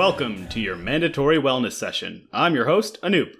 Welcome 0.00 0.48
to 0.48 0.60
your 0.60 0.76
mandatory 0.76 1.36
wellness 1.36 1.72
session. 1.72 2.26
I'm 2.32 2.54
your 2.54 2.64
host, 2.64 2.98
Anoop. 3.02 3.34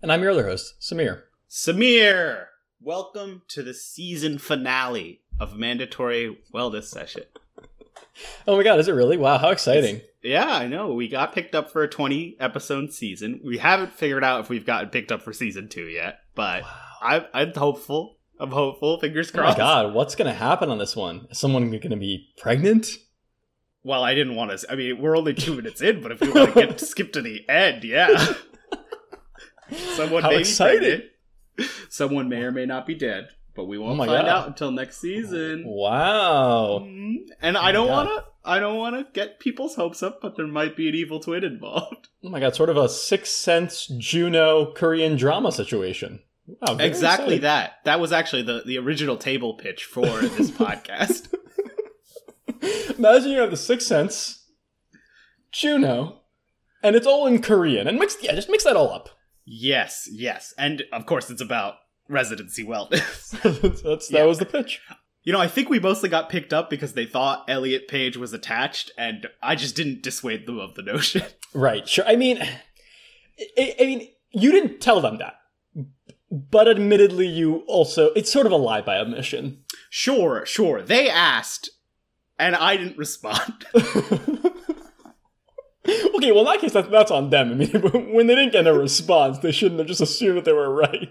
And 0.00 0.10
I'm 0.10 0.22
your 0.22 0.30
other 0.30 0.46
host, 0.46 0.76
Samir. 0.80 1.24
Samir, 1.50 2.46
welcome 2.80 3.42
to 3.48 3.62
the 3.62 3.74
season 3.74 4.38
finale 4.38 5.20
of 5.38 5.58
mandatory 5.58 6.38
wellness 6.52 6.84
session. 6.84 7.24
Oh 8.46 8.56
my 8.56 8.62
god, 8.62 8.80
is 8.80 8.88
it 8.88 8.92
really? 8.92 9.18
Wow, 9.18 9.36
how 9.36 9.50
exciting. 9.50 10.00
Yeah, 10.22 10.46
I 10.46 10.66
know. 10.66 10.94
We 10.94 11.08
got 11.08 11.34
picked 11.34 11.54
up 11.54 11.70
for 11.70 11.82
a 11.82 11.88
20 11.88 12.38
episode 12.40 12.90
season. 12.94 13.42
We 13.44 13.58
haven't 13.58 13.92
figured 13.92 14.24
out 14.24 14.40
if 14.40 14.48
we've 14.48 14.64
gotten 14.64 14.88
picked 14.88 15.12
up 15.12 15.20
for 15.20 15.34
season 15.34 15.68
two 15.68 15.88
yet, 15.88 16.20
but 16.34 16.62
I, 17.02 17.26
I'm 17.34 17.52
hopeful. 17.52 18.16
I'm 18.40 18.52
hopeful. 18.52 18.98
Fingers 18.98 19.30
crossed. 19.30 19.58
Oh 19.58 19.62
my 19.62 19.82
god, 19.82 19.92
what's 19.92 20.14
going 20.14 20.32
to 20.32 20.38
happen 20.38 20.70
on 20.70 20.78
this 20.78 20.96
one? 20.96 21.26
Is 21.30 21.38
someone 21.38 21.68
going 21.68 21.90
to 21.90 21.96
be 21.96 22.30
pregnant? 22.38 22.96
Well, 23.84 24.02
I 24.02 24.14
didn't 24.14 24.34
want 24.36 24.58
to. 24.58 24.70
I 24.70 24.74
mean, 24.74 25.00
we're 25.00 25.16
only 25.16 25.34
two 25.34 25.54
minutes 25.54 25.80
in, 25.80 26.02
but 26.02 26.12
if 26.12 26.20
you 26.20 26.32
want 26.32 26.54
to 26.54 26.66
get 26.66 26.80
skip 26.88 27.12
to 27.14 27.22
the 27.22 27.48
end, 27.48 27.84
yeah. 27.84 28.34
Someone 29.94 30.22
How 30.22 30.30
may 30.30 30.40
exciting. 30.40 30.80
be 30.80 30.88
pregnant. 31.56 31.92
Someone 31.92 32.28
may 32.28 32.42
or 32.42 32.52
may 32.52 32.66
not 32.66 32.86
be 32.86 32.94
dead, 32.94 33.28
but 33.54 33.64
we 33.64 33.78
won't 33.78 33.94
Oh 34.00 34.04
find 34.06 34.10
God. 34.10 34.26
out 34.28 34.46
until 34.46 34.70
next 34.70 34.98
season. 35.00 35.64
Wow. 35.66 36.80
Mhm. 36.86 37.16
And 37.42 37.56
I 37.58 37.72
don't 37.72 37.88
want 37.88 38.08
to. 38.08 38.24
I 38.44 38.60
don't 38.60 38.78
want 38.78 38.96
to 38.96 39.06
get 39.12 39.40
people's 39.40 39.74
hopes 39.74 40.02
up, 40.02 40.20
but 40.22 40.36
there 40.36 40.46
might 40.46 40.74
be 40.76 40.88
an 40.88 40.94
evil 40.94 41.20
twin 41.20 41.44
involved. 41.44 42.08
Oh 42.24 42.30
my 42.30 42.40
god, 42.40 42.56
sort 42.56 42.68
of 42.68 42.76
a 42.76 42.88
Sixth 42.88 43.32
Sense 43.32 43.86
Juno 43.96 44.72
Korean 44.72 45.16
drama 45.16 45.52
situation. 45.52 46.18
Wow, 46.46 46.76
exactly 46.78 47.38
that. 47.38 47.74
That 47.84 48.00
was 48.00 48.10
actually 48.10 48.42
the 48.42 48.62
the 48.66 48.76
original 48.78 49.16
table 49.16 49.54
pitch 49.54 49.84
for 49.84 50.04
this 50.06 50.50
podcast. 50.50 51.32
Imagine 52.98 53.30
you 53.30 53.40
have 53.40 53.50
the 53.50 53.56
Sixth 53.56 53.86
Sense, 53.86 54.44
Juno, 55.52 56.20
and 56.82 56.96
it's 56.96 57.06
all 57.06 57.26
in 57.26 57.40
Korean. 57.42 57.86
And 57.86 57.98
mix, 57.98 58.16
yeah, 58.22 58.34
just 58.34 58.50
mix 58.50 58.64
that 58.64 58.76
all 58.76 58.92
up. 58.92 59.10
Yes, 59.44 60.08
yes, 60.10 60.52
and 60.58 60.82
of 60.92 61.06
course 61.06 61.30
it's 61.30 61.40
about 61.40 61.74
residency 62.08 62.64
wellness. 62.64 63.30
That's, 63.82 64.10
Yeah. 64.10 64.20
That 64.20 64.28
was 64.28 64.38
the 64.38 64.46
pitch. 64.46 64.80
You 65.22 65.32
know, 65.32 65.40
I 65.40 65.48
think 65.48 65.68
we 65.68 65.78
mostly 65.78 66.08
got 66.08 66.30
picked 66.30 66.52
up 66.54 66.70
because 66.70 66.94
they 66.94 67.04
thought 67.04 67.44
Elliot 67.48 67.86
Page 67.88 68.16
was 68.16 68.32
attached, 68.32 68.90
and 68.96 69.26
I 69.42 69.56
just 69.56 69.76
didn't 69.76 70.02
dissuade 70.02 70.46
them 70.46 70.58
of 70.58 70.74
the 70.74 70.82
notion. 70.82 71.22
Right, 71.54 71.88
sure. 71.88 72.04
I 72.06 72.14
mean, 72.14 72.42
I, 72.42 73.74
I 73.80 73.84
mean, 73.86 74.08
you 74.32 74.52
didn't 74.52 74.80
tell 74.82 75.00
them 75.00 75.16
that. 75.16 75.36
But 76.30 76.68
admittedly, 76.68 77.26
you 77.26 77.62
also, 77.66 78.10
it's 78.10 78.30
sort 78.30 78.44
of 78.44 78.52
a 78.52 78.56
lie 78.56 78.82
by 78.82 78.98
omission. 78.98 79.64
sure, 79.88 80.44
sure, 80.44 80.82
they 80.82 81.08
asked, 81.08 81.70
and 82.38 82.56
I 82.56 82.76
didn't 82.76 82.98
respond. 82.98 83.66
okay, 83.74 83.88
well, 86.32 86.40
in 86.40 86.44
that 86.44 86.58
case, 86.60 86.72
that, 86.72 86.90
that's 86.90 87.10
on 87.10 87.30
them. 87.30 87.52
I 87.52 87.54
mean, 87.54 87.70
when 88.14 88.26
they 88.26 88.34
didn't 88.34 88.52
get 88.52 88.66
a 88.66 88.74
response, 88.74 89.38
they 89.38 89.52
shouldn't 89.52 89.78
have 89.78 89.88
just 89.88 90.00
assumed 90.00 90.38
that 90.38 90.44
they 90.44 90.52
were 90.52 90.74
right. 90.74 91.10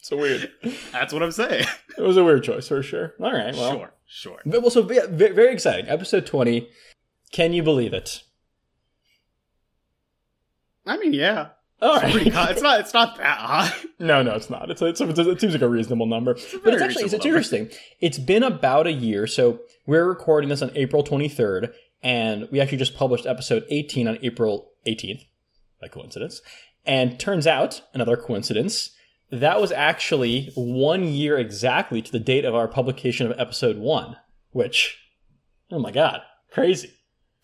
So 0.00 0.16
weird. 0.16 0.50
That's 0.92 1.12
what 1.12 1.22
I'm 1.22 1.32
saying. 1.32 1.64
It 1.96 2.02
was 2.02 2.16
a 2.16 2.24
weird 2.24 2.44
choice 2.44 2.68
for 2.68 2.82
sure. 2.82 3.14
All 3.20 3.32
right, 3.32 3.54
well. 3.54 3.72
sure, 3.72 3.90
sure. 4.06 4.40
But 4.46 4.62
also, 4.62 4.82
ve- 4.82 5.06
ve- 5.08 5.30
very 5.30 5.52
exciting. 5.52 5.88
Episode 5.88 6.26
20. 6.26 6.68
Can 7.32 7.52
you 7.52 7.62
believe 7.62 7.92
it? 7.92 8.22
I 10.86 10.96
mean, 10.96 11.12
yeah, 11.12 11.48
All 11.80 11.94
it's 11.94 12.02
right. 12.04 12.12
pretty. 12.12 12.30
It's 12.30 12.62
not. 12.62 12.80
It's 12.80 12.94
not 12.94 13.16
that 13.18 13.38
high. 13.38 13.72
No, 14.00 14.22
no, 14.22 14.36
it's 14.36 14.48
not. 14.48 14.70
It's, 14.70 14.80
it's, 14.80 15.00
it's 15.00 15.18
it 15.18 15.40
seems 15.40 15.52
like 15.54 15.62
a 15.62 15.68
reasonable 15.68 16.06
number, 16.06 16.34
but 16.34 16.62
very 16.62 16.74
it's 16.74 16.82
actually 16.82 17.04
it's, 17.04 17.12
it's 17.14 17.24
reasonable 17.24 17.26
interesting. 17.26 17.70
It's 18.00 18.18
been 18.18 18.44
about 18.44 18.86
a 18.86 18.92
year, 18.92 19.26
so 19.26 19.58
we're 19.86 20.04
recording 20.06 20.48
this 20.50 20.62
on 20.62 20.70
April 20.76 21.02
23rd, 21.02 21.72
and 22.00 22.46
we 22.52 22.60
actually 22.60 22.78
just 22.78 22.94
published 22.96 23.26
episode 23.26 23.64
18 23.70 24.06
on 24.06 24.18
April 24.22 24.70
18th, 24.86 25.22
by 25.80 25.88
coincidence. 25.88 26.40
And 26.86 27.18
turns 27.18 27.44
out, 27.48 27.82
another 27.92 28.16
coincidence, 28.16 28.90
that 29.32 29.60
was 29.60 29.72
actually 29.72 30.52
one 30.54 31.02
year 31.04 31.36
exactly 31.36 32.00
to 32.00 32.12
the 32.12 32.20
date 32.20 32.44
of 32.44 32.54
our 32.54 32.68
publication 32.68 33.28
of 33.28 33.36
episode 33.38 33.78
one, 33.78 34.16
which, 34.52 34.96
oh 35.72 35.80
my 35.80 35.90
god, 35.90 36.20
crazy! 36.52 36.92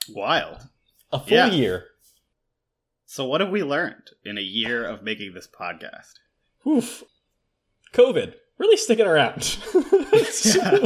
Wild. 0.08 0.68
A 1.12 1.18
full 1.18 1.28
Yeah. 1.36 1.46
year. 1.50 1.86
So, 3.14 3.24
what 3.24 3.40
have 3.40 3.50
we 3.50 3.62
learned 3.62 4.10
in 4.24 4.38
a 4.38 4.40
year 4.40 4.84
of 4.84 5.04
making 5.04 5.34
this 5.34 5.46
podcast? 5.46 6.14
Oof. 6.66 7.04
COVID 7.92 8.34
really 8.58 8.76
sticking 8.76 9.06
around. 9.06 9.56
Yeah. 10.44 10.70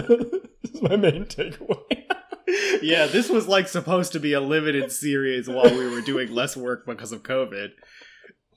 that's 0.63 0.83
my 0.83 0.97
main 0.97 1.25
takeaway. 1.25 2.05
yeah, 2.83 3.07
this 3.07 3.31
was 3.31 3.49
like 3.49 3.67
supposed 3.67 4.13
to 4.13 4.21
be 4.21 4.35
a 4.35 4.43
limited 4.43 4.93
series 4.93 5.49
while 5.49 5.71
we 5.71 5.89
were 5.89 6.03
doing 6.03 6.31
less 6.31 6.55
work 6.55 6.85
because 6.85 7.13
of 7.13 7.23
COVID. 7.23 7.71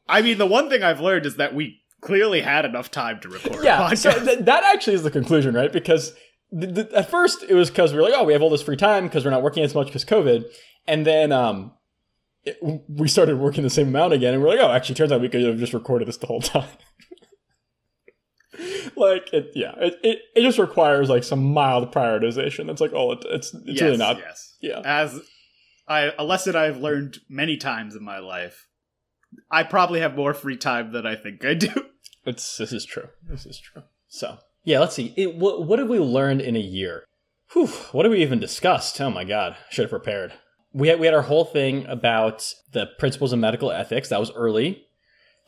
I 0.09 0.21
mean, 0.21 0.37
the 0.37 0.45
one 0.45 0.69
thing 0.69 0.83
I've 0.83 0.99
learned 0.99 1.25
is 1.25 1.37
that 1.37 1.55
we 1.55 1.79
clearly 2.01 2.41
had 2.41 2.65
enough 2.65 2.91
time 2.91 3.21
to 3.21 3.29
record 3.29 3.61
a 3.61 3.63
yeah, 3.63 3.89
podcast. 3.89 3.97
so 3.99 4.25
th- 4.25 4.39
that 4.39 4.65
actually 4.65 4.95
is 4.95 5.03
the 5.03 5.11
conclusion, 5.11 5.55
right? 5.55 5.71
Because 5.71 6.13
th- 6.51 6.75
th- 6.75 6.91
at 6.91 7.09
first 7.09 7.45
it 7.47 7.53
was 7.53 7.69
because 7.69 7.93
we 7.93 7.99
were 7.99 8.03
like, 8.03 8.15
oh, 8.17 8.25
we 8.25 8.33
have 8.33 8.41
all 8.41 8.49
this 8.49 8.63
free 8.63 8.75
time 8.75 9.05
because 9.05 9.23
we're 9.23 9.31
not 9.31 9.43
working 9.43 9.63
as 9.63 9.73
much 9.73 9.87
because 9.87 10.03
COVID, 10.03 10.43
and 10.87 11.05
then 11.05 11.31
um, 11.31 11.71
it, 12.43 12.57
we 12.87 13.07
started 13.07 13.37
working 13.37 13.63
the 13.63 13.69
same 13.69 13.89
amount 13.89 14.13
again, 14.13 14.33
and 14.33 14.41
we're 14.41 14.49
like, 14.49 14.59
oh, 14.59 14.71
actually, 14.71 14.95
turns 14.95 15.11
out 15.11 15.21
we 15.21 15.29
could 15.29 15.43
have 15.43 15.57
just 15.57 15.73
recorded 15.73 16.07
this 16.07 16.17
the 16.17 16.27
whole 16.27 16.41
time. 16.41 16.69
like 18.95 19.31
it, 19.33 19.51
yeah, 19.53 19.73
it, 19.77 19.99
it 20.03 20.19
it 20.35 20.41
just 20.41 20.57
requires 20.57 21.09
like 21.09 21.23
some 21.23 21.43
mild 21.43 21.93
prioritization. 21.93 22.67
That's 22.67 22.81
like 22.81 22.93
all 22.93 23.13
it, 23.13 23.19
it's 23.25 23.53
it's 23.53 23.63
yes, 23.65 23.81
really 23.81 23.97
not. 23.97 24.17
Yes. 24.17 24.57
Yeah. 24.61 24.81
As 24.83 25.19
I, 25.87 26.11
a 26.17 26.23
lesson 26.23 26.55
I've 26.55 26.77
learned 26.77 27.19
many 27.29 27.57
times 27.57 27.95
in 27.95 28.03
my 28.03 28.19
life, 28.19 28.67
I 29.49 29.63
probably 29.63 29.99
have 29.99 30.15
more 30.15 30.33
free 30.33 30.57
time 30.57 30.93
than 30.93 31.05
I 31.05 31.15
think 31.15 31.45
I 31.45 31.53
do. 31.53 31.69
It's 32.23 32.57
this 32.57 32.71
is 32.71 32.85
true. 32.85 33.07
This 33.27 33.47
is 33.47 33.59
true. 33.59 33.81
So 34.07 34.37
yeah, 34.63 34.79
let's 34.79 34.93
see. 34.93 35.11
It, 35.17 35.37
what 35.37 35.65
what 35.65 35.79
have 35.79 35.87
we 35.87 35.97
learned 35.97 36.41
in 36.41 36.55
a 36.55 36.59
year? 36.59 37.03
Whew, 37.53 37.65
what 37.93 38.05
have 38.05 38.11
we 38.11 38.21
even 38.21 38.39
discussed? 38.39 39.01
Oh 39.01 39.09
my 39.09 39.23
god, 39.23 39.57
should 39.71 39.85
have 39.85 39.89
prepared. 39.89 40.33
We 40.73 40.87
had 40.87 40.99
we 40.99 41.05
had 41.05 41.13
our 41.13 41.21
whole 41.23 41.45
thing 41.45 41.85
about 41.87 42.53
the 42.71 42.87
principles 42.97 43.33
of 43.33 43.39
medical 43.39 43.71
ethics. 43.71 44.09
That 44.09 44.19
was 44.19 44.31
early. 44.31 44.85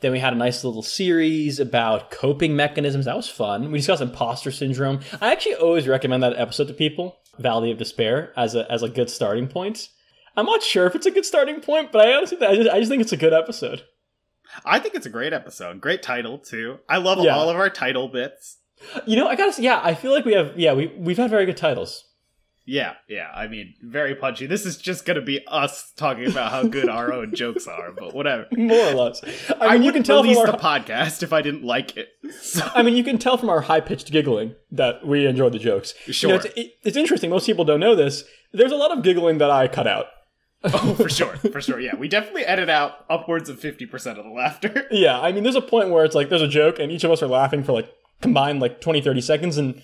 Then 0.00 0.12
we 0.12 0.18
had 0.18 0.32
a 0.34 0.36
nice 0.36 0.64
little 0.64 0.82
series 0.82 1.58
about 1.58 2.10
coping 2.10 2.54
mechanisms. 2.56 3.06
That 3.06 3.16
was 3.16 3.28
fun. 3.28 3.70
We 3.70 3.78
discussed 3.78 4.02
imposter 4.02 4.50
syndrome. 4.50 5.00
I 5.20 5.32
actually 5.32 5.54
always 5.54 5.88
recommend 5.88 6.22
that 6.22 6.36
episode 6.36 6.68
to 6.68 6.74
people, 6.74 7.16
Valley 7.38 7.70
of 7.70 7.78
Despair, 7.78 8.32
as 8.36 8.54
a 8.54 8.70
as 8.70 8.82
a 8.82 8.88
good 8.88 9.08
starting 9.08 9.48
point. 9.48 9.88
I'm 10.36 10.46
not 10.46 10.62
sure 10.62 10.86
if 10.86 10.94
it's 10.94 11.06
a 11.06 11.10
good 11.12 11.24
starting 11.24 11.60
point, 11.60 11.92
but 11.92 12.06
I 12.06 12.12
honestly 12.14 12.38
I 12.44 12.56
just, 12.56 12.68
I 12.70 12.78
just 12.80 12.90
think 12.90 13.00
it's 13.00 13.12
a 13.12 13.16
good 13.16 13.32
episode. 13.32 13.84
I 14.64 14.78
think 14.78 14.94
it's 14.94 15.06
a 15.06 15.10
great 15.10 15.32
episode. 15.32 15.80
Great 15.80 16.02
title, 16.02 16.38
too. 16.38 16.78
I 16.88 16.98
love 16.98 17.18
Yeah. 17.24 17.34
all 17.34 17.48
of 17.48 17.56
our 17.56 17.70
title 17.70 18.08
bits. 18.08 18.58
You 19.06 19.16
know, 19.16 19.26
I 19.26 19.36
gotta 19.36 19.52
say, 19.52 19.62
yeah, 19.62 19.80
I 19.82 19.94
feel 19.94 20.12
like 20.12 20.24
we 20.26 20.34
have, 20.34 20.52
yeah, 20.58 20.74
we 20.74 20.88
we've 20.98 21.16
had 21.16 21.30
very 21.30 21.46
good 21.46 21.56
titles. 21.56 22.04
Yeah, 22.66 22.94
yeah. 23.08 23.28
I 23.34 23.46
mean, 23.46 23.74
very 23.82 24.14
punchy. 24.14 24.46
This 24.46 24.64
is 24.64 24.78
just 24.78 25.04
going 25.04 25.16
to 25.16 25.22
be 25.22 25.40
us 25.46 25.92
talking 25.96 26.26
about 26.30 26.50
how 26.50 26.62
good 26.64 26.88
our 26.88 27.12
own 27.12 27.34
jokes 27.36 27.66
are, 27.66 27.92
but 27.92 28.14
whatever. 28.14 28.46
More 28.56 28.86
or 28.88 28.92
less. 28.94 29.22
I 29.60 29.66
I, 29.66 29.72
mean, 29.74 29.82
you 29.82 29.88
wouldn't 29.88 29.94
can 29.94 30.02
tell 30.04 30.22
from 30.24 30.36
our, 30.38 30.46
the 30.46 30.52
podcast 30.58 31.22
if 31.22 31.32
I 31.32 31.42
didn't 31.42 31.62
like 31.64 31.96
it. 31.98 32.08
So, 32.40 32.66
I 32.74 32.82
mean, 32.82 32.96
you 32.96 33.04
can 33.04 33.18
tell 33.18 33.36
from 33.36 33.50
our 33.50 33.60
high 33.60 33.80
pitched 33.80 34.10
giggling 34.10 34.54
that 34.70 35.06
we 35.06 35.26
enjoy 35.26 35.50
the 35.50 35.58
jokes. 35.58 35.92
You 36.06 36.12
Sure. 36.14 36.30
know, 36.30 36.36
it's, 36.36 36.46
it- 36.56 36.70
it's 36.84 36.96
interesting. 36.96 37.28
Most 37.30 37.44
people 37.46 37.64
don't 37.66 37.80
know 37.80 37.94
this. 37.94 38.24
There's 38.52 38.72
a 38.72 38.76
lot 38.76 38.96
of 38.96 39.02
giggling 39.04 39.38
that 39.38 39.50
I 39.50 39.68
cut 39.68 39.86
out. 39.86 40.06
oh, 40.64 40.94
for 40.98 41.10
sure, 41.10 41.36
for 41.36 41.60
sure. 41.60 41.78
Yeah, 41.78 41.96
we 41.96 42.08
definitely 42.08 42.46
edit 42.46 42.70
out 42.70 43.04
upwards 43.10 43.50
of 43.50 43.60
fifty 43.60 43.84
percent 43.84 44.18
of 44.18 44.24
the 44.24 44.30
laughter. 44.30 44.86
Yeah, 44.90 45.20
I 45.20 45.32
mean, 45.32 45.42
there's 45.42 45.54
a 45.56 45.60
point 45.60 45.90
where 45.90 46.06
it's 46.06 46.14
like 46.14 46.30
there's 46.30 46.40
a 46.40 46.48
joke 46.48 46.78
and 46.78 46.90
each 46.90 47.04
of 47.04 47.10
us 47.10 47.22
are 47.22 47.26
laughing 47.26 47.62
for 47.62 47.72
like 47.72 47.92
combined 48.22 48.60
like 48.60 48.80
20, 48.80 49.02
30 49.02 49.20
seconds, 49.20 49.58
and 49.58 49.82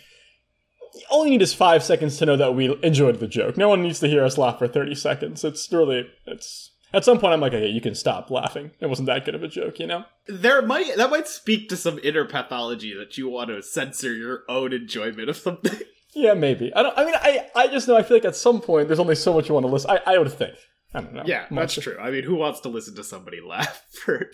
all 1.11 1.25
you 1.25 1.31
need 1.31 1.43
is 1.43 1.55
five 1.55 1.83
seconds 1.83 2.19
to 2.19 2.27
know 2.27 2.37
that 2.37 2.55
we 2.55 2.77
enjoyed 2.83 3.21
the 3.21 3.29
joke. 3.29 3.57
No 3.57 3.69
one 3.69 3.83
needs 3.83 4.01
to 4.01 4.09
hear 4.09 4.25
us 4.25 4.39
laugh 4.39 4.59
for 4.59 4.69
30 4.69 4.95
seconds. 4.95 5.45
It's 5.45 5.71
really, 5.73 6.09
it's. 6.27 6.71
At 6.93 7.05
some 7.05 7.21
point, 7.21 7.33
I'm 7.33 7.41
like, 7.41 7.55
okay, 7.55 7.69
you 7.69 7.81
can 7.81 7.95
stop 7.95 8.33
laughing. 8.33 8.73
It 8.81 8.89
wasn't 8.89 9.07
that 9.07 9.25
good 9.25 9.37
of 9.37 9.45
a 9.45 9.49
joke, 9.49 9.79
you 9.79 9.87
know? 9.87 10.05
There 10.27 10.61
might 10.61 10.97
that 10.97 11.09
might 11.09 11.29
speak 11.29 11.69
to 11.69 11.77
some 11.77 12.01
inner 12.03 12.25
pathology 12.25 12.93
that 12.99 13.17
you 13.17 13.29
want 13.29 13.51
to 13.51 13.63
censor 13.63 14.13
your 14.13 14.43
own 14.49 14.73
enjoyment 14.73 15.29
of 15.29 15.37
something. 15.37 15.79
Yeah, 16.13 16.35
maybe. 16.35 16.75
I 16.75 16.83
don't. 16.83 16.99
I 16.99 17.05
mean, 17.05 17.15
I 17.15 17.47
I 17.55 17.69
just 17.69 17.87
know. 17.87 17.97
I 17.97 18.03
feel 18.03 18.17
like 18.17 18.25
at 18.25 18.35
some 18.35 18.61
point 18.61 18.89
there's 18.89 18.99
only 18.99 19.15
so 19.15 19.33
much 19.33 19.49
you 19.49 19.55
want 19.55 19.65
to 19.65 19.71
listen. 19.73 19.91
I 19.91 20.15
I 20.15 20.19
would 20.19 20.33
think. 20.33 20.57
I 20.93 21.01
don't 21.03 21.15
know. 21.15 21.23
Yeah, 21.25 21.47
that's 21.51 21.75
true. 21.75 21.97
I 22.01 22.11
mean, 22.11 22.25
who 22.25 22.35
wants 22.35 22.59
to 22.61 22.69
listen 22.69 22.97
to 22.97 23.05
somebody 23.05 23.41
laugh 23.47 23.87
for 23.93 24.33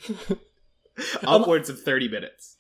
upwards 1.23 1.69
of 1.69 1.83
30 1.83 2.09
minutes? 2.09 2.56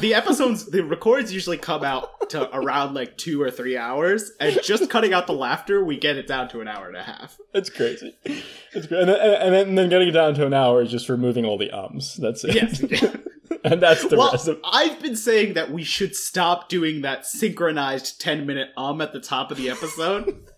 The 0.00 0.14
episodes, 0.14 0.66
the 0.66 0.82
records 0.82 1.32
usually 1.32 1.58
come 1.58 1.84
out 1.84 2.30
to 2.30 2.54
around 2.54 2.94
like 2.94 3.16
two 3.16 3.40
or 3.40 3.50
three 3.50 3.76
hours, 3.76 4.32
and 4.40 4.58
just 4.62 4.88
cutting 4.90 5.12
out 5.12 5.26
the 5.26 5.32
laughter, 5.32 5.84
we 5.84 5.98
get 5.98 6.16
it 6.16 6.26
down 6.26 6.48
to 6.50 6.60
an 6.60 6.68
hour 6.68 6.88
and 6.88 6.96
a 6.96 7.02
half. 7.02 7.38
It's 7.54 7.70
crazy. 7.70 8.16
It's 8.24 8.86
great. 8.86 9.00
And 9.00 9.08
then, 9.08 9.40
and, 9.42 9.54
then, 9.54 9.68
and 9.68 9.78
then 9.78 9.88
getting 9.88 10.08
it 10.08 10.12
down 10.12 10.34
to 10.34 10.46
an 10.46 10.54
hour 10.54 10.82
is 10.82 10.90
just 10.90 11.08
removing 11.08 11.44
all 11.44 11.58
the 11.58 11.70
ums. 11.70 12.16
That's 12.16 12.44
it. 12.44 12.54
Yes. 12.54 12.80
and 13.64 13.82
that's 13.82 14.06
the 14.06 14.16
well, 14.16 14.32
rest 14.32 14.48
of. 14.48 14.60
I've 14.64 15.00
been 15.00 15.16
saying 15.16 15.54
that 15.54 15.70
we 15.70 15.82
should 15.82 16.14
stop 16.14 16.68
doing 16.68 17.02
that 17.02 17.26
synchronized 17.26 18.20
10 18.20 18.46
minute 18.46 18.70
um 18.76 19.00
at 19.00 19.12
the 19.12 19.20
top 19.20 19.50
of 19.50 19.56
the 19.56 19.70
episode. 19.70 20.49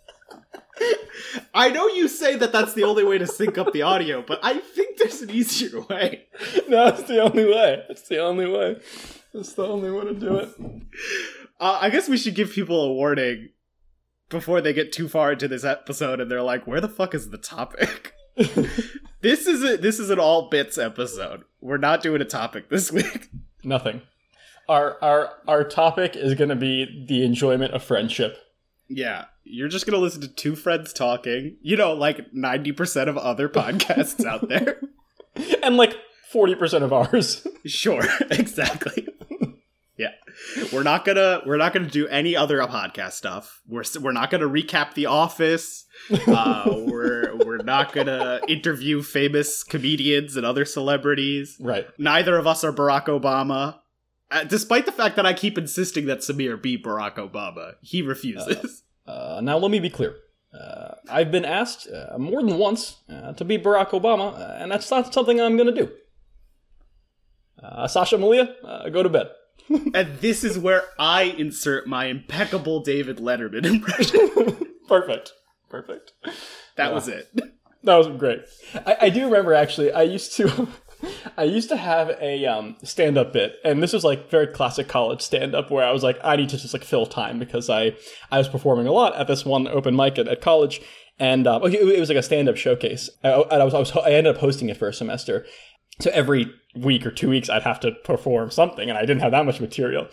I 1.55 1.69
know 1.71 1.87
you 1.89 2.09
say 2.09 2.37
that 2.37 2.53
that's 2.53 2.75
the 2.75 2.85
only 2.85 3.05
way 3.05 3.19
to 3.19 3.27
sync 3.27 3.59
up 3.59 3.73
the 3.73 3.83
audio, 3.83 4.23
but 4.27 4.41
I 4.43 4.59
think 4.59 4.99
there's 4.99 5.23
an 5.23 5.31
easier 5.31 5.81
way. 5.83 6.27
no, 6.69 6.89
it's 6.89 7.05
the 7.05 7.21
only 7.21 7.45
way. 7.45 7.85
It's 7.89 8.09
the 8.09 8.19
only 8.19 8.47
way. 8.47 8.81
It's 9.35 9.53
the 9.55 9.67
only 9.67 9.91
way 9.91 10.05
to 10.05 10.15
do 10.15 10.37
it. 10.37 10.49
Uh, 11.61 11.79
I 11.81 11.91
guess 11.91 12.09
we 12.09 12.17
should 12.17 12.35
give 12.35 12.53
people 12.53 12.83
a 12.83 12.93
warning 12.93 13.51
before 14.29 14.61
they 14.61 14.73
get 14.73 14.93
too 14.93 15.09
far 15.09 15.33
into 15.33 15.49
this 15.49 15.65
episode 15.65 16.21
and 16.21 16.31
they're 16.31 16.43
like, 16.43 16.67
"Where 16.67 16.81
the 16.81 16.89
fuck 16.89 17.15
is 17.15 17.31
the 17.31 17.39
topic?" 17.39 18.15
this 19.21 19.47
is 19.47 19.63
a, 19.63 19.77
this 19.77 19.99
is 19.99 20.11
an 20.11 20.19
all 20.19 20.49
bits 20.49 20.79
episode. 20.79 21.45
We're 21.61 21.77
not 21.79 22.03
doing 22.03 22.21
a 22.21 22.27
topic 22.27 22.69
this 22.69 22.91
week. 22.91 23.29
Nothing. 23.63 24.03
Our 24.69 24.97
our 25.03 25.31
our 25.47 25.65
topic 25.65 26.17
is 26.17 26.35
going 26.35 26.51
to 26.51 26.57
be 26.57 27.05
the 27.09 27.25
enjoyment 27.25 27.75
of 27.75 27.83
friendship. 27.83 28.39
Yeah, 28.89 29.27
you're 29.45 29.69
just 29.69 29.87
gonna 29.87 29.99
listen 29.99 30.21
to 30.23 30.29
two 30.29 30.55
friends 30.57 30.93
talking. 30.93 31.57
You 31.63 31.77
know, 31.77 31.93
like 31.93 32.33
ninety 32.33 32.73
percent 32.73 33.09
of 33.09 33.17
other 33.17 33.49
podcasts 33.49 34.25
out 34.25 34.49
there. 34.49 34.81
and 35.63 35.77
like 35.77 35.95
forty 36.31 36.55
percent 36.55 36.85
of 36.85 36.93
ours. 36.93 37.47
Sure, 37.65 38.03
exactly. 38.33 39.07
Yeah, 39.97 40.11
we're 40.73 40.83
not 40.83 41.05
gonna 41.05 41.43
we're 41.47 41.59
not 41.59 41.73
gonna 41.73 41.89
do 41.89 42.09
any 42.09 42.35
other 42.35 42.59
podcast 42.59 43.13
stuff. 43.13 43.61
We're 43.69 43.85
we're 44.01 44.11
not 44.11 44.31
gonna 44.31 44.49
recap 44.49 44.95
The 44.95 45.07
Office. 45.07 45.85
Uh, 46.27 46.65
we're 46.89 47.37
we're 47.37 47.59
not 47.59 47.93
gonna 47.93 48.41
interview 48.49 49.01
famous 49.01 49.63
comedians 49.63 50.37
and 50.37 50.45
other 50.45 50.65
celebrities. 50.65 51.57
Right. 51.61 51.87
Neither 51.99 52.37
of 52.37 52.49
us 52.49 52.65
are 52.65 52.73
Barack 52.73 53.05
Obama. 53.07 53.79
Uh, 54.33 54.45
despite 54.45 54.87
the 54.87 54.93
fact 54.93 55.17
that 55.17 55.27
I 55.27 55.35
keep 55.35 55.59
insisting 55.59 56.07
that 56.07 56.21
Samir 56.21 56.61
be 56.61 56.79
Barack 56.79 57.17
Obama, 57.17 57.75
he 57.83 58.01
refuses. 58.01 58.83
Uh, 59.07 59.11
uh, 59.11 59.41
now, 59.43 59.59
let 59.59 59.71
me 59.71 59.79
be 59.79 59.91
clear. 59.91 60.17
Uh, 60.59 60.95
I've 61.11 61.31
been 61.31 61.45
asked 61.45 61.87
uh, 61.91 62.17
more 62.19 62.43
than 62.43 62.57
once 62.57 62.97
uh, 63.11 63.35
to 63.35 63.45
be 63.45 63.59
Barack 63.59 63.91
Obama, 63.91 64.61
and 64.61 64.73
that's 64.73 64.91
not 64.91 65.13
something 65.13 65.39
I'm 65.39 65.57
going 65.57 65.75
to 65.75 65.87
do. 65.87 65.93
Sasha 67.87 68.19
Malia, 68.19 68.57
go 68.91 69.03
to 69.03 69.09
bed. 69.09 69.29
and 69.95 70.19
this 70.19 70.43
is 70.43 70.59
where 70.59 70.85
I 70.99 71.23
insert 71.23 71.87
my 71.87 72.07
impeccable 72.07 72.81
David 72.81 73.19
Letterman 73.19 73.65
impression. 73.65 74.67
Perfect. 74.89 75.33
Perfect. 75.69 76.13
That 76.77 76.93
was 76.93 77.07
it. 77.07 77.29
That 77.85 77.97
was 77.97 78.09
great. 78.19 78.43
I, 78.75 78.97
I 79.03 79.11
do 79.11 79.25
remember 79.25 79.55
actually. 79.55 79.93
I 79.93 80.03
used 80.03 80.37
to. 80.37 80.69
I 81.37 81.45
used 81.45 81.69
to 81.71 81.77
have 81.77 82.11
a 82.21 82.47
um, 82.47 82.77
stand 82.83 83.19
up 83.19 83.33
bit, 83.33 83.57
and 83.65 83.83
this 83.83 83.93
was 83.93 84.05
like 84.05 84.31
very 84.31 84.47
classic 84.47 84.89
college 84.89 85.21
stand 85.21 85.55
up 85.55 85.71
where 85.71 85.85
I 85.85 85.93
was 85.93 86.03
like, 86.03 86.19
I 86.23 86.37
need 86.37 86.49
to 86.51 86.59
just 86.59 86.75
like 86.75 86.85
fill 86.85 87.07
time 87.07 87.39
because 87.39 87.69
I 87.69 87.97
I 88.31 88.39
was 88.39 88.49
performing 88.49 88.87
a 88.87 88.93
lot 88.93 89.17
at 89.17 89.27
this 89.27 89.45
one 89.45 89.69
open 89.69 89.97
mic 89.97 90.19
at, 90.19 90.29
at 90.29 90.41
college, 90.41 90.81
and 91.19 91.47
um, 91.47 91.63
it, 91.65 91.75
it 91.75 92.01
was 92.01 92.09
like 92.09 92.19
a 92.19 92.23
stand 92.23 92.49
up 92.49 92.57
showcase. 92.57 93.11
I, 93.25 93.29
I, 93.29 93.65
was, 93.65 93.75
I 93.75 93.79
was 93.79 93.93
I 93.93 94.13
ended 94.13 94.35
up 94.35 94.41
hosting 94.41 94.69
it 94.69 94.77
for 94.77 94.89
a 94.89 94.95
semester, 94.95 95.47
so 96.01 96.11
every 96.13 96.53
week 96.75 97.07
or 97.07 97.11
two 97.11 97.31
weeks 97.31 97.51
I'd 97.51 97.63
have 97.63 97.81
to 97.81 97.93
perform 97.93 98.51
something, 98.51 98.89
and 98.89 98.99
I 98.99 99.03
didn't 99.03 99.21
have 99.21 99.33
that 99.33 99.47
much 99.47 99.61
material. 99.61 100.09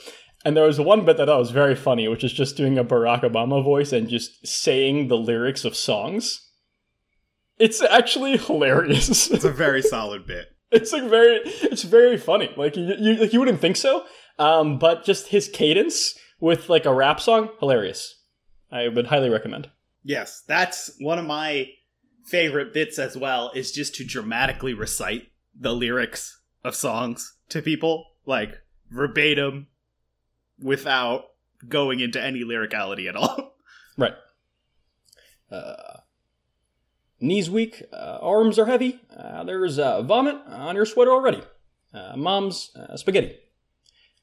And 0.46 0.56
there 0.56 0.64
was 0.64 0.80
one 0.80 1.04
bit 1.04 1.18
that 1.18 1.24
I 1.24 1.34
thought 1.34 1.40
was 1.40 1.52
very 1.52 1.76
funny, 1.76 2.08
which 2.08 2.24
is 2.24 2.32
just 2.32 2.56
doing 2.56 2.78
a 2.78 2.86
Barack 2.86 3.24
Obama 3.24 3.62
voice 3.62 3.92
and 3.92 4.08
just 4.08 4.48
saying 4.48 5.10
the 5.10 5.18
lyrics 5.18 5.66
of 5.66 5.76
songs. 5.76 6.48
It's 7.58 7.82
actually 7.82 8.38
hilarious. 8.38 9.30
It's 9.30 9.44
a 9.44 9.52
very 9.52 9.82
solid 9.82 10.26
bit. 10.26 10.48
It's 10.72 10.94
like 10.94 11.04
very, 11.10 11.42
it's 11.46 11.82
very 11.82 12.18
funny. 12.18 12.54
Like 12.56 12.78
you, 12.78 12.94
you, 13.00 13.16
like 13.16 13.34
you 13.34 13.40
wouldn't 13.40 13.60
think 13.60 13.76
so, 13.76 14.06
um, 14.38 14.78
but 14.78 15.04
just 15.04 15.30
his 15.30 15.48
cadence 15.48 16.14
with 16.40 16.70
like 16.70 16.86
a 16.86 16.94
rap 16.94 17.20
song, 17.20 17.50
hilarious. 17.60 18.22
I 18.72 18.88
would 18.88 19.08
highly 19.08 19.30
recommend. 19.30 19.70
Yes, 20.04 20.44
that's 20.48 20.92
one 21.00 21.18
of 21.18 21.26
my 21.26 21.70
favorite 22.26 22.72
bits 22.72 23.00
as 23.00 23.18
well. 23.18 23.52
Is 23.56 23.72
just 23.72 23.96
to 23.96 24.06
dramatically 24.06 24.76
recite 24.76 25.32
the 25.60 25.74
lyrics 25.74 26.40
of 26.64 26.76
songs 26.76 27.36
to 27.50 27.64
people, 27.64 28.06
like 28.28 28.60
verbatim, 28.92 29.68
without 30.62 31.26
going 31.68 32.00
into 32.00 32.22
any 32.22 32.44
lyricality 32.44 33.08
at 33.08 33.16
all. 33.16 33.56
Right. 33.98 34.14
Uh, 35.52 35.98
Knees 37.22 37.50
weak, 37.50 37.84
uh, 37.92 38.20
arms 38.22 38.58
are 38.58 38.66
heavy. 38.66 39.00
Uh, 39.16 39.44
there's 39.44 39.78
uh, 39.78 40.02
vomit 40.02 40.38
on 40.48 40.76
your 40.76 40.86
sweater 40.86 41.12
already. 41.12 41.42
Uh, 41.94 42.14
mom's 42.16 42.72
uh, 42.76 42.96
spaghetti. 42.96 43.36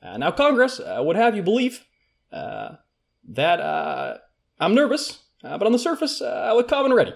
Uh, 0.02 0.16
now, 0.16 0.30
Congress 0.30 0.80
would 0.84 1.16
have 1.16 1.36
you 1.36 1.42
believe 1.42 1.84
that 2.30 2.80
I'm 4.60 4.74
nervous, 4.74 5.18
but 5.42 5.62
on 5.64 5.72
the 5.72 5.78
surface, 5.78 6.22
I 6.22 6.52
look 6.52 6.68
calm 6.68 6.86
and 6.86 6.94
ready. 6.94 7.12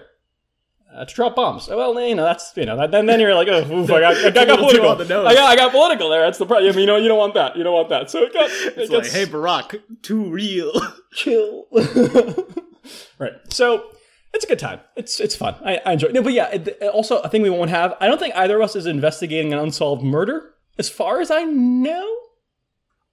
to 0.93 1.05
drop 1.13 1.35
bombs. 1.35 1.67
Well, 1.67 1.99
you 2.01 2.15
know 2.15 2.23
that's 2.23 2.51
you 2.55 2.65
know. 2.65 2.77
That, 2.77 2.91
then 2.91 3.05
then 3.05 3.19
you're 3.19 3.33
like, 3.33 3.47
oh, 3.47 3.61
oof, 3.71 3.89
I 3.91 4.01
got, 4.01 4.15
I 4.17 4.29
got, 4.29 4.37
I 4.37 4.45
got 4.45 4.59
political. 4.59 4.89
I 4.89 5.33
got, 5.33 5.49
I 5.49 5.55
got 5.55 5.71
political 5.71 6.09
there. 6.09 6.21
That's 6.21 6.37
the 6.37 6.45
problem. 6.45 6.71
I 6.71 6.75
mean, 6.75 6.81
you 6.81 6.85
know, 6.87 6.97
you 6.97 7.07
don't 7.07 7.17
want 7.17 7.33
that. 7.35 7.55
You 7.55 7.63
don't 7.63 7.73
want 7.73 7.89
that. 7.89 8.11
So 8.11 8.23
it 8.23 8.33
got. 8.33 8.49
It 8.49 8.77
it's 8.77 8.89
gets, 8.89 9.13
like, 9.13 9.27
hey, 9.27 9.31
Barack, 9.31 9.81
too 10.01 10.29
real. 10.29 10.73
Chill. 11.13 11.65
right. 13.19 13.33
So 13.49 13.85
it's 14.33 14.45
a 14.45 14.47
good 14.47 14.59
time. 14.59 14.79
It's 14.95 15.19
it's 15.19 15.35
fun. 15.35 15.55
I, 15.63 15.81
I 15.85 15.93
enjoy 15.93 16.07
it. 16.07 16.13
No, 16.13 16.21
but 16.21 16.33
yeah, 16.33 16.49
it, 16.49 16.81
also 16.93 17.19
a 17.19 17.29
thing 17.29 17.41
we 17.41 17.49
won't 17.49 17.69
have. 17.69 17.95
I 17.99 18.07
don't 18.07 18.19
think 18.19 18.35
either 18.35 18.57
of 18.57 18.63
us 18.63 18.75
is 18.75 18.85
investigating 18.85 19.53
an 19.53 19.59
unsolved 19.59 20.03
murder, 20.03 20.53
as 20.77 20.89
far 20.89 21.21
as 21.21 21.31
I 21.31 21.43
know. 21.43 22.17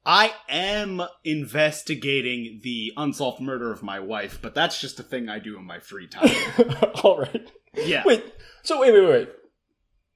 I 0.06 0.32
am 0.48 1.02
investigating 1.24 2.60
the 2.62 2.92
unsolved 2.96 3.42
murder 3.42 3.70
of 3.70 3.82
my 3.82 4.00
wife, 4.00 4.38
but 4.40 4.54
that's 4.54 4.80
just 4.80 4.98
a 4.98 5.02
thing 5.02 5.28
I 5.28 5.38
do 5.38 5.58
in 5.58 5.66
my 5.66 5.80
free 5.80 6.08
time. 6.08 6.30
All 7.02 7.18
right. 7.18 7.50
Yeah. 7.74 8.04
Wait. 8.06 8.24
So 8.62 8.80
wait, 8.80 8.92
wait, 8.92 9.08
wait. 9.08 9.28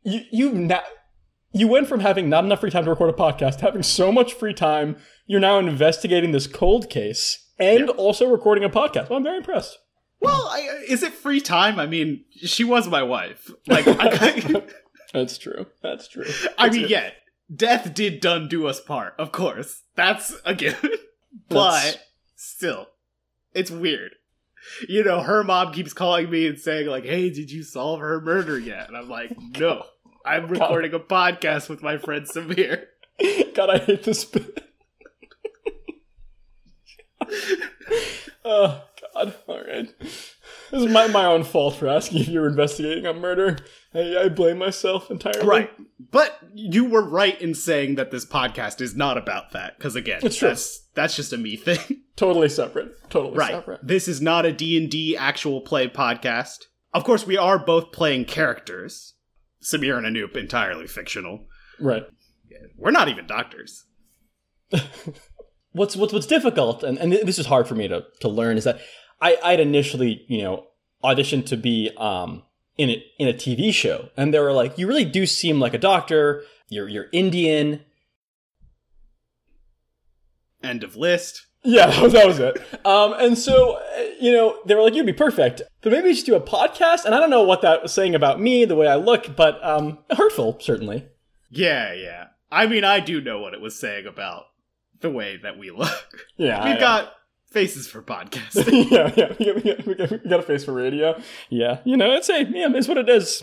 You 0.04 0.20
you 0.30 0.52
now 0.52 0.82
you 1.52 1.68
went 1.68 1.88
from 1.88 2.00
having 2.00 2.28
not 2.28 2.44
enough 2.44 2.60
free 2.60 2.70
time 2.70 2.84
to 2.84 2.90
record 2.90 3.10
a 3.10 3.12
podcast 3.12 3.60
having 3.60 3.82
so 3.82 4.10
much 4.10 4.32
free 4.32 4.54
time. 4.54 4.96
You're 5.26 5.40
now 5.40 5.58
investigating 5.58 6.32
this 6.32 6.46
cold 6.46 6.88
case 6.88 7.50
and 7.58 7.90
also 7.90 8.30
recording 8.30 8.64
a 8.64 8.70
podcast. 8.70 9.10
Well, 9.10 9.18
I'm 9.18 9.24
very 9.24 9.38
impressed. 9.38 9.78
Well, 10.22 10.48
I, 10.48 10.84
is 10.88 11.02
it 11.02 11.12
free 11.12 11.40
time? 11.40 11.80
I 11.80 11.86
mean, 11.86 12.24
she 12.30 12.64
was 12.64 12.88
my 12.88 13.02
wife. 13.02 13.50
Like, 13.66 13.84
I, 13.88 14.62
that's 15.12 15.36
true. 15.36 15.66
That's 15.82 16.08
true. 16.08 16.26
I 16.56 16.70
mean, 16.70 16.86
yeah, 16.88 17.10
death 17.54 17.92
did 17.92 18.20
done 18.20 18.48
do 18.48 18.66
us 18.66 18.80
part. 18.80 19.14
Of 19.18 19.32
course, 19.32 19.82
that's 19.96 20.34
a 20.44 20.54
given. 20.54 20.90
but 21.48 22.04
still, 22.36 22.86
it's 23.52 23.70
weird. 23.70 24.12
You 24.88 25.02
know, 25.02 25.22
her 25.22 25.42
mom 25.42 25.72
keeps 25.72 25.92
calling 25.92 26.30
me 26.30 26.46
and 26.46 26.58
saying 26.58 26.86
like, 26.86 27.04
"Hey, 27.04 27.30
did 27.30 27.50
you 27.50 27.64
solve 27.64 27.98
her 28.00 28.20
murder 28.20 28.58
yet?" 28.58 28.86
And 28.88 28.96
I'm 28.96 29.08
like, 29.08 29.36
"No, 29.58 29.84
I'm 30.24 30.46
recording 30.46 30.94
a 30.94 31.00
podcast 31.00 31.68
with 31.68 31.82
my 31.82 31.98
friend 31.98 32.26
Samir." 32.26 32.84
God, 33.54 33.70
I 33.70 33.78
hate 33.78 34.04
this 34.04 34.24
bit. 34.24 34.64
right, 37.20 38.30
uh, 38.44 38.80
this 40.82 40.88
is 40.88 40.94
my 40.94 41.06
my 41.08 41.26
own 41.26 41.44
fault 41.44 41.76
for 41.76 41.88
asking 41.88 42.20
if 42.20 42.28
you 42.28 42.40
were 42.40 42.48
investigating 42.48 43.06
a 43.06 43.14
murder. 43.14 43.58
I, 43.94 44.24
I 44.24 44.28
blame 44.28 44.58
myself 44.58 45.10
entirely. 45.10 45.46
Right, 45.46 45.70
but 46.10 46.38
you 46.54 46.84
were 46.84 47.08
right 47.08 47.40
in 47.40 47.54
saying 47.54 47.94
that 47.96 48.10
this 48.10 48.26
podcast 48.26 48.80
is 48.80 48.96
not 48.96 49.16
about 49.16 49.52
that. 49.52 49.78
Because 49.78 49.96
again, 49.96 50.20
it's 50.22 50.36
true. 50.36 50.48
That's, 50.48 50.80
that's 50.94 51.16
just 51.16 51.32
a 51.32 51.38
me 51.38 51.56
thing. 51.56 52.02
totally 52.16 52.48
separate. 52.48 52.92
Totally 53.10 53.36
right. 53.36 53.50
separate. 53.50 53.86
This 53.86 54.08
is 54.08 54.20
not 54.20 54.44
a 54.44 54.52
D 54.52 54.76
and 54.76 54.90
D 54.90 55.16
actual 55.16 55.60
play 55.60 55.88
podcast. 55.88 56.64
Of 56.92 57.04
course, 57.04 57.26
we 57.26 57.36
are 57.36 57.58
both 57.58 57.92
playing 57.92 58.26
characters. 58.26 59.14
Samir 59.62 59.96
and 59.96 60.06
Anoop 60.06 60.36
entirely 60.36 60.86
fictional. 60.86 61.46
Right. 61.80 62.02
We're 62.76 62.90
not 62.90 63.08
even 63.08 63.26
doctors. 63.26 63.86
what's 65.72 65.96
what's 65.96 66.12
what's 66.12 66.26
difficult, 66.26 66.82
and, 66.82 66.98
and 66.98 67.12
this 67.12 67.38
is 67.38 67.46
hard 67.46 67.66
for 67.66 67.74
me 67.74 67.88
to 67.88 68.04
to 68.20 68.28
learn, 68.28 68.56
is 68.56 68.64
that 68.64 68.80
I 69.20 69.38
I'd 69.42 69.60
initially 69.60 70.24
you 70.28 70.42
know 70.42 70.66
auditioned 71.04 71.46
to 71.46 71.56
be 71.56 71.90
um 71.96 72.42
in 72.78 72.90
a, 72.90 73.04
in 73.18 73.28
a 73.28 73.32
TV 73.32 73.72
show, 73.72 74.08
and 74.16 74.32
they 74.32 74.38
were 74.38 74.52
like, 74.52 74.78
you 74.78 74.86
really 74.86 75.04
do 75.04 75.26
seem 75.26 75.60
like 75.60 75.74
a 75.74 75.78
doctor. 75.78 76.42
You're 76.68 76.88
you're 76.88 77.08
Indian. 77.12 77.80
End 80.62 80.84
of 80.84 80.96
list. 80.96 81.46
Yeah, 81.64 81.86
that 81.90 82.02
was, 82.02 82.12
that 82.12 82.26
was 82.26 82.38
it. 82.38 82.58
Um, 82.84 83.14
and 83.18 83.38
so, 83.38 83.80
you 84.20 84.32
know, 84.32 84.58
they 84.66 84.74
were 84.74 84.82
like, 84.82 84.94
you'd 84.94 85.06
be 85.06 85.12
perfect. 85.12 85.62
But 85.80 85.92
maybe 85.92 86.12
just 86.12 86.26
do 86.26 86.34
a 86.34 86.40
podcast. 86.40 87.04
And 87.04 87.14
I 87.14 87.18
don't 87.18 87.30
know 87.30 87.42
what 87.42 87.62
that 87.62 87.82
was 87.82 87.92
saying 87.92 88.14
about 88.14 88.40
me, 88.40 88.64
the 88.64 88.74
way 88.74 88.88
I 88.88 88.96
look, 88.96 89.36
but 89.36 89.64
um, 89.64 89.98
hurtful, 90.10 90.58
certainly. 90.60 91.06
Yeah, 91.50 91.92
yeah. 91.92 92.26
I 92.50 92.66
mean, 92.66 92.84
I 92.84 93.00
do 93.00 93.20
know 93.20 93.40
what 93.40 93.54
it 93.54 93.60
was 93.60 93.78
saying 93.78 94.06
about 94.06 94.44
the 95.00 95.10
way 95.10 95.38
that 95.42 95.58
we 95.58 95.70
look. 95.70 96.26
Yeah, 96.36 96.64
we've 96.68 96.80
got 96.80 97.12
faces 97.52 97.86
for 97.86 98.02
podcasts. 98.02 98.56
yeah, 98.90 99.12
yeah, 99.16 99.32
we 99.38 99.62
got, 99.62 99.86
we, 99.86 99.94
got, 99.94 100.10
we 100.10 100.28
got, 100.28 100.40
a 100.40 100.42
face 100.42 100.64
for 100.64 100.72
radio. 100.72 101.20
Yeah, 101.50 101.80
you 101.84 101.96
know, 101.96 102.12
it's 102.12 102.28
a 102.28 102.44
yeah, 102.44 102.68
it's 102.72 102.88
what 102.88 102.98
it 102.98 103.08
is. 103.08 103.42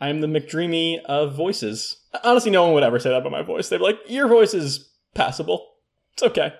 I'm 0.00 0.20
the 0.20 0.26
McDreamy 0.26 1.00
of 1.04 1.34
voices. 1.34 1.96
Honestly, 2.24 2.50
no 2.50 2.64
one 2.64 2.74
would 2.74 2.82
ever 2.82 2.98
say 2.98 3.10
that 3.10 3.18
about 3.18 3.32
my 3.32 3.42
voice. 3.42 3.68
They'd 3.68 3.78
be 3.78 3.84
like, 3.84 4.00
"Your 4.08 4.28
voice 4.28 4.52
is 4.52 4.90
passable. 5.14 5.66
It's 6.14 6.22
okay." 6.22 6.54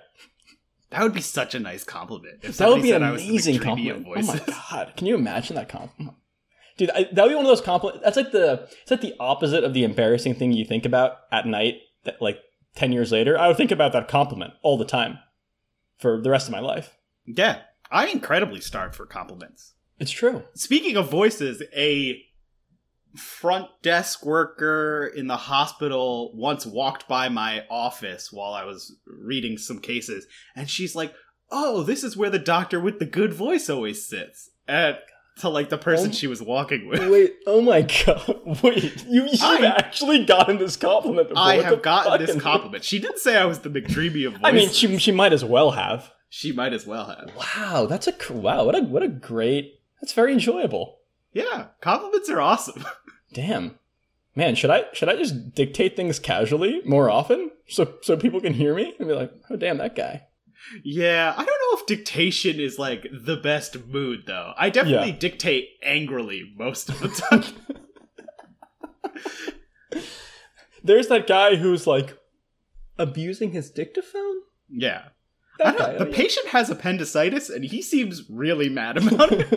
That 0.91 1.03
would 1.03 1.13
be 1.13 1.21
such 1.21 1.55
a 1.55 1.59
nice 1.59 1.83
compliment. 1.83 2.41
That 2.41 2.69
would 2.69 2.83
be 2.83 2.91
an 2.91 3.01
said 3.01 3.03
I 3.03 3.11
was 3.11 3.21
the 3.21 3.29
amazing 3.29 3.59
compliment. 3.59 4.07
Oh 4.07 4.21
my 4.21 4.41
god, 4.71 4.93
can 4.95 5.07
you 5.07 5.15
imagine 5.15 5.55
that 5.55 5.69
compliment? 5.69 6.17
Dude, 6.77 6.89
I, 6.91 7.03
that 7.11 7.23
would 7.23 7.29
be 7.29 7.35
one 7.35 7.45
of 7.45 7.49
those 7.49 7.61
compliments. 7.61 8.03
That's 8.03 8.17
like 8.17 8.31
the 8.31 8.67
it's 8.81 8.91
like 8.91 9.01
the 9.01 9.15
opposite 9.19 9.63
of 9.63 9.73
the 9.73 9.83
embarrassing 9.83 10.35
thing 10.35 10.53
you 10.53 10.65
think 10.65 10.85
about 10.85 11.17
at 11.31 11.45
night. 11.45 11.75
That 12.05 12.21
like 12.21 12.39
ten 12.75 12.91
years 12.91 13.11
later, 13.11 13.37
I 13.37 13.47
would 13.47 13.57
think 13.57 13.71
about 13.71 13.91
that 13.93 14.07
compliment 14.07 14.53
all 14.61 14.77
the 14.77 14.85
time 14.85 15.19
for 15.97 16.21
the 16.21 16.29
rest 16.29 16.47
of 16.47 16.51
my 16.51 16.59
life. 16.59 16.97
Yeah, 17.25 17.61
I'm 17.91 18.09
incredibly 18.09 18.61
starved 18.61 18.95
for 18.95 19.05
compliments. 19.05 19.73
It's 19.99 20.11
true. 20.11 20.43
Speaking 20.55 20.97
of 20.97 21.09
voices, 21.09 21.61
a 21.75 22.21
front 23.15 23.67
desk 23.83 24.25
worker 24.25 25.11
in 25.15 25.27
the 25.27 25.37
hospital 25.37 26.35
once 26.35 26.65
walked 26.65 27.07
by 27.07 27.29
my 27.29 27.63
office 27.69 28.31
while 28.31 28.53
I 28.53 28.65
was 28.65 28.95
reading 29.05 29.57
some 29.57 29.79
cases, 29.79 30.25
and 30.55 30.69
she's 30.69 30.95
like, 30.95 31.13
"Oh, 31.51 31.83
this 31.83 32.03
is 32.03 32.17
where 32.17 32.31
the 32.31 32.39
doctor 32.39 32.79
with 32.79 32.99
the 32.99 33.05
good 33.05 33.33
voice 33.33 33.69
always 33.69 34.07
sits." 34.07 34.49
And 34.67 34.97
to 35.39 35.49
like 35.49 35.69
the 35.69 35.77
person 35.77 36.09
Oh. 36.09 36.13
she 36.13 36.27
was 36.27 36.41
walking 36.41 36.87
with. 36.87 37.09
Wait, 37.09 37.35
oh 37.47 37.61
my 37.61 37.81
god! 37.81 38.41
Wait, 38.63 39.03
you, 39.07 39.23
you've 39.25 39.29
I- 39.41 39.65
actually 39.77 40.25
gotten 40.25 40.57
this 40.57 40.75
compliment 40.75 41.29
before. 41.29 41.43
I 41.43 41.57
What 41.57 41.65
have 41.65 41.81
gotten 41.81 42.25
this 42.25 42.41
compliment. 42.41 42.83
She 42.83 42.99
didn't 42.99 43.19
say 43.19 43.37
I 43.37 43.45
was 43.45 43.59
the 43.59 43.69
McDreamy 43.69 44.27
of 44.27 44.33
voices. 44.33 44.43
I 44.43 44.51
mean, 44.51 44.69
she 44.69 44.97
she 44.97 45.11
might 45.11 45.33
as 45.33 45.43
well 45.43 45.71
have. 45.71 46.11
she 46.29 46.51
might 46.51 46.73
as 46.73 46.85
well 46.85 47.05
have. 47.05 47.31
Wow, 47.35 47.85
that's 47.87 48.07
a 48.07 48.13
wow. 48.33 48.63
What 48.65 48.75
a 48.75 48.81
what 48.81 49.03
a 49.03 49.07
great. 49.07 49.79
That's 50.01 50.13
very 50.13 50.33
enjoyable. 50.33 50.99
Yeah, 51.31 51.67
compliments 51.81 52.29
are 52.29 52.41
awesome. 52.41 52.83
Damn, 53.33 53.79
man. 54.35 54.53
Should 54.55 54.69
I 54.69 54.85
should 54.93 55.09
I 55.09 55.15
just 55.15 55.55
dictate 55.55 55.95
things 55.95 56.19
casually 56.19 56.81
more 56.85 57.09
often 57.09 57.49
so 57.67 57.95
so 58.01 58.15
people 58.17 58.39
can 58.41 58.53
hear 58.53 58.75
me 58.75 58.93
and 58.99 59.07
be 59.07 59.13
like, 59.15 59.31
oh 59.49 59.55
damn, 59.55 59.77
that 59.79 59.95
guy. 59.95 60.27
Yeah, 60.83 61.33
I 61.35 61.43
don't 61.43 61.47
know 61.47 61.77
if 61.79 61.85
dictation 61.85 62.59
is 62.59 62.79
like 62.79 63.05
the 63.11 63.37
best 63.37 63.85
mood 63.87 64.23
though. 64.25 64.53
I 64.57 64.69
definitely 64.69 65.11
Yeah. 65.11 65.17
dictate 65.19 65.69
angrily 65.83 66.51
most 66.57 66.89
of 66.89 66.99
the 66.99 67.09
time. 67.09 67.43
There's 70.83 71.07
that 71.07 71.27
guy 71.27 71.55
who's 71.55 71.87
like 71.87 72.17
abusing 72.97 73.51
his 73.51 73.71
dictaphone. 73.71 74.35
yeah. 74.69 75.09
I 75.63 75.71
don't 75.71 75.77
guy. 75.77 75.97
the 75.99 76.05
patient 76.07 76.47
has 76.47 76.69
appendicitis 76.71 77.47
and 77.49 77.63
he 77.63 77.81
seems 77.83 78.23
really 78.29 78.69
mad 78.69 78.97
about 78.97 79.31
it. 79.33 79.47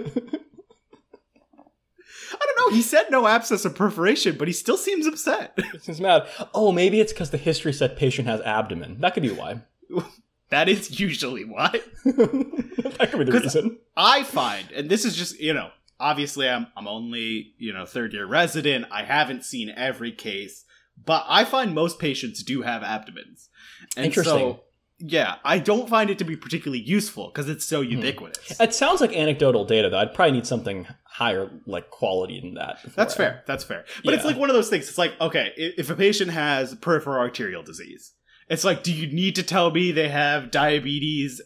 I 2.32 2.38
don't 2.44 2.58
know, 2.70 2.76
he 2.76 2.82
said 2.82 3.06
no 3.10 3.26
abscess 3.26 3.64
or 3.64 3.70
perforation, 3.70 4.36
but 4.36 4.46
he 4.46 4.52
still 4.52 4.76
seems 4.76 5.06
upset. 5.06 5.58
He's 5.84 6.00
mad. 6.00 6.26
Oh, 6.52 6.70
maybe 6.70 7.00
it's 7.00 7.12
because 7.14 7.30
the 7.30 7.38
history 7.38 7.72
said 7.72 7.96
patient 7.96 8.28
has 8.28 8.42
abdomen. 8.42 9.00
That 9.00 9.14
could 9.14 9.22
be 9.22 9.30
why. 9.30 9.62
that 10.50 10.68
is 10.68 10.98
usually 11.00 11.44
why. 11.44 11.80
that 12.04 13.08
could 13.10 13.18
be 13.18 13.24
the 13.24 13.40
reason. 13.40 13.78
I 13.96 14.22
find, 14.22 14.70
and 14.72 14.88
this 14.90 15.04
is 15.04 15.16
just, 15.16 15.38
you 15.40 15.52
know, 15.52 15.70
obviously 15.98 16.48
I'm 16.48 16.66
I'm 16.76 16.86
only, 16.86 17.54
you 17.58 17.72
know, 17.72 17.86
third 17.86 18.12
year 18.12 18.26
resident. 18.26 18.86
I 18.90 19.02
haven't 19.04 19.44
seen 19.44 19.70
every 19.70 20.12
case, 20.12 20.64
but 21.04 21.24
I 21.28 21.44
find 21.44 21.74
most 21.74 21.98
patients 21.98 22.42
do 22.42 22.62
have 22.62 22.82
abdomens. 22.82 23.48
And 23.96 24.06
Interesting. 24.06 24.34
So, 24.38 24.60
yeah, 24.98 25.34
I 25.44 25.58
don't 25.58 25.90
find 25.90 26.08
it 26.08 26.16
to 26.18 26.24
be 26.24 26.36
particularly 26.36 26.82
useful 26.82 27.26
because 27.28 27.50
it's 27.50 27.66
so 27.66 27.82
Hmm. 27.82 27.90
ubiquitous. 27.90 28.58
It 28.58 28.72
sounds 28.74 29.02
like 29.02 29.14
anecdotal 29.14 29.66
data, 29.66 29.90
though. 29.90 29.98
I'd 29.98 30.14
probably 30.14 30.32
need 30.32 30.46
something 30.46 30.86
higher, 31.04 31.50
like 31.66 31.90
quality 31.90 32.40
than 32.40 32.54
that. 32.54 32.78
That's 32.94 33.12
I- 33.14 33.16
fair. 33.16 33.42
That's 33.46 33.62
fair. 33.64 33.84
But 34.04 34.14
it's 34.14 34.24
like 34.24 34.38
one 34.38 34.48
of 34.48 34.54
those 34.56 34.70
things. 34.70 34.88
It's 34.88 34.96
like, 34.96 35.12
okay, 35.20 35.52
if 35.56 35.90
a 35.90 35.94
patient 35.94 36.30
has 36.30 36.74
peripheral 36.76 37.18
arterial 37.18 37.62
disease, 37.62 38.12
it's 38.48 38.64
like, 38.64 38.82
do 38.82 38.92
you 38.92 39.06
need 39.12 39.34
to 39.36 39.42
tell 39.42 39.70
me 39.70 39.92
they 39.92 40.08
have 40.08 40.50
diabetes, 40.50 41.40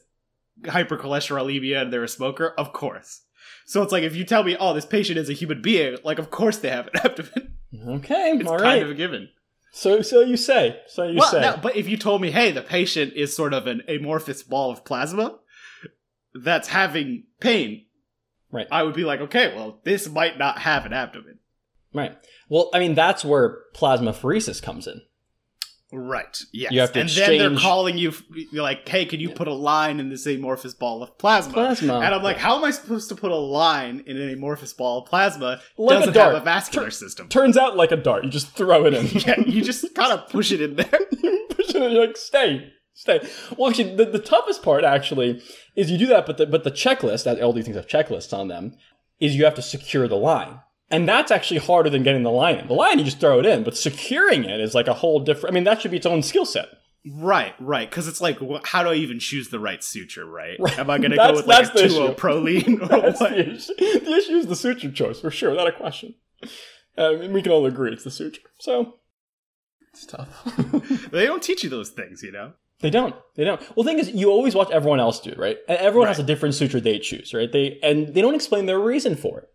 hypercholesterolemia, 0.64 1.82
and 1.82 1.92
they're 1.92 2.04
a 2.04 2.08
smoker? 2.08 2.54
Of 2.58 2.72
course. 2.72 3.22
So 3.66 3.82
it's 3.82 3.92
like, 3.92 4.02
if 4.02 4.16
you 4.16 4.24
tell 4.24 4.42
me, 4.42 4.56
oh, 4.58 4.74
this 4.74 4.86
patient 4.86 5.18
is 5.18 5.28
a 5.30 5.34
human 5.34 5.62
being, 5.62 5.96
like, 6.04 6.18
of 6.18 6.30
course 6.30 6.58
they 6.58 6.70
have 6.70 6.88
an 6.88 6.92
abdomen. 7.04 7.54
Okay, 7.88 8.32
It's 8.32 8.48
all 8.48 8.58
kind 8.58 8.62
right. 8.62 8.82
of 8.82 8.90
a 8.90 8.94
given. 8.94 9.28
So, 9.72 10.02
so 10.02 10.20
you 10.20 10.36
say. 10.36 10.80
So 10.88 11.04
you 11.06 11.18
well, 11.18 11.30
say. 11.30 11.40
no, 11.40 11.56
but 11.62 11.76
if 11.76 11.88
you 11.88 11.96
told 11.96 12.20
me, 12.20 12.32
hey, 12.32 12.50
the 12.50 12.62
patient 12.62 13.12
is 13.14 13.34
sort 13.36 13.54
of 13.54 13.66
an 13.68 13.82
amorphous 13.88 14.42
ball 14.42 14.72
of 14.72 14.84
plasma 14.84 15.38
that's 16.34 16.68
having 16.68 17.24
pain, 17.40 17.86
Right. 18.52 18.66
I 18.72 18.82
would 18.82 18.94
be 18.96 19.04
like, 19.04 19.20
okay, 19.20 19.54
well, 19.54 19.78
this 19.84 20.08
might 20.08 20.36
not 20.36 20.58
have 20.58 20.84
an 20.84 20.92
abdomen. 20.92 21.38
Right. 21.94 22.18
Well, 22.48 22.68
I 22.74 22.80
mean, 22.80 22.96
that's 22.96 23.24
where 23.24 23.58
plasmapheresis 23.76 24.60
comes 24.60 24.88
in. 24.88 25.02
Right. 25.92 26.38
Yes. 26.52 26.72
You 26.72 26.80
have 26.80 26.92
to 26.92 27.00
and 27.00 27.08
then 27.08 27.38
they're 27.38 27.58
calling 27.58 27.98
you, 27.98 28.12
like, 28.52 28.88
hey, 28.88 29.06
can 29.06 29.18
you 29.18 29.30
put 29.30 29.48
a 29.48 29.52
line 29.52 29.98
in 29.98 30.08
this 30.08 30.24
amorphous 30.24 30.72
ball 30.72 31.02
of 31.02 31.18
plasma? 31.18 31.52
Plasma. 31.52 32.00
And 32.00 32.14
I'm 32.14 32.22
like, 32.22 32.36
how 32.36 32.56
am 32.56 32.64
I 32.64 32.70
supposed 32.70 33.08
to 33.08 33.16
put 33.16 33.32
a 33.32 33.36
line 33.36 34.04
in 34.06 34.16
an 34.16 34.30
amorphous 34.30 34.72
ball 34.72 35.02
of 35.02 35.08
plasma? 35.08 35.60
Like 35.76 35.96
a 35.96 35.98
doesn't 36.00 36.14
dart. 36.14 36.34
have 36.34 36.42
a 36.42 36.44
vascular 36.44 36.90
system. 36.90 37.28
Turns 37.28 37.56
out 37.56 37.76
like 37.76 37.90
a 37.90 37.96
dart. 37.96 38.24
You 38.24 38.30
just 38.30 38.52
throw 38.52 38.86
it 38.86 38.94
in. 38.94 39.06
yeah, 39.12 39.40
you 39.40 39.62
just 39.62 39.92
kind 39.94 40.12
of 40.12 40.28
push 40.28 40.52
it 40.52 40.60
in 40.60 40.76
there. 40.76 41.00
you 41.22 41.46
push 41.50 41.70
it 41.70 41.82
in, 41.82 41.90
you're 41.90 42.06
like, 42.06 42.16
stay, 42.16 42.72
stay. 42.94 43.28
Well, 43.56 43.70
actually, 43.70 43.96
the, 43.96 44.04
the 44.04 44.20
toughest 44.20 44.62
part 44.62 44.84
actually 44.84 45.42
is 45.74 45.90
you 45.90 45.98
do 45.98 46.06
that, 46.06 46.24
but 46.24 46.36
the 46.36 46.46
but 46.46 46.62
the 46.62 46.70
checklist, 46.70 47.24
that 47.24 47.42
all 47.42 47.52
these 47.52 47.64
things 47.64 47.76
have 47.76 47.88
checklists 47.88 48.32
on 48.32 48.46
them, 48.46 48.76
is 49.18 49.34
you 49.34 49.44
have 49.44 49.54
to 49.54 49.62
secure 49.62 50.06
the 50.06 50.16
line. 50.16 50.60
And 50.90 51.08
that's 51.08 51.30
actually 51.30 51.58
harder 51.58 51.88
than 51.88 52.02
getting 52.02 52.24
the 52.24 52.30
line 52.30 52.56
in. 52.56 52.66
The 52.66 52.74
line 52.74 52.98
you 52.98 53.04
just 53.04 53.20
throw 53.20 53.38
it 53.38 53.46
in, 53.46 53.62
but 53.62 53.76
securing 53.76 54.44
it 54.44 54.60
is 54.60 54.74
like 54.74 54.88
a 54.88 54.94
whole 54.94 55.20
different. 55.20 55.52
I 55.52 55.54
mean, 55.54 55.64
that 55.64 55.80
should 55.80 55.90
be 55.92 55.98
its 55.98 56.06
own 56.06 56.22
skill 56.22 56.44
set. 56.44 56.66
Right, 57.10 57.54
right. 57.60 57.88
Because 57.88 58.08
it's 58.08 58.20
like, 58.20 58.38
wh- 58.40 58.62
how 58.64 58.82
do 58.82 58.90
I 58.90 58.94
even 58.94 59.18
choose 59.18 59.48
the 59.48 59.60
right 59.60 59.82
suture, 59.82 60.26
right? 60.26 60.58
Right. 60.58 60.78
Am 60.78 60.90
I 60.90 60.98
going 60.98 61.10
to 61.12 61.16
go 61.16 61.32
with 61.32 61.46
like 61.46 61.70
a 61.70 61.72
the 61.72 61.78
2 61.80 61.84
issue. 61.86 62.14
Prolene 62.14 62.82
or 62.82 62.88
That's 62.88 63.20
what? 63.20 63.30
the 63.30 63.50
issue. 63.54 63.74
The 63.78 64.14
issue 64.16 64.32
is 64.36 64.46
the 64.48 64.56
suture 64.56 64.90
choice 64.90 65.20
for 65.20 65.30
sure, 65.30 65.50
without 65.50 65.68
a 65.68 65.72
question. 65.72 66.14
Um, 66.98 67.20
and 67.20 67.32
we 67.32 67.40
can 67.40 67.52
all 67.52 67.64
agree 67.66 67.92
it's 67.92 68.04
the 68.04 68.10
suture. 68.10 68.42
So 68.58 68.96
it's 69.92 70.04
tough. 70.06 70.28
They 71.10 71.26
don't 71.26 71.42
teach 71.42 71.64
you 71.64 71.70
those 71.70 71.90
things, 71.90 72.22
you 72.22 72.32
know? 72.32 72.52
They 72.80 72.90
don't. 72.90 73.14
They 73.34 73.44
don't. 73.44 73.60
Well, 73.76 73.84
the 73.84 73.90
thing 73.90 73.98
is, 73.98 74.10
you 74.10 74.30
always 74.30 74.54
watch 74.54 74.70
everyone 74.70 75.00
else 75.00 75.20
do 75.20 75.30
it, 75.30 75.38
right? 75.38 75.58
And 75.68 75.78
everyone 75.78 76.08
has 76.08 76.18
a 76.18 76.22
different 76.22 76.54
suture 76.54 76.80
they 76.80 76.98
choose, 76.98 77.34
right? 77.34 77.50
They 77.50 77.78
and 77.82 78.14
they 78.14 78.22
don't 78.22 78.34
explain 78.34 78.64
their 78.66 78.78
reason 78.78 79.16
for 79.16 79.40
it. 79.40 79.49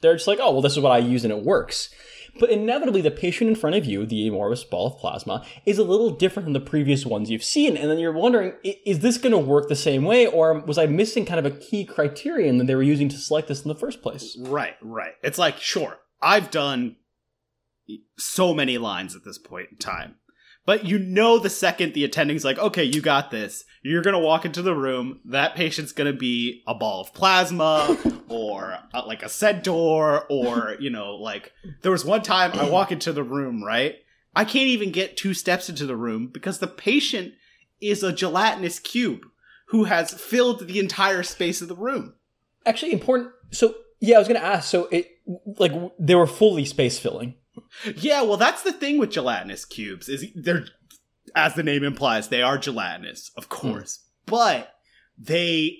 They're 0.00 0.14
just 0.14 0.26
like, 0.26 0.38
oh, 0.40 0.52
well, 0.52 0.62
this 0.62 0.72
is 0.72 0.80
what 0.80 0.92
I 0.92 0.98
use 0.98 1.24
and 1.24 1.32
it 1.32 1.44
works. 1.44 1.90
But 2.38 2.50
inevitably, 2.50 3.00
the 3.00 3.10
patient 3.10 3.48
in 3.48 3.56
front 3.56 3.76
of 3.76 3.86
you, 3.86 4.04
the 4.04 4.28
amorphous 4.28 4.64
ball 4.64 4.88
of 4.88 4.98
plasma, 4.98 5.44
is 5.64 5.78
a 5.78 5.84
little 5.84 6.10
different 6.10 6.46
than 6.46 6.52
the 6.52 6.60
previous 6.60 7.06
ones 7.06 7.30
you've 7.30 7.42
seen. 7.42 7.76
And 7.76 7.90
then 7.90 7.98
you're 7.98 8.12
wondering, 8.12 8.52
is 8.62 8.98
this 8.98 9.16
going 9.16 9.32
to 9.32 9.38
work 9.38 9.68
the 9.68 9.76
same 9.76 10.04
way? 10.04 10.26
Or 10.26 10.60
was 10.60 10.76
I 10.76 10.86
missing 10.86 11.24
kind 11.24 11.44
of 11.44 11.46
a 11.46 11.56
key 11.56 11.84
criterion 11.84 12.58
that 12.58 12.66
they 12.66 12.74
were 12.74 12.82
using 12.82 13.08
to 13.08 13.16
select 13.16 13.48
this 13.48 13.62
in 13.62 13.68
the 13.68 13.74
first 13.74 14.02
place? 14.02 14.36
Right, 14.38 14.74
right. 14.82 15.14
It's 15.22 15.38
like, 15.38 15.58
sure, 15.58 15.98
I've 16.20 16.50
done 16.50 16.96
so 18.18 18.52
many 18.52 18.78
lines 18.78 19.16
at 19.16 19.24
this 19.24 19.38
point 19.38 19.68
in 19.72 19.78
time. 19.78 20.16
But 20.66 20.84
you 20.84 20.98
know, 20.98 21.38
the 21.38 21.48
second 21.48 21.94
the 21.94 22.04
attending's 22.04 22.44
like, 22.44 22.58
okay, 22.58 22.84
you 22.84 23.00
got 23.00 23.30
this, 23.30 23.64
you're 23.82 24.02
gonna 24.02 24.18
walk 24.18 24.44
into 24.44 24.62
the 24.62 24.74
room. 24.74 25.20
That 25.24 25.54
patient's 25.54 25.92
gonna 25.92 26.12
be 26.12 26.62
a 26.66 26.74
ball 26.74 27.00
of 27.00 27.14
plasma, 27.14 27.96
or 28.28 28.78
uh, 28.92 29.06
like 29.06 29.22
a 29.22 29.28
centaur, 29.28 30.26
or 30.28 30.76
you 30.80 30.90
know, 30.90 31.14
like 31.14 31.52
there 31.82 31.92
was 31.92 32.04
one 32.04 32.22
time 32.22 32.52
I 32.52 32.68
walk 32.68 32.92
into 32.92 33.12
the 33.12 33.22
room, 33.22 33.62
right? 33.62 33.96
I 34.34 34.44
can't 34.44 34.68
even 34.68 34.92
get 34.92 35.16
two 35.16 35.32
steps 35.32 35.70
into 35.70 35.86
the 35.86 35.96
room 35.96 36.26
because 36.26 36.58
the 36.58 36.66
patient 36.66 37.32
is 37.80 38.02
a 38.02 38.12
gelatinous 38.12 38.78
cube 38.78 39.22
who 39.68 39.84
has 39.84 40.12
filled 40.12 40.66
the 40.66 40.78
entire 40.78 41.22
space 41.22 41.62
of 41.62 41.68
the 41.68 41.74
room. 41.74 42.14
Actually, 42.66 42.92
important. 42.92 43.30
So, 43.50 43.74
yeah, 44.00 44.16
I 44.16 44.18
was 44.18 44.28
going 44.28 44.40
to 44.40 44.46
ask. 44.46 44.68
So, 44.68 44.88
it 44.92 45.10
like 45.58 45.72
they 45.98 46.14
were 46.14 46.26
fully 46.26 46.64
space 46.64 46.98
filling. 46.98 47.34
Yeah, 47.96 48.22
well, 48.22 48.36
that's 48.36 48.62
the 48.62 48.72
thing 48.72 48.98
with 48.98 49.10
gelatinous 49.10 49.64
cubes 49.64 50.08
is 50.08 50.26
they're, 50.34 50.66
as 51.34 51.54
the 51.54 51.62
name 51.62 51.84
implies, 51.84 52.28
they 52.28 52.42
are 52.42 52.58
gelatinous, 52.58 53.30
of 53.36 53.48
course, 53.48 54.04
but 54.26 54.72
they 55.18 55.78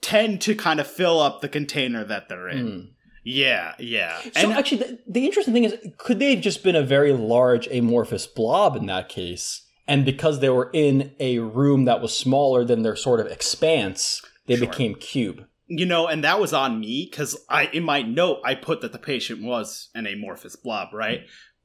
tend 0.00 0.40
to 0.42 0.54
kind 0.54 0.80
of 0.80 0.86
fill 0.86 1.20
up 1.20 1.40
the 1.40 1.48
container 1.48 2.04
that 2.04 2.28
they're 2.28 2.48
in. 2.48 2.66
Mm. 2.66 2.88
Yeah, 3.24 3.74
yeah, 3.78 4.20
So 4.20 4.30
and 4.34 4.52
actually, 4.52 4.78
the, 4.78 4.98
the 5.06 5.26
interesting 5.26 5.54
thing 5.54 5.62
is, 5.64 5.76
could 5.98 6.18
they 6.18 6.34
have 6.34 6.42
just 6.42 6.64
been 6.64 6.74
a 6.74 6.82
very 6.82 7.12
large 7.12 7.68
amorphous 7.68 8.26
blob 8.26 8.74
in 8.74 8.86
that 8.86 9.08
case? 9.08 9.64
And 9.86 10.04
because 10.04 10.40
they 10.40 10.48
were 10.50 10.70
in 10.72 11.12
a 11.20 11.38
room 11.38 11.84
that 11.84 12.00
was 12.00 12.16
smaller 12.16 12.64
than 12.64 12.82
their 12.82 12.96
sort 12.96 13.20
of 13.20 13.26
expanse, 13.28 14.22
they 14.46 14.56
Sure. 14.56 14.66
became 14.66 14.96
cube. 14.96 15.46
You 15.78 15.86
know, 15.86 16.06
and 16.06 16.22
that 16.24 16.38
was 16.40 16.52
on 16.52 16.78
me 16.78 17.08
because 17.10 17.36
I, 17.48 17.66
in 17.66 17.82
my 17.82 18.02
note, 18.02 18.40
I 18.44 18.54
put 18.54 18.80
that 18.82 18.92
the 18.92 18.98
patient 18.98 19.42
was 19.42 19.88
an 19.94 20.06
amorphous 20.06 20.56
blob, 20.56 20.88
right? 20.92 21.22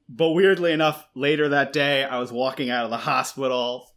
But 0.10 0.30
weirdly 0.30 0.72
enough, 0.72 1.06
later 1.16 1.50
that 1.50 1.74
day, 1.74 2.04
I 2.04 2.20
was 2.20 2.32
walking 2.32 2.70
out 2.70 2.86
of 2.86 2.92
the 2.92 2.98
hospital. 2.98 3.92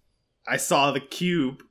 I 0.48 0.56
saw 0.56 0.90
the 0.90 1.00
cube 1.00 1.62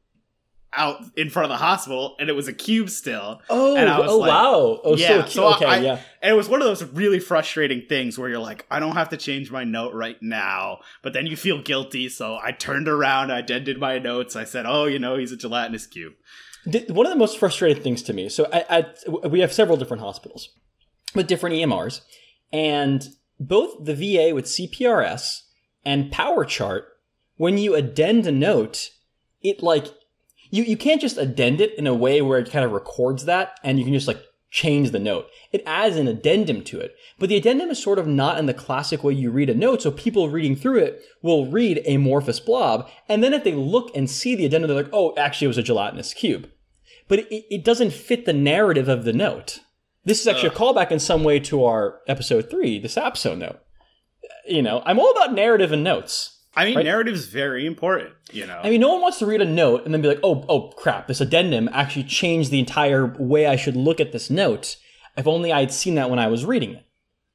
out 0.72 1.02
in 1.18 1.30
front 1.32 1.46
of 1.46 1.50
the 1.50 1.64
hospital, 1.66 2.16
and 2.20 2.30
it 2.30 2.34
was 2.34 2.48
a 2.48 2.54
cube 2.54 2.90
still. 2.92 3.42
Oh, 3.50 3.76
And 3.76 3.90
I 3.90 4.00
was 4.00 4.12
oh 4.12 4.18
like- 4.20 4.30
wow. 4.30 4.80
Oh, 4.84 4.96
Yeah, 4.96 5.26
so 5.26 5.30
so 5.30 5.54
okay, 5.56 5.66
I- 5.66 5.80
yeah. 5.80 6.00
And 6.22 6.32
it 6.34 6.38
was 6.38 6.48
one 6.48 6.62
of 6.62 6.68
those 6.68 6.84
really 6.84 7.20
frustrating 7.20 7.84
things 7.90 8.18
where 8.20 8.30
you're 8.30 8.38
like, 8.40 8.66
I 8.70 8.80
don't 8.80 8.94
have 8.96 9.10
to 9.10 9.18
change 9.18 9.50
my 9.52 9.64
note 9.64 9.94
right 9.94 10.18
now, 10.22 10.80
but 11.02 11.14
then 11.14 11.26
you 11.26 11.36
feel 11.36 11.62
guilty. 11.62 12.08
So 12.08 12.38
I 12.42 12.52
turned 12.52 12.88
around, 12.88 13.32
I 13.32 13.42
did 13.42 13.80
my 13.80 13.98
notes. 13.98 14.36
I 14.36 14.44
said, 14.44 14.66
oh, 14.68 14.86
you 14.86 15.00
know, 15.00 15.18
he's 15.18 15.32
a 15.32 15.38
gelatinous 15.38 15.88
cube. 15.88 16.14
One 16.66 17.06
of 17.06 17.12
the 17.12 17.18
most 17.18 17.38
frustrating 17.38 17.82
things 17.82 18.04
to 18.04 18.14
me. 18.14 18.30
So, 18.30 18.46
at, 18.52 18.70
at, 18.70 19.32
we 19.32 19.40
have 19.40 19.54
several 19.54 19.78
different 19.78 20.04
hospitals 20.04 20.50
with 21.16 21.28
different 21.28 21.56
EMRs, 21.56 22.02
and 22.52 23.08
both 23.40 23.86
the 23.86 23.96
VA 23.96 24.36
with 24.36 24.46
CPRS 24.46 25.42
and 25.86 26.12
PowerChart, 26.12 26.84
when 27.38 27.58
you 27.58 27.76
addend 27.76 28.28
a 28.28 28.32
note, 28.32 28.92
it 29.42 29.64
like 29.64 29.88
you 30.52 30.64
you 30.64 30.78
can't 30.78 31.02
just 31.02 31.18
addend 31.18 31.62
it 31.62 31.78
in 31.78 31.88
a 31.88 31.94
way 31.94 32.22
where 32.22 32.40
it 32.40 32.52
kind 32.52 32.66
of 32.66 32.72
records 32.72 33.26
that, 33.26 33.60
and 33.64 33.80
you 33.80 33.86
can 33.86 33.94
just 33.94 34.08
like 34.08 34.22
change 34.50 34.92
the 34.92 35.00
note. 35.00 35.28
It 35.52 35.64
adds 35.66 35.96
an 35.96 36.08
addendum 36.08 36.64
to 36.66 36.80
it, 36.80 36.96
but 37.18 37.30
the 37.30 37.38
addendum 37.38 37.70
is 37.70 37.82
sort 37.82 38.00
of 38.00 38.08
not 38.08 38.40
in 38.40 38.46
the 38.46 38.54
classic 38.54 39.04
way 39.04 39.14
you 39.14 39.32
read 39.32 39.50
a 39.50 39.56
note. 39.56 39.82
So 39.82 39.92
people 39.92 40.30
reading 40.30 40.56
through 40.56 40.80
it 40.80 41.02
will 41.22 41.48
read 41.48 41.84
amorphous 41.88 42.40
blob, 42.40 42.90
and 43.08 43.24
then 43.24 43.34
if 43.34 43.44
they 43.44 43.54
look 43.54 43.96
and 43.96 44.10
see 44.10 44.36
the 44.36 44.46
addendum, 44.46 44.68
they're 44.68 44.84
like, 44.84 44.94
"Oh, 44.94 45.14
actually, 45.18 45.46
it 45.46 45.50
was 45.50 45.58
a 45.58 45.64
gelatinous 45.64 46.14
cube." 46.14 46.50
But 47.08 47.20
it, 47.20 47.46
it 47.54 47.64
doesn't 47.64 47.94
fit 47.94 48.26
the 48.26 48.34
narrative 48.34 48.88
of 48.88 49.04
the 49.04 49.14
note. 49.14 49.60
This 50.06 50.22
is 50.22 50.28
actually 50.28 50.50
a 50.50 50.54
callback 50.54 50.92
in 50.92 51.00
some 51.00 51.24
way 51.24 51.40
to 51.42 51.66
our 51.66 52.00
episode 52.08 52.50
three, 52.50 52.80
the 52.80 52.88
Sapso 52.88 53.38
note. 53.38 53.60
You 54.48 54.62
know, 54.62 54.82
I'm 54.86 55.00
all 55.00 55.12
about 55.12 55.34
narrative 55.34 55.72
and 55.72 55.84
notes. 55.84 56.39
I 56.56 56.66
mean, 56.66 56.76
Right. 56.76 56.86
narrative's 56.86 57.26
very 57.28 57.66
important, 57.66 58.12
you 58.32 58.46
know. 58.48 58.60
I 58.64 58.70
mean, 58.70 58.82
no 58.82 58.90
one 58.94 59.02
wants 59.02 59.20
to 59.20 59.26
read 59.26 59.42
a 59.42 59.46
note 59.46 59.86
and 59.86 59.94
then 59.94 60.02
be 60.02 60.08
like, 60.08 60.20
"Oh, 60.24 60.46
oh, 60.50 60.70
crap! 60.70 61.08
This 61.08 61.22
addendum 61.22 61.70
actually 61.72 62.04
changed 62.06 62.50
the 62.52 62.60
entire 62.60 63.06
way 63.20 63.46
I 63.46 63.56
should 63.56 63.76
look 63.76 64.00
at 64.00 64.12
this 64.12 64.30
note." 64.30 64.78
If 65.16 65.28
only 65.28 65.52
I 65.52 65.60
had 65.60 65.72
seen 65.72 65.96
that 65.96 66.10
when 66.10 66.20
I 66.20 66.28
was 66.28 66.46
reading 66.46 66.74
it. 66.76 66.86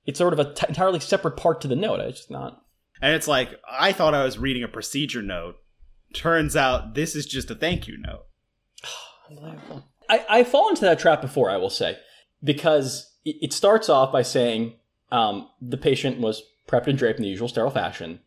It's 0.06 0.18
sort 0.18 0.32
of 0.32 0.38
a 0.38 0.52
t- 0.52 0.66
entirely 0.68 1.00
separate 1.00 1.36
part 1.36 1.60
to 1.62 1.68
the 1.68 1.76
note. 1.76 2.00
It's 2.00 2.18
just 2.18 2.30
not. 2.30 2.62
and 3.02 3.14
it's 3.14 3.28
like, 3.28 3.60
I 3.70 3.92
thought 3.92 4.14
I 4.14 4.24
was 4.24 4.38
reading 4.38 4.62
a 4.62 4.68
procedure 4.68 5.22
note. 5.22 5.56
Turns 6.14 6.56
out 6.56 6.94
this 6.94 7.14
is 7.14 7.26
just 7.26 7.50
a 7.50 7.54
thank 7.54 7.86
you 7.88 7.98
note. 7.98 8.24
I, 10.08 10.24
I 10.28 10.44
fall 10.44 10.68
into 10.68 10.82
that 10.82 10.98
trap 10.98 11.20
before, 11.20 11.50
I 11.50 11.56
will 11.56 11.70
say, 11.70 11.98
because 12.42 13.12
it, 13.24 13.36
it 13.40 13.52
starts 13.52 13.88
off 13.88 14.12
by 14.12 14.22
saying 14.22 14.74
um, 15.10 15.48
the 15.60 15.76
patient 15.76 16.20
was 16.20 16.42
prepped 16.68 16.86
and 16.86 16.98
draped 16.98 17.18
in 17.18 17.22
the 17.24 17.28
usual 17.30 17.48
sterile 17.48 17.70
fashion. 17.70 18.20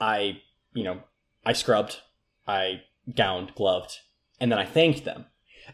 I, 0.00 0.40
you 0.72 0.84
know, 0.84 1.00
I 1.44 1.52
scrubbed, 1.52 2.00
I 2.46 2.82
gowned, 3.14 3.54
gloved, 3.54 3.98
and 4.40 4.50
then 4.50 4.58
I 4.58 4.64
thanked 4.64 5.04
them. 5.04 5.26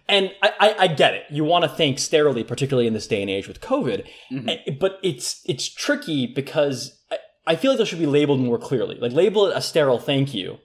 And 0.08 0.32
I, 0.42 0.52
I, 0.60 0.74
I 0.80 0.86
get 0.88 1.14
it. 1.14 1.24
You 1.30 1.42
want 1.44 1.64
to 1.64 1.68
thank 1.68 1.98
sterilely, 1.98 2.44
particularly 2.44 2.86
in 2.86 2.94
this 2.94 3.08
day 3.08 3.20
and 3.22 3.30
age 3.30 3.48
with 3.48 3.60
COVID. 3.60 4.06
Eh, 4.48 4.72
But 4.78 4.98
it's 5.02 5.42
it's 5.46 5.68
tricky 5.68 6.26
because 6.28 7.00
I, 7.10 7.18
I 7.46 7.56
feel 7.56 7.72
like 7.72 7.78
those 7.78 7.88
should 7.88 7.98
be 7.98 8.06
labeled 8.06 8.40
more 8.40 8.58
clearly. 8.58 8.96
Like 8.96 9.12
label 9.12 9.46
it 9.46 9.56
a 9.56 9.60
sterile 9.60 9.98
thank 9.98 10.32
you, 10.32 10.58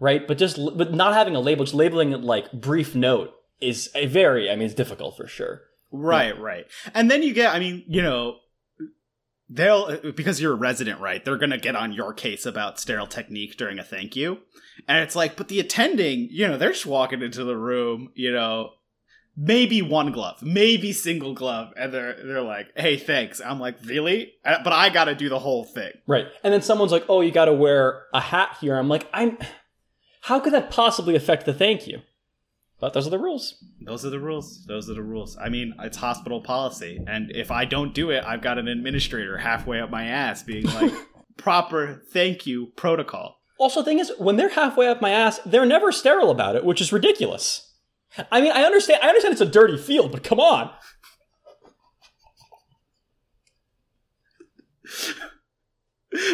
right? 0.00 0.26
But 0.26 0.36
just 0.38 0.58
but 0.76 0.92
not 0.92 1.14
having 1.14 1.36
a 1.36 1.40
label, 1.40 1.64
just 1.64 1.76
labeling 1.76 2.12
it 2.12 2.22
like 2.22 2.50
brief 2.52 2.94
note 2.96 3.32
is 3.60 3.88
a 3.94 4.06
very. 4.06 4.50
I 4.50 4.56
mean, 4.56 4.66
it's 4.66 4.74
difficult 4.74 5.16
for 5.16 5.28
sure. 5.28 5.62
Right, 5.92 6.36
right. 6.40 6.66
And 6.94 7.10
then 7.10 7.22
you 7.22 7.34
get, 7.34 7.54
I 7.54 7.58
mean, 7.58 7.84
you 7.86 8.00
know, 8.02 8.38
they'll, 9.54 10.12
because 10.12 10.40
you're 10.40 10.52
a 10.52 10.56
resident, 10.56 11.00
right? 11.00 11.24
They're 11.24 11.38
to 11.50 11.58
get 11.58 11.76
on 11.76 11.92
your 11.92 12.12
case 12.12 12.46
about 12.46 12.80
sterile 12.80 13.06
technique 13.06 13.56
during 13.56 13.78
a 13.78 13.84
thank 13.84 14.16
you. 14.16 14.38
And 14.88 15.02
it's 15.02 15.14
like, 15.14 15.36
but 15.36 15.48
the 15.48 15.60
attending, 15.60 16.28
you 16.30 16.48
know, 16.48 16.56
they're 16.56 16.72
just 16.72 16.86
walking 16.86 17.22
into 17.22 17.44
the 17.44 17.56
room, 17.56 18.10
you 18.14 18.32
know, 18.32 18.70
maybe 19.36 19.82
one 19.82 20.12
glove, 20.12 20.42
maybe 20.42 20.92
single 20.92 21.34
glove. 21.34 21.72
And 21.76 21.92
they're, 21.92 22.16
they're 22.24 22.42
like, 22.42 22.68
hey, 22.76 22.96
thanks. 22.96 23.40
I'm 23.40 23.60
like, 23.60 23.76
really? 23.84 24.32
Uh, 24.44 24.62
But 24.64 24.72
I 24.72 24.88
got 24.88 25.04
to 25.04 25.14
do 25.14 25.28
the 25.28 25.38
whole 25.38 25.64
thing. 25.64 25.92
Right. 26.06 26.26
And 26.42 26.52
then 26.52 26.62
someone's 26.62 26.92
like, 26.92 27.04
"Oh, 27.08 27.20
you 27.20 27.30
got 27.30 27.46
to 27.46 27.52
wear 27.52 28.04
a 28.12 28.20
hat 28.20 28.56
here." 28.60 28.76
I'm 28.76 28.88
like, 28.88 29.06
"I'm. 29.12 29.38
How 30.22 30.40
could 30.40 30.52
that 30.52 30.70
possibly 30.70 31.16
affect 31.16 31.46
the 31.46 31.54
thank 31.54 31.86
you?" 31.86 32.00
But 32.82 32.94
those 32.94 33.06
are 33.06 33.10
the 33.10 33.18
rules. 33.20 33.62
Those 33.80 34.04
are 34.04 34.10
the 34.10 34.18
rules. 34.18 34.64
Those 34.66 34.90
are 34.90 34.94
the 34.94 35.04
rules. 35.04 35.38
I 35.40 35.48
mean, 35.48 35.72
it's 35.78 35.96
hospital 35.96 36.40
policy. 36.42 36.98
And 37.06 37.30
if 37.30 37.52
I 37.52 37.64
don't 37.64 37.94
do 37.94 38.10
it, 38.10 38.24
I've 38.26 38.42
got 38.42 38.58
an 38.58 38.66
administrator 38.66 39.38
halfway 39.38 39.80
up 39.80 39.88
my 39.88 40.06
ass 40.06 40.42
being 40.42 40.64
like, 40.66 40.92
proper 41.36 42.02
thank 42.12 42.44
you 42.44 42.72
protocol. 42.74 43.36
Also, 43.60 43.82
the 43.82 43.84
thing 43.84 44.00
is, 44.00 44.10
when 44.18 44.34
they're 44.34 44.48
halfway 44.48 44.88
up 44.88 45.00
my 45.00 45.10
ass, 45.10 45.38
they're 45.46 45.64
never 45.64 45.92
sterile 45.92 46.32
about 46.32 46.56
it, 46.56 46.64
which 46.64 46.80
is 46.80 46.92
ridiculous. 46.92 47.72
I 48.32 48.40
mean, 48.40 48.50
I 48.50 48.64
understand. 48.64 48.98
I 49.00 49.06
understand 49.06 49.30
it's 49.30 49.40
a 49.40 49.46
dirty 49.46 49.78
field, 49.78 50.10
but 50.10 50.24
come 50.24 50.40
on. 50.40 50.72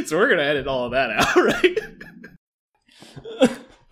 So 0.07 0.17
we're 0.17 0.29
gonna 0.29 0.43
edit 0.43 0.67
all 0.67 0.87
of 0.87 0.91
that 0.91 1.09
out, 1.11 1.37
right? 1.37 1.79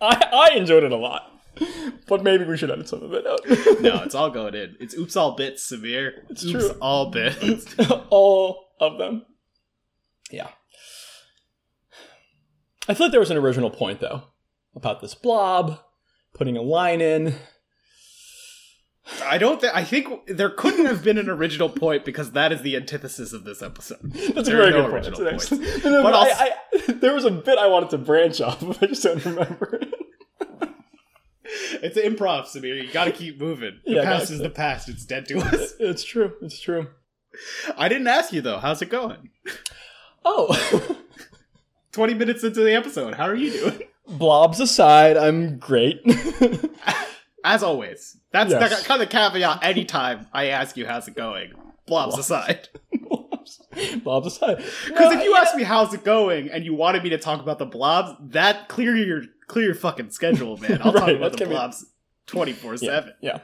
I 0.01 0.49
I 0.51 0.57
enjoyed 0.57 0.83
it 0.83 0.91
a 0.91 0.97
lot, 0.97 1.36
but 2.07 2.23
maybe 2.23 2.43
we 2.45 2.57
should 2.57 2.71
edit 2.71 2.87
some 2.89 3.03
of 3.03 3.13
it 3.13 3.25
out. 3.27 3.41
no, 3.81 4.01
it's 4.03 4.15
all 4.15 4.29
going 4.29 4.55
in. 4.55 4.75
It's 4.79 4.95
oops 4.95 5.15
all 5.15 5.35
bits, 5.35 5.69
Samir. 5.71 6.11
It's 6.29 6.43
oops 6.45 6.67
true. 6.69 6.77
all 6.81 7.09
bits. 7.11 7.75
all 8.09 8.67
of 8.79 8.97
them. 8.97 9.25
Yeah. 10.31 10.49
I 12.89 12.93
like 12.97 13.11
there 13.11 13.19
was 13.19 13.31
an 13.31 13.37
original 13.37 13.69
point 13.69 13.99
though 13.99 14.23
about 14.75 15.01
this 15.01 15.13
blob 15.13 15.79
putting 16.33 16.55
a 16.55 16.61
line 16.61 17.01
in. 17.01 17.35
I 19.23 19.37
don't 19.37 19.59
think. 19.61 19.73
I 19.73 19.83
think 19.85 20.27
there 20.27 20.49
couldn't 20.49 20.85
have 20.85 21.01
been 21.03 21.17
an 21.17 21.29
original 21.29 21.69
point 21.69 22.03
because 22.03 22.31
that 22.31 22.51
is 22.51 22.61
the 22.61 22.75
antithesis 22.75 23.31
of 23.31 23.45
this 23.45 23.61
episode. 23.61 23.99
That's 24.03 24.47
There 24.49 24.61
a 24.61 24.69
very 24.69 24.71
no 24.71 24.83
good 24.83 24.91
point. 24.91 25.07
original 25.07 25.29
points. 25.29 25.49
But 25.49 26.03
but 26.03 26.13
I, 26.13 26.29
I, 26.29 26.91
there 26.91 27.13
was 27.13 27.23
a 27.23 27.31
bit 27.31 27.57
I 27.57 27.67
wanted 27.67 27.89
to 27.91 27.97
branch 27.99 28.41
off 28.41 28.61
of. 28.61 28.81
I 28.83 28.87
just 28.87 29.03
don't 29.03 29.23
remember. 29.25 29.79
It's 31.81 31.97
improv, 31.97 32.45
Samir. 32.45 32.81
You 32.83 32.91
got 32.91 33.05
to 33.05 33.11
keep 33.11 33.39
moving. 33.39 33.79
The 33.85 33.93
Yeah, 33.93 34.03
past 34.03 34.31
is 34.31 34.39
the 34.39 34.49
past. 34.49 34.89
It's 34.89 35.05
dead 35.05 35.25
to 35.27 35.39
us. 35.39 35.73
it's 35.79 36.03
true. 36.03 36.33
It's 36.41 36.59
true. 36.59 36.87
I 37.77 37.87
didn't 37.89 38.07
ask 38.07 38.33
you 38.33 38.41
though. 38.41 38.57
How's 38.57 38.81
it 38.81 38.89
going? 38.89 39.29
Oh, 40.25 40.97
Twenty 41.91 42.13
minutes 42.13 42.43
into 42.43 42.61
the 42.61 42.73
episode, 42.75 43.15
how 43.15 43.25
are 43.25 43.35
you 43.35 43.51
doing? 43.51 43.81
blobs 44.07 44.59
aside, 44.59 45.17
I'm 45.17 45.57
great. 45.57 45.99
As 47.43 47.63
always, 47.63 48.17
that's 48.31 48.51
Yes. 48.51 48.81
the 48.81 48.87
kind 48.87 49.01
of 49.01 49.09
caveat. 49.09 49.63
Anytime 49.63 50.27
I 50.33 50.47
ask 50.47 50.77
you 50.77 50.85
how's 50.85 51.07
it 51.07 51.15
going, 51.15 51.51
blobs 51.85 52.17
aside. 52.17 52.67
blobs, 53.01 53.61
blobs 54.03 54.27
aside. 54.27 54.57
Because 54.87 55.13
if 55.13 55.23
you 55.23 55.35
ask 55.35 55.55
me 55.55 55.63
how's 55.63 55.93
it 55.93 56.03
going 56.03 56.49
and 56.49 56.63
you 56.65 56.73
wanted 56.73 57.03
me 57.03 57.09
to 57.11 57.17
talk 57.17 57.41
about 57.41 57.57
the 57.59 57.65
blobs, 57.65 58.17
that 58.33 58.67
clear 58.69 58.95
your 58.95 59.23
clear 59.47 59.65
your 59.65 59.75
fucking 59.75 60.11
schedule, 60.11 60.57
man. 60.57 60.79
I'll 60.83 60.93
talk 60.93 61.09
about 61.09 61.31
the 61.33 61.45
be- 61.45 61.51
blobs 61.51 61.85
twenty 62.25 62.53
four 62.53 62.77
seven. 62.77 63.13
Yeah. 63.21 63.39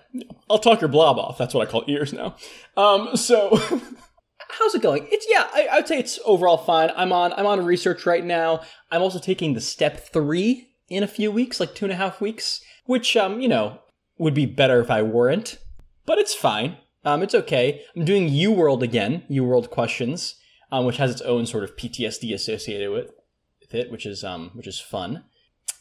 I'll 0.50 0.60
talk 0.60 0.82
your 0.82 0.90
blob 0.90 1.18
off. 1.18 1.38
That's 1.38 1.54
what 1.54 1.68
I 1.68 1.72
call 1.72 1.84
ears 1.88 2.14
now. 2.14 2.36
Um, 2.78 3.16
so 3.16 3.58
how's 4.50 4.76
it 4.76 4.82
going? 4.82 5.08
It's 5.12 5.26
yeah, 5.30 5.48
I, 5.54 5.68
I 5.72 5.76
would 5.78 5.88
say 5.88 6.00
it's 6.00 6.20
overall 6.26 6.58
fine. 6.58 6.92
I'm 6.96 7.12
on 7.12 7.34
I'm 7.34 7.46
on 7.46 7.66
research 7.66 8.06
right 8.06 8.24
now. 8.24 8.62
I'm 8.92 9.02
also 9.02 9.20
taking 9.20 9.54
the 9.54 9.62
step 9.62 10.08
three 10.12 10.70
in 10.90 11.04
a 11.04 11.08
few 11.08 11.32
weeks, 11.32 11.60
like 11.60 11.74
two 11.74 11.86
and 11.86 11.92
a 11.92 11.98
half 11.98 12.22
weeks, 12.22 12.62
which 12.86 13.18
um, 13.18 13.42
you 13.42 13.48
know, 13.48 13.80
would 14.18 14.34
be 14.34 14.46
better 14.46 14.80
if 14.80 14.92
I 14.92 15.02
weren't. 15.02 15.58
But 16.06 16.20
it's 16.20 16.36
fine. 16.36 16.78
Um, 17.06 17.22
it's 17.22 17.36
okay. 17.36 17.82
I'm 17.96 18.06
doing 18.06 18.30
UWorld 18.30 18.82
again, 18.82 19.24
UWorld 19.30 19.70
questions, 19.70 20.36
um, 20.72 20.86
which 20.86 20.98
has 20.98 21.12
its 21.12 21.22
own 21.22 21.46
sort 21.46 21.64
of 21.64 21.76
PTSD 21.76 22.34
associated 22.34 22.92
with 22.92 23.12
with 23.60 23.74
it, 23.74 23.92
which 23.92 24.06
is 24.06 24.24
um, 24.24 24.52
which 24.54 24.68
is 24.68 24.80
fun. 24.80 25.24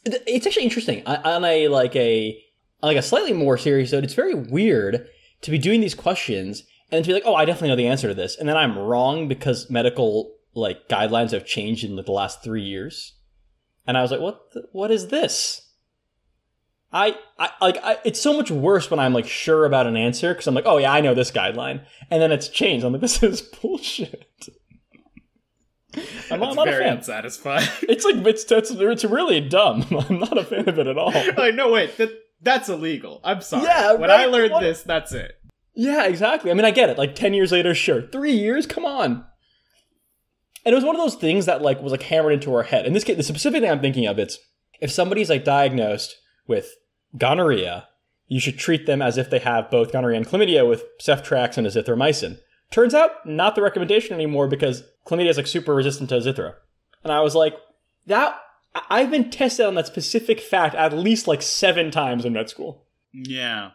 It- 0.04 0.22
It's 0.26 0.46
actually 0.46 0.64
interesting 0.64 1.06
on 1.06 1.44
a 1.44 1.68
like 1.68 1.94
a 1.96 2.38
like 2.82 2.96
a 2.96 3.02
slightly 3.02 3.32
more 3.32 3.56
serious 3.56 3.92
note. 3.92 4.04
It's 4.04 4.14
very 4.14 4.34
weird 4.34 5.06
to 5.42 5.50
be 5.50 5.58
doing 5.58 5.80
these 5.80 5.94
questions 5.94 6.64
and 6.90 7.04
to 7.04 7.08
be 7.08 7.14
like, 7.14 7.22
oh, 7.24 7.34
I 7.34 7.44
definitely 7.44 7.68
know 7.68 7.76
the 7.76 7.86
answer 7.88 8.08
to 8.08 8.14
this, 8.14 8.36
and 8.36 8.48
then 8.48 8.56
I'm 8.56 8.78
wrong 8.78 9.28
because 9.28 9.70
medical 9.70 10.34
like 10.54 10.88
guidelines 10.88 11.30
have 11.30 11.46
changed 11.46 11.84
in 11.84 11.96
like, 11.96 12.04
the 12.06 12.12
last 12.12 12.42
three 12.44 12.62
years, 12.62 13.14
and 13.86 13.96
I 13.96 14.02
was 14.02 14.10
like, 14.10 14.20
what? 14.20 14.52
The, 14.52 14.64
what 14.72 14.90
is 14.90 15.08
this? 15.08 15.60
I, 16.94 17.16
I 17.38 17.48
like 17.62 17.78
I, 17.82 17.96
it's 18.04 18.20
so 18.20 18.36
much 18.36 18.50
worse 18.50 18.90
when 18.90 19.00
I'm 19.00 19.14
like 19.14 19.26
sure 19.26 19.64
about 19.64 19.86
an 19.86 19.96
answer 19.96 20.34
because 20.34 20.46
I'm 20.46 20.54
like, 20.54 20.66
oh 20.66 20.76
yeah, 20.76 20.92
I 20.92 21.00
know 21.00 21.14
this 21.14 21.30
guideline, 21.30 21.84
and 22.10 22.20
then 22.20 22.32
it's 22.32 22.48
changed. 22.48 22.84
I'm 22.84 22.92
like, 22.92 23.00
this 23.06 23.22
is 23.22 23.40
bullshit. 23.40 24.48
I'm, 25.94 26.42
It's 26.42 26.56
not 26.56 26.68
a 26.68 26.72
fan. 26.72 26.96
unsatisfying. 26.98 27.68
It's 27.82 28.04
like 28.04 28.16
it's, 28.26 28.50
it's 28.50 28.70
it's 28.70 29.04
really 29.04 29.40
dumb. 29.40 29.84
I'm 30.08 30.18
not 30.20 30.38
a 30.38 30.44
fan 30.44 30.68
of 30.68 30.78
it 30.78 30.86
at 30.86 30.96
all. 30.98 31.12
like, 31.36 31.54
no, 31.54 31.70
wait, 31.70 31.96
that 31.98 32.10
that's 32.40 32.68
illegal. 32.68 33.20
I'm 33.22 33.40
sorry. 33.40 33.64
Yeah, 33.64 33.92
when 33.92 34.08
right? 34.10 34.20
I 34.20 34.26
learned 34.26 34.52
What- 34.52 34.60
this, 34.62 34.82
that's 34.82 35.12
it. 35.12 35.32
Yeah, 35.74 36.04
exactly. 36.06 36.50
I 36.50 36.54
mean, 36.54 36.64
I 36.66 36.70
get 36.70 36.90
it. 36.90 36.98
Like 36.98 37.14
ten 37.14 37.32
years 37.34 37.52
later, 37.52 37.74
sure. 37.74 38.02
Three 38.02 38.32
years, 38.32 38.66
come 38.66 38.84
on. 38.84 39.24
And 40.64 40.72
it 40.72 40.76
was 40.76 40.84
one 40.84 40.94
of 40.94 41.00
those 41.00 41.14
things 41.16 41.46
that 41.46 41.62
like 41.62 41.80
was 41.82 41.92
like 41.92 42.02
hammered 42.02 42.32
into 42.34 42.54
our 42.54 42.62
head. 42.62 42.86
In 42.86 42.92
this 42.92 43.04
case, 43.04 43.16
the 43.16 43.22
specific 43.22 43.62
thing 43.62 43.70
I'm 43.70 43.80
thinking 43.80 44.06
of, 44.06 44.18
it's 44.18 44.38
if 44.80 44.90
somebody's 44.90 45.30
like 45.30 45.44
diagnosed 45.44 46.14
with 46.46 46.70
gonorrhea, 47.16 47.88
you 48.28 48.38
should 48.40 48.58
treat 48.58 48.86
them 48.86 49.02
as 49.02 49.18
if 49.18 49.28
they 49.30 49.38
have 49.40 49.70
both 49.70 49.92
gonorrhea 49.92 50.16
and 50.18 50.26
chlamydia 50.26 50.68
with 50.68 50.84
ceftriaxone 51.00 51.58
and 51.58 51.66
azithromycin. 51.68 52.38
Turns 52.72 52.94
out, 52.94 53.26
not 53.26 53.54
the 53.54 53.62
recommendation 53.62 54.14
anymore 54.14 54.48
because 54.48 54.82
chlamydia 55.06 55.28
is 55.28 55.36
like 55.36 55.46
super 55.46 55.74
resistant 55.74 56.08
to 56.08 56.16
azithro. 56.16 56.54
And 57.04 57.12
I 57.12 57.20
was 57.20 57.34
like, 57.34 57.54
that 58.06 58.40
I've 58.90 59.10
been 59.10 59.30
tested 59.30 59.66
on 59.66 59.74
that 59.74 59.86
specific 59.86 60.40
fact 60.40 60.74
at 60.74 60.92
least 60.92 61.28
like 61.28 61.42
seven 61.42 61.90
times 61.90 62.24
in 62.24 62.32
med 62.32 62.48
school. 62.48 62.86
Yeah. 63.12 63.72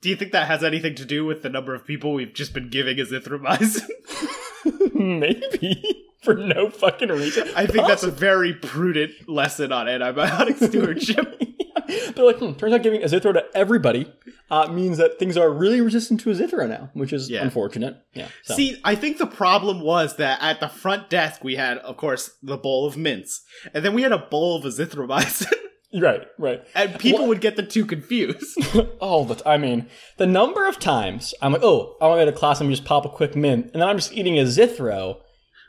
Do 0.00 0.08
you 0.08 0.16
think 0.16 0.32
that 0.32 0.48
has 0.48 0.64
anything 0.64 0.96
to 0.96 1.04
do 1.04 1.24
with 1.24 1.42
the 1.42 1.48
number 1.48 1.74
of 1.74 1.86
people 1.86 2.12
we've 2.12 2.34
just 2.34 2.52
been 2.52 2.68
giving 2.68 2.96
azithromycin? 2.96 3.88
Maybe. 4.94 6.08
For 6.22 6.34
no 6.34 6.70
fucking 6.70 7.08
reason. 7.08 7.48
I 7.56 7.66
think 7.66 7.86
that's 7.86 8.04
a 8.04 8.10
very 8.10 8.54
prudent 8.54 9.28
lesson 9.28 9.72
on 9.72 9.86
antibiotic 9.86 10.68
stewardship. 10.68 11.42
They're 12.14 12.24
like, 12.24 12.38
hmm, 12.38 12.52
turns 12.52 12.72
out 12.74 12.82
giving 12.82 13.00
azithro 13.00 13.32
to 13.32 13.44
everybody 13.54 14.12
uh, 14.50 14.68
means 14.72 14.98
that 14.98 15.18
things 15.18 15.36
are 15.36 15.50
really 15.50 15.80
resistant 15.80 16.20
to 16.20 16.30
azithro 16.30 16.68
now, 16.68 16.90
which 16.94 17.12
is 17.12 17.30
Yeah. 17.30 17.42
unfortunate. 17.42 17.96
Yeah. 18.14 18.28
so. 18.44 18.54
See, 18.54 18.80
I 18.84 18.94
think 18.94 19.18
the 19.18 19.26
problem 19.26 19.80
was 19.80 20.16
that 20.16 20.38
at 20.42 20.60
the 20.60 20.68
front 20.68 21.08
desk 21.10 21.42
we 21.44 21.56
had, 21.56 21.78
of 21.78 21.96
course, 21.96 22.30
the 22.42 22.56
bowl 22.56 22.86
of 22.86 22.96
mints, 22.96 23.42
and 23.74 23.84
then 23.84 23.94
we 23.94 24.02
had 24.02 24.12
a 24.12 24.18
bowl 24.18 24.56
of 24.56 24.64
azithromycin, 24.64 25.52
Right, 25.94 26.26
right. 26.38 26.62
and 26.74 26.98
people 26.98 27.20
What- 27.20 27.28
would 27.28 27.40
get 27.42 27.56
the 27.56 27.62
two 27.62 27.84
confused. 27.84 28.58
oh, 29.00 29.24
but 29.24 29.46
I 29.46 29.58
mean, 29.58 29.88
the 30.18 30.26
number 30.26 30.66
of 30.66 30.78
times 30.78 31.34
I'm 31.42 31.52
like, 31.52 31.62
oh, 31.62 31.96
I 32.00 32.06
want 32.06 32.20
to 32.20 32.24
go 32.26 32.30
to 32.30 32.36
class 32.36 32.60
and 32.60 32.70
just 32.70 32.84
pop 32.84 33.04
a 33.04 33.08
quick 33.10 33.36
mint, 33.36 33.70
and 33.72 33.82
then 33.82 33.88
I'm 33.88 33.96
just 33.98 34.12
eating 34.12 34.34
azithro. 34.34 35.16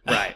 right. 0.08 0.36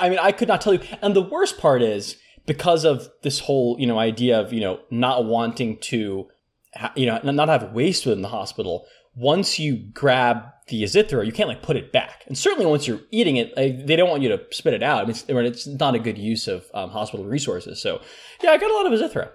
I 0.00 0.10
mean, 0.10 0.18
I 0.18 0.32
could 0.32 0.48
not 0.48 0.60
tell 0.60 0.74
you. 0.74 0.80
And 1.00 1.16
the 1.16 1.22
worst 1.22 1.56
part 1.56 1.80
is 1.80 2.16
because 2.48 2.84
of 2.84 3.08
this 3.22 3.38
whole, 3.38 3.76
you 3.78 3.86
know, 3.86 4.00
idea 4.00 4.40
of 4.40 4.52
you 4.52 4.60
know 4.60 4.80
not 4.90 5.24
wanting 5.26 5.78
to, 5.78 6.26
ha- 6.74 6.92
you 6.96 7.06
know, 7.06 7.20
not 7.22 7.48
have 7.48 7.72
waste 7.72 8.06
within 8.06 8.22
the 8.22 8.28
hospital. 8.28 8.86
Once 9.14 9.58
you 9.58 9.76
grab 9.76 10.44
the 10.68 10.82
Azithro, 10.82 11.24
you 11.24 11.32
can't 11.32 11.48
like 11.48 11.62
put 11.62 11.76
it 11.76 11.92
back. 11.92 12.24
And 12.26 12.38
certainly 12.38 12.66
once 12.66 12.86
you're 12.86 13.00
eating 13.10 13.36
it, 13.36 13.56
like, 13.56 13.86
they 13.86 13.96
don't 13.96 14.08
want 14.08 14.22
you 14.22 14.28
to 14.28 14.40
spit 14.50 14.74
it 14.74 14.82
out. 14.82 14.98
I 14.98 15.02
mean, 15.02 15.10
it's, 15.10 15.66
it's 15.66 15.66
not 15.66 15.94
a 15.94 15.98
good 15.98 16.16
use 16.18 16.46
of 16.46 16.66
um, 16.72 16.90
hospital 16.90 17.26
resources. 17.26 17.80
So 17.82 18.00
yeah, 18.42 18.50
I 18.50 18.58
got 18.58 18.70
a 18.70 18.74
lot 18.74 18.86
of 18.86 18.92
Azithro. 18.92 19.30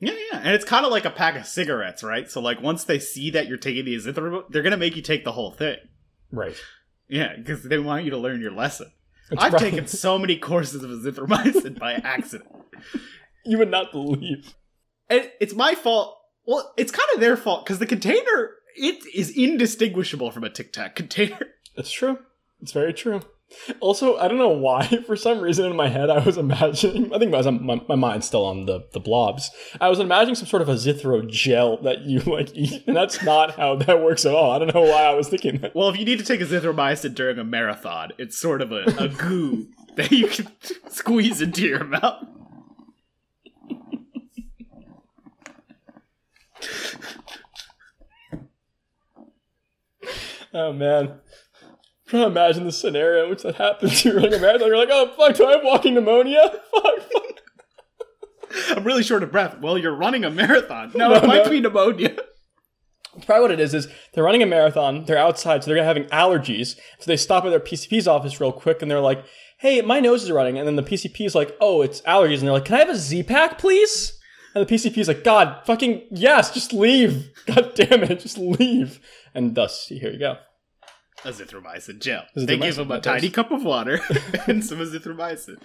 Yeah, 0.00 0.14
yeah, 0.32 0.40
and 0.42 0.54
it's 0.54 0.64
kind 0.64 0.86
of 0.86 0.90
like 0.90 1.04
a 1.04 1.10
pack 1.10 1.36
of 1.36 1.46
cigarettes, 1.46 2.02
right? 2.02 2.30
So, 2.30 2.40
like, 2.40 2.62
once 2.62 2.84
they 2.84 2.98
see 2.98 3.30
that 3.32 3.48
you're 3.48 3.58
taking 3.58 3.84
the 3.84 3.94
azithromycin, 3.94 4.44
they're 4.48 4.62
gonna 4.62 4.78
make 4.78 4.96
you 4.96 5.02
take 5.02 5.24
the 5.24 5.32
whole 5.32 5.50
thing. 5.50 5.76
Right. 6.32 6.56
Yeah, 7.06 7.36
because 7.36 7.64
they 7.64 7.78
want 7.78 8.04
you 8.04 8.10
to 8.10 8.16
learn 8.16 8.40
your 8.40 8.52
lesson. 8.52 8.92
It's 9.30 9.42
I've 9.42 9.52
right. 9.52 9.60
taken 9.60 9.86
so 9.86 10.18
many 10.18 10.36
courses 10.36 10.82
of 10.82 10.90
azithromycin 10.90 11.78
by 11.78 11.94
accident. 12.04 12.50
You 13.44 13.58
would 13.58 13.70
not 13.70 13.92
believe. 13.92 14.54
And 15.08 15.30
it's 15.40 15.54
my 15.54 15.74
fault. 15.74 16.16
Well, 16.46 16.72
it's 16.76 16.92
kind 16.92 17.08
of 17.14 17.20
their 17.20 17.36
fault 17.36 17.64
because 17.64 17.78
the 17.78 17.86
container 17.86 18.54
it 18.76 19.04
is 19.14 19.30
indistinguishable 19.30 20.30
from 20.30 20.44
a 20.44 20.50
Tic 20.50 20.72
Tac 20.72 20.96
container. 20.96 21.38
It's 21.76 21.90
true. 21.90 22.18
It's 22.60 22.72
very 22.72 22.92
true. 22.92 23.20
Also, 23.80 24.16
I 24.16 24.28
don't 24.28 24.38
know 24.38 24.48
why, 24.48 24.86
for 25.06 25.16
some 25.16 25.40
reason 25.40 25.66
in 25.66 25.76
my 25.76 25.88
head, 25.88 26.10
I 26.10 26.24
was 26.24 26.36
imagining, 26.36 27.12
I 27.12 27.18
think 27.18 27.30
my, 27.30 27.80
my 27.88 27.94
mind's 27.94 28.26
still 28.26 28.44
on 28.44 28.66
the, 28.66 28.86
the 28.92 29.00
blobs. 29.00 29.50
I 29.80 29.88
was 29.88 29.98
imagining 29.98 30.34
some 30.34 30.46
sort 30.46 30.62
of 30.62 30.68
azithro 30.68 31.28
gel 31.28 31.76
that 31.82 32.02
you 32.02 32.20
like 32.26 32.54
eat, 32.54 32.84
and 32.86 32.96
that's 32.96 33.22
not 33.22 33.56
how 33.56 33.76
that 33.76 34.02
works 34.02 34.24
at 34.24 34.34
all. 34.34 34.52
I 34.52 34.58
don't 34.58 34.74
know 34.74 34.82
why 34.82 35.02
I 35.02 35.14
was 35.14 35.28
thinking 35.28 35.58
that. 35.58 35.74
Well, 35.74 35.88
if 35.88 35.98
you 35.98 36.04
need 36.04 36.18
to 36.18 36.24
take 36.24 36.40
azithromycin 36.40 37.14
during 37.14 37.38
a 37.38 37.44
marathon, 37.44 38.12
it's 38.18 38.38
sort 38.38 38.62
of 38.62 38.72
a, 38.72 38.84
a 38.98 39.08
goo 39.08 39.68
that 39.96 40.10
you 40.10 40.28
can 40.28 40.48
squeeze 40.88 41.40
into 41.40 41.62
your 41.66 41.84
mouth. 41.84 42.24
Oh 50.52 50.72
man. 50.72 51.20
Trying 52.10 52.22
to 52.24 52.28
imagine 52.28 52.64
the 52.64 52.72
scenario 52.72 53.24
in 53.24 53.30
which 53.30 53.42
that 53.42 53.54
happens. 53.56 54.04
You're 54.04 54.16
running 54.16 54.34
a 54.34 54.38
marathon, 54.38 54.68
you're 54.68 54.76
like, 54.76 54.88
oh 54.90 55.12
fuck, 55.16 55.36
do 55.36 55.46
I 55.46 55.52
have 55.52 55.64
walking 55.64 55.94
pneumonia? 55.94 56.50
Fuck, 56.74 56.84
fuck. 57.12 58.76
I'm 58.76 58.84
really 58.84 59.02
short 59.04 59.22
of 59.22 59.30
breath. 59.30 59.58
Well, 59.60 59.78
you're 59.78 59.94
running 59.94 60.24
a 60.24 60.30
marathon. 60.30 60.90
No, 60.94 61.08
No, 61.10 61.14
it 61.14 61.26
might 61.26 61.44
no. 61.44 61.50
be 61.50 61.60
pneumonia. 61.60 62.16
Probably 63.26 63.42
what 63.42 63.50
it 63.52 63.60
is 63.60 63.74
is 63.74 63.86
they're 64.12 64.24
running 64.24 64.42
a 64.42 64.46
marathon, 64.46 65.04
they're 65.04 65.18
outside, 65.18 65.62
so 65.64 65.70
they're 65.72 65.84
having 65.84 66.04
allergies. 66.06 66.76
So 66.98 67.06
they 67.06 67.16
stop 67.16 67.44
at 67.44 67.50
their 67.50 67.60
PCP's 67.60 68.08
office 68.08 68.40
real 68.40 68.52
quick 68.52 68.82
and 68.82 68.90
they're 68.90 69.00
like, 69.00 69.24
Hey, 69.58 69.82
my 69.82 70.00
nose 70.00 70.22
is 70.22 70.30
running, 70.30 70.56
and 70.58 70.66
then 70.66 70.76
the 70.76 70.82
PCP 70.82 71.26
is 71.26 71.34
like, 71.34 71.56
Oh, 71.60 71.82
it's 71.82 72.00
allergies, 72.02 72.38
and 72.38 72.42
they're 72.42 72.52
like, 72.52 72.64
Can 72.64 72.74
I 72.76 72.80
have 72.80 72.88
a 72.88 72.96
Z 72.96 73.22
pack, 73.24 73.58
please? 73.58 74.18
And 74.54 74.66
the 74.66 74.74
PCP 74.74 74.98
is 74.98 75.06
like, 75.06 75.22
God, 75.22 75.60
fucking 75.64 76.08
yes, 76.10 76.52
just 76.52 76.72
leave. 76.72 77.30
God 77.46 77.72
damn 77.76 78.02
it, 78.02 78.18
just 78.18 78.36
leave. 78.36 78.98
And 79.32 79.54
thus, 79.54 79.86
here 79.86 80.10
you 80.10 80.18
go. 80.18 80.38
Azithromycin 81.22 82.00
gel. 82.00 82.22
Azithromycin, 82.36 82.46
they 82.46 82.58
give 82.58 82.78
him 82.78 82.90
a 82.90 83.00
tiny 83.00 83.20
does. 83.28 83.32
cup 83.32 83.50
of 83.50 83.64
water 83.64 84.00
and 84.46 84.64
some 84.64 84.78
azithromycin. 84.78 85.56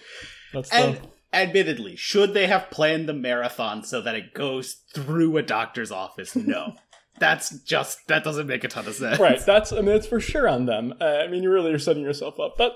That's 0.54 0.72
And 0.72 1.00
admittedly, 1.34 1.96
should 1.96 2.34
they 2.34 2.48
have 2.48 2.70
planned 2.70 3.08
the 3.10 3.14
marathon 3.14 3.84
so 3.84 4.02
that 4.02 4.16
it 4.16 4.34
goes 4.34 4.84
through 4.94 5.38
a 5.38 5.42
doctor's 5.44 5.92
office? 5.92 6.36
No. 6.36 6.74
That's 7.20 7.60
just 7.64 8.00
that 8.08 8.26
doesn't 8.26 8.48
make 8.48 8.66
a 8.66 8.68
ton 8.68 8.86
of 8.88 8.96
sense. 8.96 9.20
right. 9.20 9.40
That's 9.46 9.72
I 9.72 9.78
mean, 9.80 9.96
it's 9.96 10.06
for 10.08 10.20
sure 10.20 10.50
on 10.50 10.66
them. 10.66 10.94
Uh, 11.00 11.06
I 11.06 11.28
mean, 11.28 11.44
you 11.44 11.50
really 11.52 11.72
are 11.72 11.80
setting 11.80 12.04
yourself 12.04 12.38
up. 12.42 12.56
But 12.58 12.74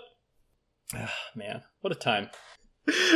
ah, 0.96 1.14
man, 1.36 1.64
what 1.82 1.92
a 1.92 1.96
time. 1.96 2.30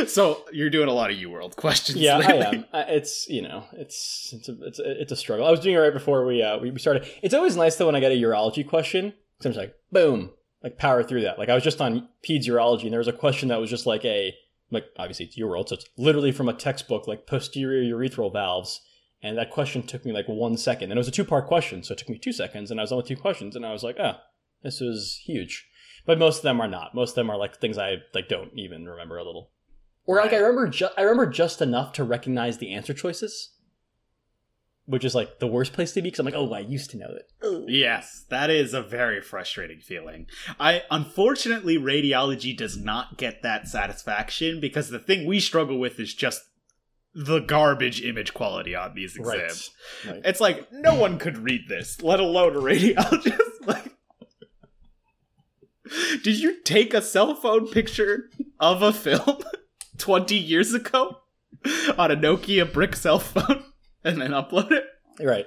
So 0.06 0.44
you're 0.52 0.68
doing 0.70 0.88
a 0.88 0.92
lot 0.92 1.10
of 1.10 1.16
UWorld 1.16 1.56
questions. 1.56 1.98
Yeah, 1.98 2.18
I 2.18 2.32
am. 2.34 2.64
I- 2.74 2.82
It's 2.82 3.26
you 3.28 3.40
know, 3.40 3.64
it's 3.72 4.32
it's 4.34 4.48
a, 4.50 4.56
it's 4.66 4.78
a, 4.78 5.00
it's 5.02 5.12
a 5.12 5.16
struggle. 5.16 5.46
I 5.46 5.50
was 5.50 5.60
doing 5.60 5.74
it 5.74 5.78
right 5.78 5.92
before 5.94 6.26
we 6.26 6.42
uh, 6.42 6.58
we 6.58 6.70
we 6.70 6.78
started. 6.78 7.08
It's 7.22 7.32
always 7.34 7.56
nice 7.56 7.76
though 7.76 7.86
when 7.86 7.96
I 7.96 8.00
get 8.00 8.12
a 8.12 8.16
urology 8.16 8.68
question. 8.68 9.14
'Cause 9.38 9.46
I'm 9.46 9.52
just 9.52 9.58
like, 9.58 9.74
boom, 9.92 10.30
like 10.62 10.78
power 10.78 11.02
through 11.02 11.22
that. 11.22 11.38
Like 11.38 11.48
I 11.48 11.54
was 11.54 11.64
just 11.64 11.80
on 11.80 12.08
peds 12.26 12.46
urology, 12.46 12.84
and 12.84 12.92
there 12.92 12.98
was 12.98 13.08
a 13.08 13.12
question 13.12 13.48
that 13.48 13.60
was 13.60 13.70
just 13.70 13.86
like 13.86 14.04
a 14.04 14.34
like 14.70 14.86
obviously 14.98 15.26
it's 15.26 15.38
UWorld, 15.38 15.68
so 15.68 15.74
it's 15.76 15.86
literally 15.96 16.32
from 16.32 16.48
a 16.48 16.54
textbook, 16.54 17.06
like 17.06 17.26
posterior 17.26 17.94
urethral 17.94 18.32
valves. 18.32 18.80
And 19.22 19.38
that 19.38 19.50
question 19.50 19.82
took 19.82 20.04
me 20.04 20.12
like 20.12 20.26
one 20.28 20.56
second, 20.58 20.90
and 20.90 20.98
it 20.98 21.00
was 21.00 21.08
a 21.08 21.12
two 21.12 21.24
part 21.24 21.46
question, 21.46 21.82
so 21.82 21.92
it 21.92 21.98
took 21.98 22.08
me 22.10 22.18
two 22.18 22.32
seconds, 22.32 22.70
and 22.70 22.78
I 22.78 22.82
was 22.82 22.92
on 22.92 22.98
with 22.98 23.06
two 23.06 23.16
questions, 23.16 23.56
and 23.56 23.64
I 23.64 23.72
was 23.72 23.82
like, 23.82 23.96
oh, 23.98 24.16
this 24.62 24.80
was 24.80 25.20
huge. 25.24 25.66
But 26.06 26.18
most 26.18 26.38
of 26.38 26.42
them 26.42 26.60
are 26.60 26.68
not. 26.68 26.94
Most 26.94 27.10
of 27.10 27.14
them 27.16 27.30
are 27.30 27.38
like 27.38 27.56
things 27.56 27.78
I 27.78 27.96
like 28.12 28.28
don't 28.28 28.50
even 28.58 28.86
remember 28.86 29.16
a 29.16 29.24
little. 29.24 29.50
Or 30.06 30.16
like 30.16 30.34
I 30.34 30.36
remember, 30.36 30.68
ju- 30.68 30.88
I 30.98 31.02
remember 31.02 31.26
just 31.26 31.62
enough 31.62 31.92
to 31.94 32.04
recognize 32.04 32.58
the 32.58 32.74
answer 32.74 32.92
choices, 32.92 33.53
which 34.86 35.04
is 35.04 35.14
like 35.14 35.38
the 35.38 35.46
worst 35.46 35.72
place 35.72 35.92
to 35.92 36.02
be 36.02 36.08
because 36.08 36.20
I'm 36.20 36.26
like, 36.26 36.34
oh, 36.34 36.52
I 36.52 36.60
used 36.60 36.90
to 36.90 36.98
know 36.98 37.08
it. 37.08 37.30
Ugh. 37.42 37.64
Yes, 37.68 38.24
that 38.28 38.50
is 38.50 38.74
a 38.74 38.82
very 38.82 39.20
frustrating 39.20 39.80
feeling. 39.80 40.26
I 40.60 40.82
unfortunately 40.90 41.78
radiology 41.78 42.56
does 42.56 42.76
not 42.76 43.16
get 43.16 43.42
that 43.42 43.68
satisfaction 43.68 44.60
because 44.60 44.90
the 44.90 44.98
thing 44.98 45.26
we 45.26 45.40
struggle 45.40 45.78
with 45.78 45.98
is 45.98 46.14
just 46.14 46.42
the 47.14 47.38
garbage 47.38 48.02
image 48.02 48.34
quality 48.34 48.74
on 48.74 48.94
these 48.94 49.16
exams. 49.16 49.70
Right. 50.06 50.20
It's 50.24 50.40
like 50.40 50.70
no 50.72 50.94
one 50.94 51.18
could 51.18 51.38
read 51.38 51.68
this, 51.68 52.02
let 52.02 52.20
alone 52.20 52.56
a 52.56 52.60
radiologist. 52.60 53.38
like 53.66 53.92
Did 56.22 56.40
you 56.40 56.62
take 56.62 56.92
a 56.92 57.00
cell 57.00 57.34
phone 57.34 57.68
picture 57.68 58.28
of 58.60 58.82
a 58.82 58.92
film 58.92 59.38
20 59.98 60.36
years 60.36 60.74
ago 60.74 61.18
on 61.96 62.10
a 62.10 62.16
Nokia 62.16 62.70
brick 62.70 62.96
cell 62.96 63.20
phone 63.20 63.64
and 64.04 64.20
then 64.20 64.30
upload 64.30 64.70
it? 64.70 64.84
Right. 65.20 65.46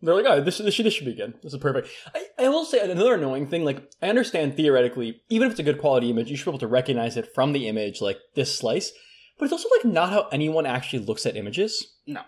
They're 0.00 0.14
like, 0.14 0.26
oh, 0.28 0.40
this, 0.40 0.58
this, 0.58 0.74
should, 0.74 0.86
this 0.86 0.94
should 0.94 1.06
be 1.06 1.14
good. 1.14 1.34
This 1.42 1.52
is 1.52 1.58
perfect. 1.58 1.88
I, 2.14 2.26
I 2.38 2.48
will 2.48 2.64
say 2.64 2.78
another 2.78 3.14
annoying 3.14 3.48
thing. 3.48 3.64
Like, 3.64 3.90
I 4.00 4.08
understand 4.08 4.56
theoretically, 4.56 5.20
even 5.28 5.46
if 5.46 5.52
it's 5.52 5.60
a 5.60 5.64
good 5.64 5.80
quality 5.80 6.10
image, 6.10 6.30
you 6.30 6.36
should 6.36 6.44
be 6.44 6.50
able 6.52 6.60
to 6.60 6.68
recognize 6.68 7.16
it 7.16 7.34
from 7.34 7.52
the 7.52 7.66
image, 7.66 8.00
like 8.00 8.18
this 8.34 8.56
slice. 8.56 8.92
But 9.38 9.46
it's 9.46 9.52
also 9.52 9.68
like 9.76 9.92
not 9.92 10.10
how 10.10 10.28
anyone 10.30 10.66
actually 10.66 11.04
looks 11.04 11.26
at 11.26 11.36
images. 11.36 11.96
No. 12.06 12.22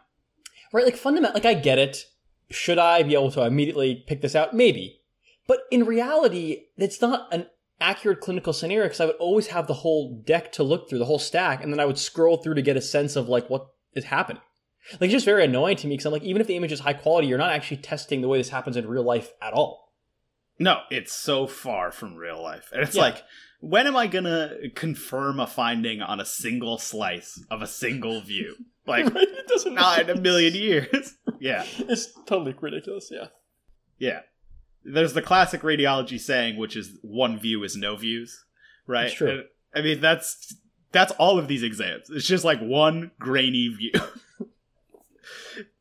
Right? 0.73 0.85
Like, 0.85 0.97
fundamental. 0.97 1.35
Like, 1.35 1.47
I 1.47 1.55
get 1.55 1.79
it. 1.79 2.05
Should 2.51 2.79
I 2.79 3.05
be 3.05 3.15
able 3.15 3.31
to 3.33 3.45
immediately 3.45 4.05
pick 4.07 4.21
this 4.21 4.35
out? 4.35 4.53
Maybe. 4.53 5.01
But 5.47 5.61
in 5.71 5.85
reality, 5.85 6.65
it's 6.77 7.01
not 7.01 7.33
an 7.33 7.47
accurate 7.81 8.21
clinical 8.21 8.53
scenario 8.53 8.87
because 8.87 9.01
I 9.01 9.07
would 9.07 9.17
always 9.17 9.49
have 9.49 9.67
the 9.67 9.75
whole 9.75 10.23
deck 10.27 10.53
to 10.53 10.63
look 10.63 10.89
through, 10.89 10.99
the 10.99 11.07
whole 11.07 11.19
stack, 11.19 11.63
and 11.63 11.73
then 11.73 11.81
I 11.81 11.87
would 11.87 11.99
scroll 11.99 12.37
through 12.37 12.55
to 12.55 12.63
get 12.63 12.77
a 12.77 12.83
sense 12.83 13.17
of 13.17 13.29
like 13.29 13.49
what 13.49 13.69
is 13.95 14.05
happening. 14.05 14.43
Like 14.95 15.03
it's 15.09 15.13
just 15.13 15.25
very 15.27 15.45
annoying 15.45 15.77
to 15.79 15.87
me 15.87 15.95
because 15.95 16.07
I'm 16.07 16.13
like, 16.13 16.23
even 16.23 16.41
if 16.41 16.47
the 16.47 16.57
image 16.57 16.73
is 16.73 16.81
high 16.81 16.93
quality, 16.95 17.29
you're 17.29 17.39
not 17.39 17.53
actually 17.53 17.79
testing 17.79 18.21
the 18.21 18.29
way 18.29 18.39
this 18.39 18.49
happens 18.49 18.77
in 18.77 18.87
real 18.89 19.03
life 19.05 19.33
at 19.43 19.53
all. 19.53 19.93
No, 20.59 20.81
it's 20.91 21.13
so 21.13 21.47
far 21.47 21.91
from 21.93 22.17
real 22.17 22.43
life. 22.43 22.71
And 22.73 22.83
it's 22.83 22.97
Yeah. 22.97 23.03
like, 23.03 23.23
when 23.61 23.87
am 23.87 23.97
I 23.97 24.07
gonna 24.07 24.57
confirm 24.75 25.39
a 25.41 25.47
finding 25.47 26.01
on 26.03 26.19
a 26.21 26.25
single 26.25 26.79
slice 26.79 27.43
of 27.51 27.63
a 27.63 27.67
single 27.67 28.21
view? 28.21 28.57
Like, 28.87 29.15
Right? 29.15 29.29
It 29.29 29.47
doesn't 29.47 29.75
not 29.75 30.01
in 30.01 30.11
a 30.11 30.21
million 30.21 30.55
years. 30.55 31.15
yeah, 31.39 31.65
It's 31.81 32.13
totally 32.27 32.55
ridiculous. 32.61 33.09
Yeah. 33.13 33.27
yeah. 33.99 34.21
There's 34.83 35.13
the 35.13 35.23
classic 35.23 35.61
radiology 35.61 36.19
saying, 36.19 36.57
which 36.57 36.75
is 36.77 36.99
one 37.03 37.39
view 37.39 37.63
is 37.63 37.77
no 37.77 37.95
views, 37.95 38.45
right? 38.87 39.07
It's 39.07 39.15
true. 39.15 39.45
I 39.75 39.83
mean, 39.83 40.01
that's 40.01 40.55
that's 40.93 41.13
all 41.13 41.39
of 41.39 41.47
these 41.47 41.63
exams. 41.63 42.09
It's 42.11 42.27
just 42.27 42.45
like 42.45 42.59
one 42.61 43.13
grainy 43.21 43.69
view. 43.69 43.93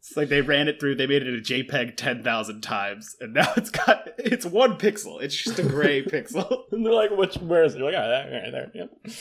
It's 0.09 0.17
like 0.17 0.29
they 0.29 0.41
ran 0.41 0.67
it 0.67 0.79
through, 0.79 0.95
they 0.95 1.05
made 1.05 1.21
it 1.21 1.37
a 1.37 1.39
JPEG 1.39 1.95
10,000 1.95 2.61
times, 2.61 3.15
and 3.21 3.35
now 3.35 3.53
it's 3.55 3.69
got, 3.69 4.09
it's 4.17 4.43
one 4.43 4.75
pixel. 4.75 5.21
It's 5.21 5.35
just 5.35 5.59
a 5.59 5.63
gray 5.63 6.01
pixel. 6.05 6.63
And 6.71 6.83
they're 6.83 6.93
like, 6.93 7.11
which, 7.11 7.35
where 7.35 7.63
is 7.63 7.75
it? 7.75 7.77
You're 7.77 7.91
like, 7.91 8.01
oh, 8.01 8.09
that 8.09 8.31
right 8.31 8.51
there. 8.51 8.71
Yep. 8.73 9.15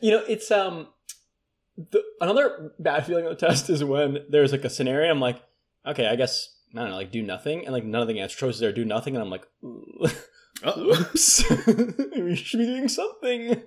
You 0.00 0.10
know, 0.10 0.24
it's, 0.28 0.50
um, 0.50 0.88
the, 1.76 2.02
another 2.20 2.72
bad 2.80 3.06
feeling 3.06 3.24
of 3.24 3.38
the 3.38 3.46
test 3.46 3.70
is 3.70 3.84
when 3.84 4.18
there's 4.30 4.50
like 4.50 4.64
a 4.64 4.70
scenario, 4.70 5.12
I'm 5.12 5.20
like, 5.20 5.40
okay, 5.86 6.08
I 6.08 6.16
guess, 6.16 6.52
I 6.74 6.80
don't 6.80 6.90
know, 6.90 6.96
like 6.96 7.12
do 7.12 7.22
nothing. 7.22 7.64
And 7.64 7.72
like 7.72 7.84
none 7.84 8.02
of 8.02 8.08
the 8.08 8.18
answer 8.18 8.36
choices 8.36 8.64
are 8.64 8.72
do 8.72 8.84
nothing. 8.84 9.14
And 9.14 9.22
I'm 9.22 9.30
like, 9.30 9.46
whoops. 9.62 11.44
we 12.16 12.34
should 12.34 12.58
be 12.58 12.66
doing 12.66 12.88
something. 12.88 13.62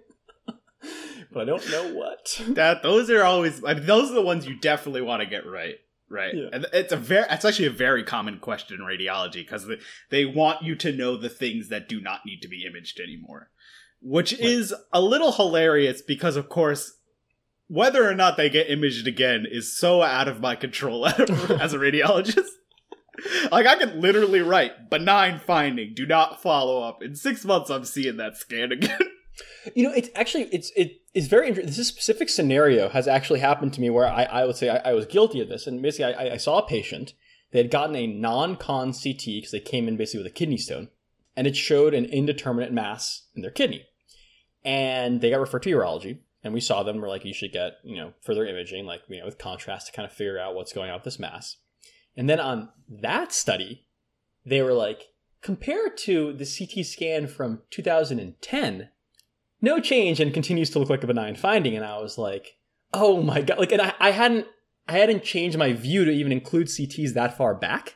but 1.32 1.42
I 1.42 1.46
don't 1.46 1.72
know 1.72 1.94
what. 1.94 2.42
That 2.50 2.84
those 2.84 3.10
are 3.10 3.24
always 3.24 3.64
I 3.64 3.76
mean, 3.76 3.86
those 3.86 4.12
are 4.12 4.16
the 4.16 4.22
ones 4.22 4.46
you 4.46 4.60
definitely 4.60 5.04
want 5.04 5.22
to 5.22 5.26
get 5.26 5.46
right 5.46 5.76
right. 6.10 6.34
Yeah. 6.34 6.50
and 6.52 6.65
it's 6.74 6.94
a 6.94 6.98
very 6.98 7.26
it's 7.30 7.46
actually 7.46 7.68
a 7.68 7.72
very 7.72 8.04
common 8.04 8.39
question 8.39 8.80
in 8.80 8.86
radiology 8.86 9.44
because 9.44 9.68
they, 9.68 9.78
they 10.10 10.26
want 10.26 10.63
you 10.63 10.76
to 10.76 10.91
know 10.91 11.18
the 11.18 11.30
things 11.30 11.70
that 11.70 11.89
do 11.89 12.02
not 12.02 12.22
need 12.26 12.41
to 12.41 12.48
be 12.48 12.65
imaged 12.65 13.00
anymore. 13.00 13.50
Which 14.02 14.34
right. 14.34 14.41
is 14.41 14.74
a 14.94 15.02
little 15.02 15.32
hilarious 15.32 16.02
because 16.02 16.36
of 16.36 16.50
course 16.50 16.98
whether 17.68 18.08
or 18.08 18.13
not 18.13 18.38
they 18.38 18.50
get 18.50 18.70
imaged 18.70 19.08
again 19.08 19.46
is 19.50 19.76
so 19.76 20.04
out 20.04 20.28
of 20.28 20.39
my 20.39 20.56
control 20.56 21.06
as 21.08 21.74
a 21.74 21.78
radiologist. 21.78 22.46
Like 23.52 23.65
i 23.65 23.78
could 23.78 23.96
literally 23.96 24.41
write 24.41 24.89
benign 24.89 25.39
finding 25.39 25.94
do 25.94 26.06
not 26.06 26.41
follow 26.41 26.84
up. 26.84 27.02
In 27.02 27.15
six 27.15 27.46
months 27.46 27.70
i'm 27.70 27.86
seeing 27.86 28.18
that 28.18 28.38
scan 28.38 28.72
again 28.72 29.00
you 29.74 29.84
know, 29.84 29.93
it's 29.93 30.10
actually 30.15 30.43
it's 30.52 30.71
it 30.76 31.02
is 31.13 31.28
very 31.28 31.48
interesting. 31.48 31.74
This 31.74 31.88
specific 31.88 32.30
scenario 32.30 32.89
has 32.89 33.08
actually 33.08 33.39
happened 33.39 33.74
to 33.74 33.82
me 33.82 33.89
where 33.89 34.08
I, 34.08 34.24
I 34.24 34.45
would 34.45 34.56
say 34.56 34.69
I, 34.69 34.91
I 34.91 34.93
was 34.93 35.06
guilty 35.06 35.41
of 35.41 35.50
this, 35.50 35.67
and 35.67 35.82
basically 35.82 36.13
I, 36.13 36.34
I 36.34 36.38
saw 36.38 36.60
a 36.60 36.67
patient. 36.67 37.13
They 37.52 37.60
had 37.60 37.71
gotten 37.71 37.95
a 37.95 38.08
non-con 38.08 38.91
CT 38.91 39.26
because 39.26 39.52
they 39.52 39.60
came 39.60 39.88
in 39.88 39.98
basically 39.98 40.24
with 40.24 40.32
a 40.32 40.36
kidney 40.36 40.58
stone, 40.58 40.89
and 41.36 41.48
it 41.48 41.56
showed 41.56 41.93
an 41.93 42.06
indeterminate 42.06 42.74
mass 42.74 43.28
in 43.36 43.41
their 43.41 43.52
kidney, 43.52 43.86
and 44.63 45.21
they 45.21 45.30
got 45.30 45.39
referred 45.39 45.63
to 45.63 45.69
urology. 45.69 46.19
And 46.43 46.54
we 46.54 46.62
saw 46.62 46.84
them. 46.84 47.02
We're 47.02 47.10
like, 47.10 47.26
you 47.26 47.34
should 47.34 47.52
get 47.52 47.78
you 47.84 47.98
know 47.98 48.13
further 48.21 48.45
imaging, 48.45 48.86
like 48.86 49.02
you 49.08 49.19
know 49.19 49.26
with 49.26 49.39
contrast 49.39 49.88
to 49.88 49.93
kind 49.93 50.06
of 50.06 50.13
figure 50.15 50.39
out 50.39 50.54
what's 50.54 50.74
going 50.74 50.89
on 50.89 50.98
with 50.98 51.04
this 51.04 51.19
mass. 51.19 51.58
And 52.15 52.30
then 52.30 52.39
on 52.39 52.69
that 52.88 53.34
study, 53.34 53.86
they 54.45 54.62
were 54.62 54.74
like, 54.74 55.10
compared 55.41 55.98
to 55.98 56.34
the 56.34 56.45
CT 56.45 56.86
scan 56.86 57.28
from 57.28 57.62
2010, 57.69 58.89
no 59.65 59.80
change 59.80 60.19
and 60.19 60.34
continues 60.34 60.69
to 60.69 60.80
look 60.80 60.89
like 60.89 61.04
a 61.04 61.08
benign 61.08 61.36
finding. 61.36 61.75
And 61.75 61.84
I 61.84 61.97
was 61.99 62.17
like, 62.17 62.56
oh 62.93 63.21
my 63.21 63.41
god! 63.41 63.58
Like, 63.58 63.73
and 63.73 63.82
I, 63.82 63.93
I 63.99 64.12
hadn't 64.12 64.47
I 64.88 64.99
hadn't 64.99 65.23
changed 65.23 65.58
my 65.58 65.73
view 65.73 66.06
to 66.06 66.12
even 66.12 66.32
include 66.32 66.67
CTs 66.67 67.13
that 67.15 67.36
far 67.36 67.56
back. 67.56 67.95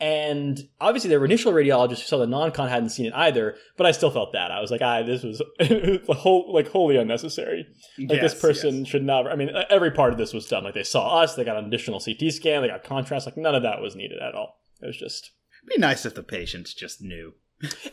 And 0.00 0.60
obviously, 0.80 1.10
there 1.10 1.18
were 1.18 1.26
initial 1.26 1.52
radiologists 1.52 2.02
who 2.02 2.06
saw 2.06 2.18
the 2.18 2.26
non-con 2.28 2.68
hadn't 2.68 2.90
seen 2.90 3.06
it 3.06 3.14
either, 3.16 3.56
but 3.76 3.84
I 3.84 3.90
still 3.90 4.12
felt 4.12 4.32
that 4.32 4.52
I 4.52 4.60
was 4.60 4.70
like, 4.70 4.80
ah, 4.80 5.02
this 5.02 5.24
was 5.24 5.42
whole, 6.08 6.52
like 6.54 6.68
wholly 6.68 6.96
unnecessary. 6.96 7.66
Like 7.98 8.20
yes, 8.20 8.32
this 8.32 8.40
person 8.40 8.78
yes. 8.78 8.86
should 8.86 9.02
not. 9.02 9.26
I 9.26 9.34
mean, 9.34 9.50
every 9.68 9.90
part 9.90 10.12
of 10.12 10.18
this 10.18 10.32
was 10.32 10.46
done. 10.46 10.62
Like 10.62 10.74
they 10.74 10.84
saw 10.84 11.18
us, 11.18 11.34
they 11.34 11.42
got 11.42 11.56
an 11.56 11.64
additional 11.64 11.98
CT 11.98 12.32
scan, 12.32 12.62
they 12.62 12.68
got 12.68 12.84
contrast. 12.84 13.26
Like 13.26 13.36
none 13.36 13.56
of 13.56 13.64
that 13.64 13.82
was 13.82 13.96
needed 13.96 14.20
at 14.22 14.36
all. 14.36 14.60
It 14.80 14.86
was 14.86 14.96
just. 14.96 15.32
It'd 15.64 15.76
be 15.76 15.80
nice 15.80 16.06
if 16.06 16.14
the 16.14 16.22
patients 16.22 16.74
just 16.74 17.02
knew. 17.02 17.32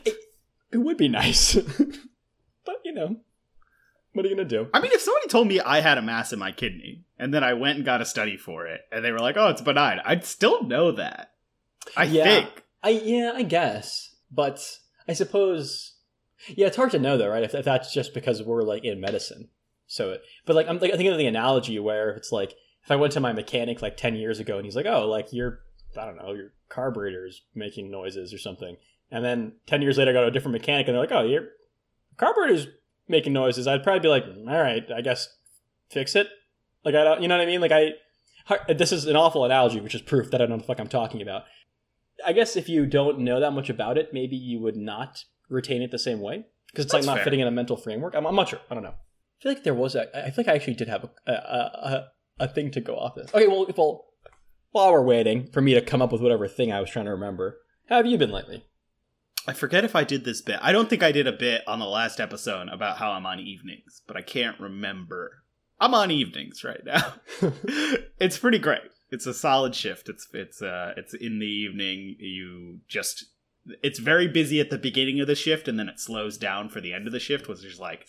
it, 0.06 0.16
it 0.72 0.78
would 0.78 0.98
be 0.98 1.08
nice. 1.08 1.58
Know, 2.96 3.18
what 4.14 4.26
are 4.26 4.30
you 4.30 4.36
gonna 4.36 4.48
do? 4.48 4.68
I 4.74 4.80
mean, 4.80 4.92
if 4.94 5.02
somebody 5.02 5.28
told 5.28 5.48
me 5.48 5.60
I 5.60 5.82
had 5.82 5.98
a 5.98 6.02
mass 6.02 6.32
in 6.32 6.40
my 6.40 6.52
kidney 6.52 7.04
and 7.18 7.34
then 7.34 7.44
I 7.44 7.54
went 7.54 7.78
and 7.78 7.86
got 7.86 8.02
a 8.02 8.06
study 8.06 8.38
for 8.38 8.66
it, 8.66 8.82
and 8.92 9.04
they 9.04 9.12
were 9.12 9.20
like, 9.20 9.38
"Oh, 9.38 9.50
it's 9.50 9.62
benign," 9.62 10.00
I'd 10.06 10.26
still 10.26 10.64
know 10.64 10.92
that. 10.94 11.34
I 11.96 12.06
yeah, 12.06 12.24
think. 12.24 12.64
I 12.84 12.90
yeah, 12.90 13.34
I 13.36 13.44
guess, 13.44 14.16
but 14.32 14.80
I 15.08 15.14
suppose. 15.14 15.94
Yeah, 16.48 16.68
it's 16.68 16.78
hard 16.78 16.92
to 16.92 17.00
know 17.00 17.18
though, 17.18 17.30
right? 17.30 17.44
If, 17.44 17.56
if 17.56 17.66
that's 17.66 17.94
just 17.94 18.14
because 18.14 18.44
we're 18.44 18.64
like 18.64 18.84
in 18.84 19.00
medicine. 19.00 19.50
So, 19.88 20.12
it, 20.12 20.22
but 20.46 20.56
like 20.56 20.68
I'm 20.68 20.80
like 20.80 20.94
I 20.94 20.98
think 20.98 21.10
of 21.10 21.18
the 21.18 21.28
analogy 21.28 21.80
where 21.80 22.12
it's 22.12 22.32
like 22.32 22.54
if 22.84 22.92
I 22.92 22.96
went 22.96 23.14
to 23.14 23.20
my 23.20 23.34
mechanic 23.34 23.82
like 23.82 23.98
ten 23.98 24.16
years 24.16 24.40
ago 24.40 24.58
and 24.58 24.66
he's 24.66 24.76
like, 24.76 24.86
"Oh, 24.86 25.08
like 25.08 25.32
your 25.32 25.60
I 25.98 26.06
don't 26.06 26.18
know, 26.18 26.34
your 26.34 26.52
carburetor 26.70 27.26
is 27.26 27.42
making 27.54 27.92
noises 27.92 28.34
or 28.34 28.38
something," 28.38 28.78
and 29.10 29.24
then 29.24 29.54
ten 29.66 29.82
years 29.82 29.98
later 29.98 30.12
I 30.12 30.14
go 30.14 30.22
to 30.22 30.28
a 30.28 30.32
different 30.32 30.54
mechanic 30.54 30.88
and 30.88 30.96
they're 30.96 31.04
like, 31.04 31.12
"Oh, 31.12 31.26
your 31.26 31.50
carburetor's 32.18 32.68
making 33.08 33.34
noises, 33.34 33.68
I'd 33.68 33.84
probably 33.84 34.00
be 34.02 34.08
like, 34.08 34.26
mm, 34.26 34.50
all 34.50 34.62
right, 34.62 34.84
I 34.96 35.02
guess 35.02 35.30
fix 35.90 36.16
it. 36.16 36.28
Like 36.84 36.96
I 36.96 37.04
don't, 37.04 37.22
you 37.22 37.28
know 37.28 37.38
what 37.38 37.44
I 37.44 37.48
mean? 37.48 37.62
Like 37.62 37.72
I, 37.72 37.94
this 38.74 38.92
is 38.92 39.06
an 39.06 39.16
awful 39.16 39.44
analogy, 39.44 39.80
which 39.80 39.96
is 39.96 40.02
proof 40.02 40.32
that 40.32 40.42
I 40.42 40.46
don't 40.46 40.50
know 40.52 40.58
the 40.58 40.64
fuck 40.64 40.80
I'm 40.80 40.88
talking 40.88 41.22
about. 41.22 41.44
I 42.26 42.34
guess 42.34 42.56
if 42.56 42.70
you 42.70 42.86
don't 42.86 43.20
know 43.20 43.40
that 43.40 43.52
much 43.52 43.70
about 43.70 43.98
it, 43.98 44.14
maybe 44.14 44.36
you 44.36 44.60
would 44.60 44.78
not 44.78 45.24
retain 45.50 45.82
it 45.82 45.92
the 45.92 46.00
same 46.00 46.22
way 46.22 46.46
because 46.68 46.86
it's 46.86 46.94
That's 46.94 47.06
like 47.06 47.16
not 47.16 47.18
fair. 47.18 47.24
fitting 47.26 47.40
in 47.40 47.48
a 47.48 47.52
mental 47.52 47.78
framework. 47.78 48.16
I'm, 48.16 48.26
I'm, 48.26 48.36
not 48.36 48.50
sure. 48.50 48.60
I 48.70 48.74
don't 48.74 48.84
know. 48.84 48.90
I 48.90 49.42
feel 49.42 49.52
like 49.52 49.64
there 49.64 49.74
was 49.74 49.96
a. 49.96 50.08
I 50.16 50.32
feel 50.32 50.46
like 50.46 50.48
I 50.48 50.56
actually 50.56 50.76
did 50.76 50.88
have 50.88 51.04
a 51.04 51.32
a, 51.32 51.34
a, 51.34 52.08
a 52.40 52.48
thing 52.48 52.72
to 52.72 52.82
go 52.82 52.96
off 52.96 53.16
this. 53.16 53.34
Okay, 53.34 53.48
well, 53.48 53.66
if 53.66 53.78
well, 53.78 54.06
while 54.72 54.92
we're 54.92 55.02
waiting 55.02 55.48
for 55.52 55.62
me 55.62 55.74
to 55.74 55.82
come 55.82 56.02
up 56.02 56.12
with 56.12 56.22
whatever 56.22 56.48
thing 56.48 56.72
I 56.72 56.80
was 56.80 56.90
trying 56.90 57.06
to 57.06 57.12
remember, 57.12 57.58
how 57.90 57.98
have 57.98 58.06
you 58.06 58.18
been 58.18 58.32
lately? 58.32 58.64
I 59.48 59.54
forget 59.54 59.84
if 59.84 59.96
I 59.96 60.04
did 60.04 60.26
this 60.26 60.42
bit. 60.42 60.60
I 60.62 60.72
don't 60.72 60.90
think 60.90 61.04
I 61.04 61.12
did 61.12 61.28
a 61.28 61.32
bit 61.32 61.62
on 61.68 61.80
the 61.80 61.86
last 61.86 62.20
episode 62.20 62.68
about 62.70 62.98
how 62.98 63.12
I'm 63.12 63.26
on 63.26 63.40
evenings, 63.40 64.02
but 64.08 64.18
I 64.18 64.22
can't 64.22 64.60
remember. 64.60 65.44
I'm 65.80 65.94
on 65.94 66.12
evenings 66.12 66.64
right 66.64 66.84
now. 66.84 67.14
it's 68.20 68.38
pretty 68.38 68.60
great. 68.60 68.82
It's 69.12 69.28
a 69.28 69.34
solid 69.34 69.76
shift. 69.76 70.10
It's 70.10 70.28
it's 70.34 70.62
uh 70.62 70.94
it's 70.98 71.14
in 71.14 71.40
the 71.40 71.46
evening. 71.46 72.16
You 72.20 72.80
just 72.88 73.26
it's 73.84 74.00
very 74.00 74.28
busy 74.28 74.60
at 74.60 74.70
the 74.70 74.78
beginning 74.78 75.20
of 75.20 75.28
the 75.28 75.36
shift 75.36 75.68
and 75.68 75.78
then 75.78 75.90
it 75.90 76.00
slows 76.00 76.38
down 76.38 76.70
for 76.70 76.82
the 76.82 76.94
end 76.94 77.08
of 77.08 77.14
the 77.14 77.20
shift, 77.20 77.48
which 77.48 77.64
is 77.64 77.80
like 77.80 78.08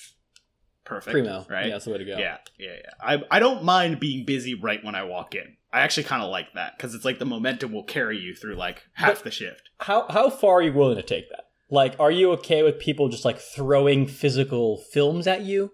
perfect. 0.84 1.12
Primo, 1.12 1.44
right? 1.50 1.66
Yeah, 1.66 1.72
that's 1.72 1.84
the 1.84 1.92
way 1.92 1.98
to 1.98 2.04
go. 2.04 2.16
Yeah, 2.16 2.38
yeah, 2.58 2.76
yeah. 2.82 2.90
I 3.00 3.22
I 3.30 3.38
don't 3.40 3.64
mind 3.64 4.00
being 4.00 4.24
busy 4.24 4.54
right 4.54 4.82
when 4.82 4.94
I 4.94 5.02
walk 5.02 5.34
in. 5.34 5.55
I 5.72 5.80
actually 5.80 6.04
kind 6.04 6.22
of 6.22 6.30
like 6.30 6.54
that 6.54 6.76
because 6.76 6.94
it's 6.94 7.04
like 7.04 7.18
the 7.18 7.26
momentum 7.26 7.72
will 7.72 7.84
carry 7.84 8.18
you 8.18 8.34
through 8.34 8.54
like 8.54 8.84
half 8.94 9.16
but 9.16 9.24
the 9.24 9.30
shift. 9.30 9.70
How 9.80 10.06
how 10.08 10.30
far 10.30 10.58
are 10.58 10.62
you 10.62 10.72
willing 10.72 10.96
to 10.96 11.02
take 11.02 11.28
that? 11.30 11.46
Like, 11.68 11.96
are 11.98 12.10
you 12.10 12.30
okay 12.32 12.62
with 12.62 12.78
people 12.78 13.08
just 13.08 13.24
like 13.24 13.38
throwing 13.38 14.06
physical 14.06 14.78
films 14.78 15.26
at 15.26 15.42
you? 15.42 15.72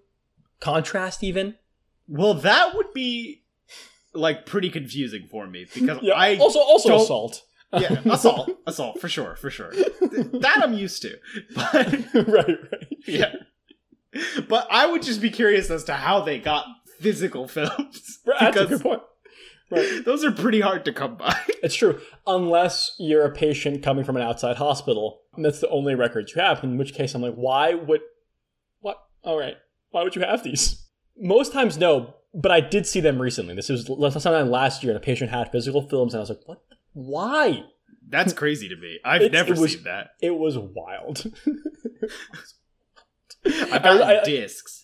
Contrast 0.60 1.22
even? 1.22 1.56
Well, 2.08 2.34
that 2.34 2.74
would 2.74 2.92
be 2.94 3.42
like 4.14 4.46
pretty 4.46 4.70
confusing 4.70 5.28
for 5.30 5.46
me 5.46 5.66
because 5.72 5.98
yeah, 6.02 6.14
I 6.14 6.36
also 6.36 6.60
also 6.60 6.96
assault. 6.96 7.42
yeah, 7.72 8.00
assault, 8.04 8.50
assault 8.66 9.00
for 9.00 9.08
sure, 9.08 9.36
for 9.36 9.50
sure. 9.50 9.70
that 9.70 10.60
I'm 10.62 10.74
used 10.74 11.02
to. 11.02 11.18
But 11.54 11.92
right, 12.14 12.26
right. 12.26 12.96
Yeah. 13.06 13.34
But 14.46 14.66
I 14.70 14.86
would 14.86 15.02
just 15.02 15.22
be 15.22 15.30
curious 15.30 15.70
as 15.70 15.84
to 15.84 15.94
how 15.94 16.20
they 16.20 16.38
got 16.38 16.66
physical 17.00 17.48
films. 17.48 18.18
That's 18.26 18.56
a 18.56 18.66
good 18.66 18.80
point. 18.82 19.02
Right. 19.72 19.88
Those 20.04 20.24
are 20.24 20.30
pretty 20.30 20.60
hard 20.60 20.84
to 20.84 20.92
come 20.92 21.16
by. 21.16 21.36
It's 21.62 21.76
true. 21.76 22.00
Unless 22.26 22.96
you're 22.98 23.24
a 23.24 23.30
patient 23.30 23.84
coming 23.84 24.02
from 24.02 24.16
an 24.16 24.22
outside 24.22 24.56
hospital. 24.56 25.20
And 25.36 25.44
that's 25.44 25.60
the 25.60 25.68
only 25.68 25.94
records 25.94 26.34
you 26.34 26.42
have. 26.42 26.64
In 26.64 26.76
which 26.76 26.92
case, 26.92 27.14
I'm 27.14 27.22
like, 27.22 27.36
why 27.36 27.74
would. 27.74 28.00
What? 28.80 28.98
All 29.22 29.38
right. 29.38 29.54
Why 29.92 30.02
would 30.02 30.16
you 30.16 30.22
have 30.22 30.42
these? 30.42 30.84
Most 31.16 31.52
times, 31.52 31.78
no. 31.78 32.14
But 32.34 32.50
I 32.50 32.60
did 32.60 32.84
see 32.84 32.98
them 32.98 33.22
recently. 33.22 33.54
This 33.54 33.68
was 33.68 33.86
sometime 33.86 34.50
last 34.50 34.82
year, 34.82 34.92
and 34.92 35.00
a 35.00 35.04
patient 35.04 35.30
had 35.30 35.52
physical 35.52 35.88
films, 35.88 36.14
and 36.14 36.18
I 36.18 36.22
was 36.22 36.30
like, 36.30 36.40
what? 36.46 36.64
Why? 36.94 37.62
That's 38.08 38.32
crazy 38.32 38.68
to 38.68 38.74
me. 38.74 38.98
I've 39.04 39.22
it's, 39.22 39.32
never 39.32 39.54
was, 39.54 39.74
seen 39.74 39.84
that. 39.84 40.14
It 40.20 40.36
was 40.36 40.58
wild. 40.58 41.32
I've 43.46 43.84
got 43.84 44.24
discs 44.24 44.81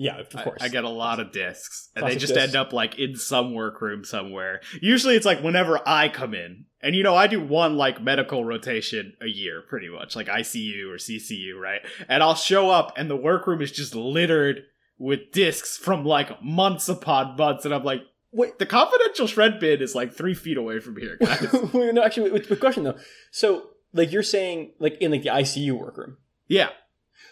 yeah, 0.00 0.20
of 0.20 0.30
course. 0.30 0.62
I, 0.62 0.66
I, 0.66 0.68
get 0.68 0.84
a 0.84 0.88
lot 0.88 1.18
of 1.18 1.32
discs, 1.32 1.88
and 1.96 2.06
they 2.06 2.14
just 2.14 2.32
discs. 2.32 2.40
end 2.40 2.54
up 2.54 2.72
like 2.72 3.00
in 3.00 3.16
some 3.16 3.52
workroom 3.52 4.04
somewhere. 4.04 4.60
Usually, 4.80 5.16
it's 5.16 5.26
like 5.26 5.42
whenever 5.42 5.80
I 5.84 6.08
come 6.08 6.34
in, 6.34 6.66
and 6.80 6.94
you 6.94 7.02
know, 7.02 7.16
I 7.16 7.26
do 7.26 7.42
one 7.42 7.76
like 7.76 8.00
medical 8.00 8.44
rotation 8.44 9.14
a 9.20 9.26
year, 9.26 9.60
pretty 9.68 9.88
much, 9.88 10.14
like 10.14 10.28
ICU 10.28 10.88
or 10.88 10.98
CCU, 10.98 11.58
right? 11.58 11.80
And 12.08 12.22
I'll 12.22 12.36
show 12.36 12.70
up, 12.70 12.92
and 12.96 13.10
the 13.10 13.16
workroom 13.16 13.60
is 13.60 13.72
just 13.72 13.96
littered 13.96 14.62
with 14.98 15.32
discs 15.32 15.76
from 15.76 16.04
like 16.04 16.40
months 16.44 16.88
upon 16.88 17.36
months, 17.36 17.64
and 17.64 17.74
I'm 17.74 17.82
like, 17.82 18.02
wait, 18.30 18.60
the 18.60 18.66
confidential 18.66 19.26
shred 19.26 19.58
bin 19.58 19.82
is 19.82 19.96
like 19.96 20.12
three 20.12 20.34
feet 20.34 20.58
away 20.58 20.78
from 20.78 20.96
here, 20.96 21.16
guys. 21.20 21.52
no, 21.74 22.04
actually, 22.04 22.30
with, 22.30 22.48
with 22.48 22.60
question 22.60 22.84
though, 22.84 22.98
so 23.32 23.70
like 23.92 24.12
you're 24.12 24.22
saying, 24.22 24.74
like 24.78 24.96
in 25.00 25.10
like 25.10 25.24
the 25.24 25.30
ICU 25.30 25.72
workroom, 25.72 26.18
yeah. 26.46 26.68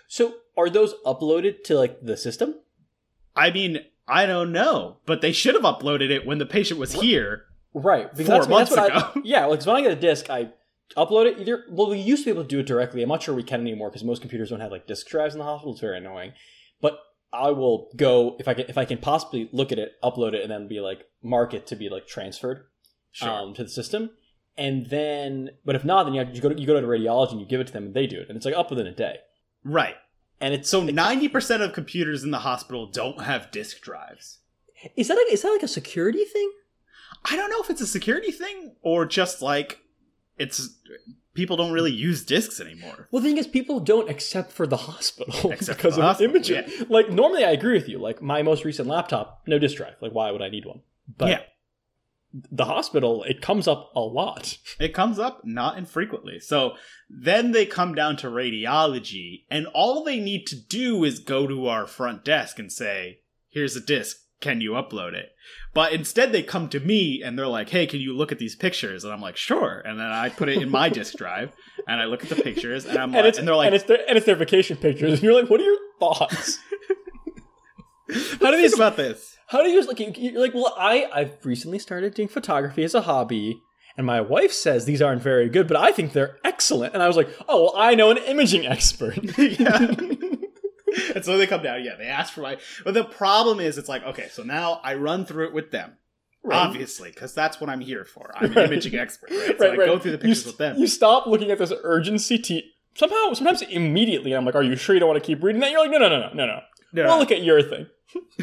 So 0.09 0.35
are 0.57 0.71
those 0.71 0.95
uploaded 1.05 1.65
to 1.65 1.77
like 1.77 2.01
the 2.03 2.17
system? 2.17 2.55
I 3.35 3.51
mean, 3.51 3.81
I 4.09 4.27
don't 4.27 4.53
know, 4.53 4.99
but 5.07 5.21
they 5.21 5.33
should 5.33 5.55
have 5.55 5.65
uploaded 5.65 6.11
it 6.11 6.27
when 6.27 6.39
the 6.39 6.47
patient 6.47 6.81
was 6.81 6.93
here. 6.93 7.45
Right. 7.75 8.11
Because 8.15 8.27
four 8.27 8.39
that's, 8.39 8.49
months 8.49 8.75
that's 8.75 8.89
ago. 8.89 9.13
I, 9.17 9.21
yeah, 9.25 9.45
like 9.47 9.63
so 9.63 9.73
when 9.73 9.81
I 9.81 9.89
get 9.89 9.97
a 9.97 10.01
disc, 10.01 10.31
I 10.31 10.51
upload 10.97 11.27
it 11.27 11.39
either. 11.39 11.65
Well, 11.71 11.91
we 11.91 11.99
used 11.99 12.25
to 12.25 12.27
be 12.27 12.31
able 12.31 12.45
to 12.45 12.49
do 12.49 12.61
it 12.61 12.67
directly. 12.67 13.03
I'm 13.03 13.09
not 13.09 13.23
sure 13.23 13.35
we 13.35 13.43
can 13.43 13.61
anymore 13.61 13.91
because 13.91 14.05
most 14.05 14.21
computers 14.23 14.51
don't 14.51 14.61
have 14.61 14.71
like 14.71 14.87
disk 14.87 15.07
drives 15.09 15.35
in 15.35 15.39
the 15.39 15.45
hospital. 15.45 15.73
It's 15.73 15.81
very 15.81 15.99
annoying. 15.99 16.33
But 16.81 16.99
I 17.33 17.51
will 17.51 17.91
go 17.97 18.37
if 18.39 18.49
I 18.49 18.55
can 18.55 18.67
if 18.69 18.79
I 18.79 18.85
can 18.85 18.99
possibly 18.99 19.51
look 19.53 19.73
at 19.73 19.79
it, 19.79 19.93
upload 20.03 20.33
it, 20.33 20.43
and 20.43 20.51
then 20.51 20.69
be 20.69 20.81
like 20.81 21.05
mark 21.23 21.53
it 21.53 21.67
to 21.69 21.77
be 21.77 21.89
like 21.89 22.07
transferred. 22.07 22.65
Sure. 23.17 23.31
um, 23.31 23.55
to 23.55 23.65
the 23.65 23.71
system. 23.71 24.11
And 24.59 24.87
then, 24.87 25.51
but 25.65 25.75
if 25.75 25.87
not, 25.87 26.05
then 26.05 26.13
you, 26.13 26.27
you 26.33 26.41
go 26.43 26.51
to, 26.51 26.61
you 26.61 26.67
go 26.67 26.79
to 26.79 26.87
radiology 26.87 27.33
and 27.33 27.41
you 27.41 27.47
give 27.47 27.61
it 27.61 27.67
to 27.69 27.73
them 27.73 27.87
and 27.87 27.95
they 27.95 28.07
do 28.07 28.21
it, 28.21 28.29
and 28.29 28.37
it's 28.37 28.45
like 28.45 28.55
up 28.55 28.71
within 28.71 28.87
a 28.87 28.95
day. 28.95 29.17
right. 29.65 29.95
And 30.41 30.53
it's 30.55 30.69
So 30.69 30.83
ninety 30.83 31.29
percent 31.29 31.63
of 31.63 31.73
computers 31.73 32.23
in 32.25 32.31
the 32.31 32.41
hospital 32.41 32.87
don't 32.87 33.23
have 33.23 33.51
disk 33.51 33.81
drives. 33.81 34.39
is 34.97 35.09
that 35.09 35.15
like 35.15 35.33
is 35.33 35.43
that 35.43 35.51
like 35.51 35.63
a 35.63 35.69
security 35.69 36.25
thing? 36.25 36.51
I 37.25 37.37
don't 37.37 37.51
know 37.51 37.61
if 37.61 37.71
it's 37.71 37.81
a 37.81 37.87
security 37.87 38.31
thing 38.31 38.77
or 38.83 39.07
just 39.07 39.41
like 39.43 39.81
it's 40.39 40.77
people 41.35 41.57
don't 41.57 41.73
really 41.73 41.93
use 41.93 42.25
disks 42.25 42.61
anymore. 42.61 43.09
Well, 43.11 43.23
the 43.23 43.29
thing 43.29 43.39
is, 43.39 43.47
people 43.47 43.81
don't 43.81 44.09
accept 44.11 44.53
for 44.53 44.67
the 44.67 44.77
hospital 44.77 45.51
Except 45.53 45.79
because 45.79 45.97
the 45.97 46.03
of 46.03 46.07
hospital, 46.09 46.35
imaging. 46.35 46.65
Like 46.89 47.11
normally, 47.11 47.45
I 47.45 47.51
agree 47.53 47.75
with 47.75 47.89
you. 47.89 47.99
Like 47.99 48.21
my 48.23 48.43
most 48.43 48.65
recent 48.65 48.89
laptop, 48.89 49.43
no 49.47 49.59
disk 49.59 49.77
drive. 49.77 49.95
Like 50.01 50.13
why 50.13 50.31
would 50.31 50.43
I 50.43 50.49
need 50.49 50.67
one? 50.67 50.81
But 51.17 51.29
Yeah. 51.29 51.41
The 52.51 52.65
hospital, 52.65 53.25
it 53.25 53.41
comes 53.41 53.67
up 53.69 53.91
a 53.95 54.01
lot. 54.01 54.59
It 54.79 54.93
comes 54.93 55.19
up 55.19 55.41
not 55.45 55.79
infrequently. 55.79 56.39
So 56.39 56.75
then 57.09 57.53
they 57.53 57.65
come 57.65 57.95
down 57.95 58.17
to 58.19 58.27
radiology, 58.27 59.45
and 59.51 59.67
all 59.69 60.05
they 60.05 60.21
need 60.21 60.47
to 60.49 60.57
do 60.57 61.03
is 61.03 61.19
go 61.19 61.47
to 61.47 61.67
our 61.67 61.87
front 61.87 62.25
desk 62.25 62.59
and 62.59 62.71
say, 62.71 63.21
Here's 63.49 63.75
a 63.75 63.81
disk. 63.81 64.19
Can 64.41 64.61
you 64.61 64.73
upload 64.73 65.15
it? 65.15 65.31
But 65.73 65.95
instead, 65.95 66.31
they 66.31 66.43
come 66.43 66.69
to 66.69 66.81
me 66.81 67.23
and 67.23 67.39
they're 67.39 67.47
like, 67.47 67.71
Hey, 67.71 67.87
can 67.87 68.01
you 68.01 68.15
look 68.15 68.33
at 68.33 68.39
these 68.39 68.55
pictures? 68.55 69.03
And 69.03 69.15
I'm 69.15 69.23
like, 69.23 69.37
Sure. 69.37 69.81
And 69.85 69.99
then 69.99 70.07
I 70.07 70.29
put 70.29 70.51
it 70.51 70.61
in 70.61 70.71
my 70.71 70.91
disk 70.91 71.17
drive 71.17 71.53
and 71.89 72.01
I 72.01 72.05
look 72.05 72.23
at 72.23 72.29
the 72.29 72.37
pictures 72.37 72.85
and 72.85 72.99
I'm 72.99 73.15
and 73.15 73.25
like, 73.25 73.39
and 73.39 73.49
they're 73.49 73.57
like, 73.57 73.67
and 73.67 73.75
it's 73.75 73.85
their 73.85 74.07
and 74.07 74.17
it's 74.19 74.27
their 74.27 74.37
vacation 74.37 74.77
pictures, 74.77 75.13
and 75.15 75.23
you're 75.23 75.41
like, 75.41 75.49
what 75.49 75.61
are 75.61 75.65
your 75.65 75.79
thoughts? 75.99 76.59
How 78.09 78.51
do 78.51 78.57
you 78.57 78.63
think 78.69 78.75
about 78.77 78.97
this? 78.97 79.37
How 79.49 79.63
do 79.63 79.69
you 79.69 79.81
like? 79.87 79.99
you- 80.01 80.13
You're 80.17 80.41
like, 80.41 80.55
well, 80.55 80.75
I 80.79 81.07
I've 81.13 81.45
recently 81.45 81.79
started 81.79 82.15
doing 82.15 82.29
photography 82.29 82.83
as 82.85 82.95
a 82.95 83.03
hobby, 83.03 83.61
and 83.97 84.07
my 84.07 84.21
wife 84.21 84.53
says 84.53 84.85
these 84.85 85.03
aren't 85.03 85.23
very 85.23 85.49
good, 85.49 85.67
but 85.69 85.77
I 85.77 85.93
think 85.93 86.13
they're 86.13 86.39
excellent. 86.45 86.95
And 86.95 87.03
I 87.03 87.09
was 87.09 87.17
like, 87.17 87.29
oh, 87.49 87.65
well, 87.65 87.75
I 87.77 87.95
know 87.95 88.11
an 88.11 88.19
imaging 88.19 88.67
expert. 88.67 89.17
yeah. 89.39 89.79
and 91.15 91.25
so 91.25 91.37
they 91.37 91.47
come 91.47 91.63
down. 91.63 91.85
Yeah, 91.85 91.97
they 91.97 92.07
ask 92.07 92.33
for 92.33 92.41
my. 92.43 92.59
But 92.85 92.95
the 92.95 93.05
problem 93.05 93.61
is, 93.61 93.79
it's 93.79 93.89
like, 93.89 94.05
okay, 94.05 94.29
so 94.31 94.43
now 94.43 94.81
I 94.85 94.95
run 94.95 95.25
through 95.27 95.47
it 95.49 95.53
with 95.55 95.71
them. 95.71 95.97
Right. 96.45 96.57
Obviously, 96.65 97.11
because 97.11 97.35
that's 97.35 97.61
what 97.61 97.69
I'm 97.69 97.81
here 97.81 98.05
for. 98.05 98.31
I'm 98.37 98.45
an 98.47 98.53
Right. 98.55 98.67
imaging 98.71 98.95
expert, 98.97 99.31
right? 99.31 99.57
So 99.59 99.73
I 99.73 99.77
go 99.77 99.99
through 99.99 100.13
the 100.13 100.19
pictures 100.19 100.47
with 100.47 100.59
them. 100.59 100.77
You 100.79 100.87
stop 100.87 101.27
looking 101.27 101.51
at 101.51 101.59
this 101.59 101.73
urgency. 101.83 102.39
T- 102.39 102.71
somehow, 102.95 103.33
sometimes 103.33 103.63
immediately, 103.63 104.33
I'm 104.33 104.45
like, 104.45 104.55
"Are 104.55 104.63
you 104.63 104.77
sure 104.77 104.95
you 104.95 105.01
don't 105.01 105.09
want 105.09 105.21
to 105.23 105.27
keep 105.27 105.43
reading 105.43 105.61
that?" 105.63 105.73
You're 105.73 105.81
like, 105.81 105.91
"No, 105.91 105.99
no, 105.99 106.09
no, 106.09 106.21
no, 106.21 106.33
no, 106.35 106.47
no. 106.47 106.61
Yeah. 106.97 107.07
We'll 107.07 107.19
look 107.19 107.33
at 107.33 107.43
your 107.43 107.63
thing." 107.63 107.87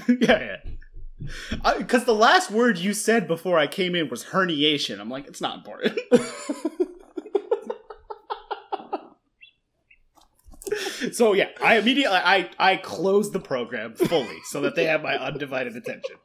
yeah, 0.22 0.39
yeah. 0.39 0.58
Because 1.78 2.06
the 2.06 2.13
last 2.13 2.52
word 2.52 2.78
you 2.78 2.94
said 2.94 3.28
before 3.28 3.58
I 3.58 3.68
came 3.68 3.96
in 3.96 4.10
was 4.10 4.26
herniation. 4.26 5.00
I'm 5.00 5.10
like, 5.10 5.28
it's 5.28 5.42
not 5.42 5.58
important. 5.58 6.00
so 11.13 11.34
yeah, 11.34 11.50
I 11.62 11.78
immediately 11.78 12.18
I 12.18 12.50
I 12.60 12.78
close 12.78 13.32
the 13.32 13.39
program 13.39 13.96
fully 13.96 14.38
so 14.46 14.62
that 14.62 14.76
they 14.76 14.86
have 14.86 15.02
my 15.02 15.18
undivided 15.18 15.76
attention. 15.76 16.18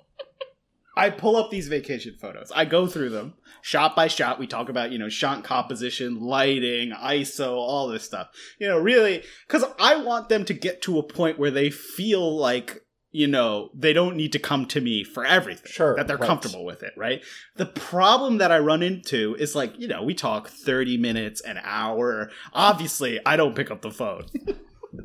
I 0.99 1.11
pull 1.11 1.37
up 1.37 1.51
these 1.51 1.69
vacation 1.69 2.17
photos. 2.21 2.51
I 2.53 2.65
go 2.65 2.89
through 2.89 3.11
them 3.11 3.35
shot 3.63 3.95
by 3.95 4.09
shot. 4.09 4.41
We 4.41 4.49
talk 4.49 4.69
about 4.69 4.91
you 4.91 4.99
know 4.99 5.09
shot 5.09 5.45
composition, 5.45 6.21
lighting, 6.21 6.91
ISO, 6.91 7.53
all 7.53 7.87
this 7.87 8.03
stuff. 8.03 8.29
You 8.59 8.67
know, 8.67 8.79
really, 8.79 9.23
because 9.47 9.65
I 9.79 9.97
want 9.97 10.29
them 10.29 10.45
to 10.47 10.55
get 10.55 10.83
to 10.83 10.99
a 10.99 11.05
point 11.05 11.39
where 11.39 11.53
they 11.53 11.71
feel 11.71 12.37
like 12.37 12.85
you 13.13 13.29
know 13.29 13.71
they 13.75 13.93
don't 13.93 14.17
need 14.17 14.33
to 14.33 14.41
come 14.41 14.67
to 14.67 14.81
me 14.81 15.05
for 15.05 15.25
everything. 15.25 15.71
Sure, 15.71 15.95
that 15.95 16.09
they're 16.09 16.17
right. 16.17 16.27
comfortable 16.27 16.65
with 16.65 16.83
it. 16.83 16.95
Right. 16.97 17.23
The 17.55 17.67
problem 17.67 18.39
that 18.39 18.51
I 18.51 18.59
run 18.59 18.83
into 18.83 19.37
is 19.39 19.55
like 19.55 19.79
you 19.79 19.87
know 19.87 20.03
we 20.03 20.15
talk 20.15 20.49
thirty 20.49 20.97
minutes, 20.97 21.41
an 21.43 21.61
hour. 21.63 22.31
Obviously, 22.53 23.21
I 23.25 23.37
don't 23.37 23.55
pick 23.55 23.71
up 23.71 23.83
the 23.83 23.93
phone. 23.93 24.27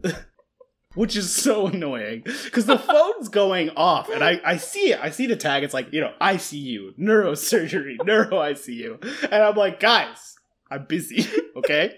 Which 0.96 1.16
is 1.16 1.34
so 1.34 1.68
annoying 1.68 2.22
because 2.46 2.66
the 2.68 2.78
phone's 2.78 3.28
going 3.30 3.72
off 3.72 4.10
and 4.10 4.24
I, 4.24 4.40
I 4.46 4.58
see 4.58 4.92
it. 4.92 5.00
I 5.02 5.10
see 5.10 5.26
the 5.26 5.36
tag. 5.36 5.64
It's 5.64 5.74
like, 5.74 5.92
you 5.92 6.02
know, 6.02 6.14
ICU, 6.22 6.98
neurosurgery, 7.00 7.96
neuro 8.06 8.30
ICU. 8.30 9.24
And 9.24 9.34
I'm 9.44 9.56
like, 9.56 9.80
guys, 9.80 10.36
I'm 10.70 10.86
busy. 10.86 11.28
Okay. 11.56 11.96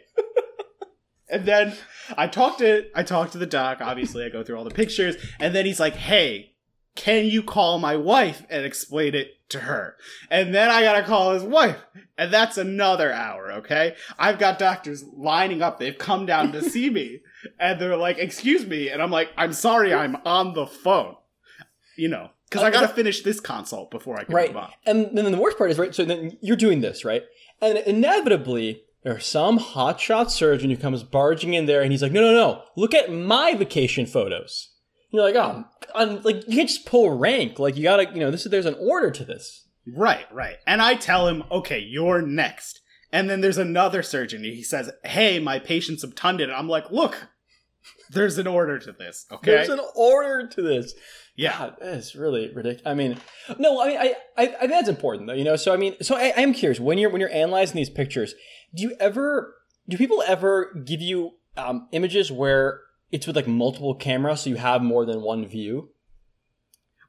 and 1.29 1.45
then 1.45 1.75
I 2.17 2.27
talked 2.27 2.60
to 2.60 2.86
I 2.93 3.03
talked 3.03 3.31
to 3.31 3.38
the 3.38 3.45
doc. 3.45 3.79
Obviously, 3.81 4.25
I 4.25 4.29
go 4.29 4.43
through 4.43 4.58
all 4.58 4.65
the 4.65 4.69
pictures, 4.69 5.15
and 5.39 5.55
then 5.55 5.65
he's 5.65 5.79
like, 5.79 5.95
"Hey, 5.95 6.51
can 6.95 7.25
you 7.25 7.41
call 7.41 7.79
my 7.79 7.95
wife 7.95 8.43
and 8.49 8.65
explain 8.65 9.15
it 9.15 9.29
to 9.49 9.60
her?" 9.62 9.95
And 10.29 10.53
then 10.53 10.69
I 10.69 10.81
gotta 10.84 11.03
call 11.03 11.31
his 11.31 11.43
wife, 11.43 11.77
and 12.17 12.34
that's 12.34 12.58
another 12.58 13.13
hour. 13.13 13.53
Okay, 13.53 13.95
I've 14.19 14.39
got 14.39 14.60
doctors 14.60 15.05
lining 15.13 15.62
up. 15.62 15.79
They've 15.79 15.97
come 15.97 16.25
down 16.25 16.51
to 16.51 16.62
see 16.62 16.89
me, 16.89 17.21
and 17.60 17.79
they're 17.79 17.97
like, 17.97 18.17
"Excuse 18.17 18.65
me," 18.65 18.89
and 18.89 19.01
I'm 19.01 19.12
like, 19.12 19.29
"I'm 19.38 19.53
sorry, 19.53 19.93
I'm 19.93 20.17
on 20.25 20.53
the 20.53 20.65
phone." 20.65 21.15
You 21.97 22.10
know, 22.10 22.29
because 22.49 22.63
I 22.63 22.71
gotta 22.71 22.88
finish 22.88 23.21
this 23.21 23.39
consult 23.39 23.91
before 23.91 24.19
I 24.19 24.23
can 24.23 24.36
right. 24.36 24.49
move 24.49 24.63
on. 24.63 24.71
And 24.86 25.17
then 25.17 25.31
the 25.31 25.38
worst 25.38 25.58
part 25.58 25.71
is 25.71 25.79
right. 25.79 25.95
So 25.95 26.05
then 26.05 26.38
you're 26.41 26.58
doing 26.58 26.81
this 26.81 27.05
right, 27.05 27.23
and 27.62 27.77
inevitably 27.79 28.84
there's 29.03 29.25
some 29.25 29.60
hotshot 29.60 30.29
surgeon 30.29 30.69
who 30.69 30.77
comes 30.77 31.03
barging 31.03 31.53
in 31.53 31.65
there, 31.65 31.81
and 31.81 31.91
he's 31.91 32.01
like, 32.01 32.12
"No, 32.12 32.21
no, 32.21 32.31
no! 32.34 32.63
Look 32.75 32.93
at 32.93 33.12
my 33.12 33.53
vacation 33.53 34.05
photos." 34.05 34.71
You're 35.12 35.23
like, 35.23 35.36
"Oh, 35.36 35.65
I'm, 35.93 36.21
like 36.23 36.47
you 36.47 36.58
can't 36.58 36.69
just 36.69 36.86
pull 36.86 37.17
rank. 37.17 37.60
Like 37.60 37.77
you 37.77 37.84
gotta, 37.84 38.12
you 38.13 38.19
know, 38.19 38.31
this 38.31 38.45
is 38.45 38.51
there's 38.51 38.65
an 38.65 38.77
order 38.79 39.12
to 39.12 39.23
this." 39.23 39.65
Right, 39.88 40.25
right. 40.34 40.58
And 40.65 40.81
I 40.81 40.95
tell 40.95 41.27
him, 41.27 41.43
okay, 41.51 41.79
you're 41.79 42.21
next. 42.21 42.81
And 43.12 43.29
then 43.29 43.41
there's 43.41 43.58
another 43.58 44.03
surgeon. 44.03 44.43
He 44.43 44.63
says, 44.63 44.91
hey, 45.03 45.39
my 45.39 45.60
patient's 45.60 46.03
obtunded. 46.03 46.49
And 46.49 46.58
I'm 46.58 46.67
like, 46.67 46.91
look, 46.91 47.29
there's 48.10 48.38
an 48.38 48.48
order 48.48 48.80
to 48.80 48.91
this, 48.91 49.26
okay? 49.32 49.52
There's 49.52 49.70
an 49.70 49.82
order 49.96 50.48
to 50.48 50.62
this. 50.62 50.94
yeah. 51.36 51.58
God, 51.58 51.78
it's 51.82 52.15
really 52.15 52.54
ridiculous. 52.54 52.84
I 52.86 52.94
mean, 52.94 53.18
no, 53.58 53.82
I 53.82 53.88
mean, 53.88 53.98
I, 53.98 54.15
I, 54.38 54.44
I 54.44 54.46
think 54.48 54.72
that's 54.72 54.89
important 54.89 55.28
though. 55.28 55.34
You 55.34 55.44
know, 55.44 55.56
so 55.56 55.74
I 55.74 55.78
mean, 55.78 55.96
so 56.02 56.15
I, 56.15 56.34
I 56.36 56.41
am 56.41 56.54
curious 56.54 56.80
when 56.80 56.98
you're 56.98 57.10
when 57.10 57.22
you're 57.22 57.34
analyzing 57.34 57.76
these 57.76 57.89
pictures, 57.89 58.36
do 58.74 58.84
you 58.84 58.96
ever 59.00 59.56
do 59.88 59.98
people 59.98 60.24
ever 60.28 60.74
give 60.86 61.02
you 61.02 61.34
um, 61.58 61.88
images 61.91 62.32
where 62.32 62.82
it's 63.12 63.28
with 63.28 63.36
like 63.36 63.48
multiple 63.48 63.96
cameras, 63.96 64.41
so 64.41 64.50
you 64.50 64.58
have 64.58 64.82
more 64.82 65.06
than 65.06 65.22
one 65.22 65.46
view? 65.46 65.89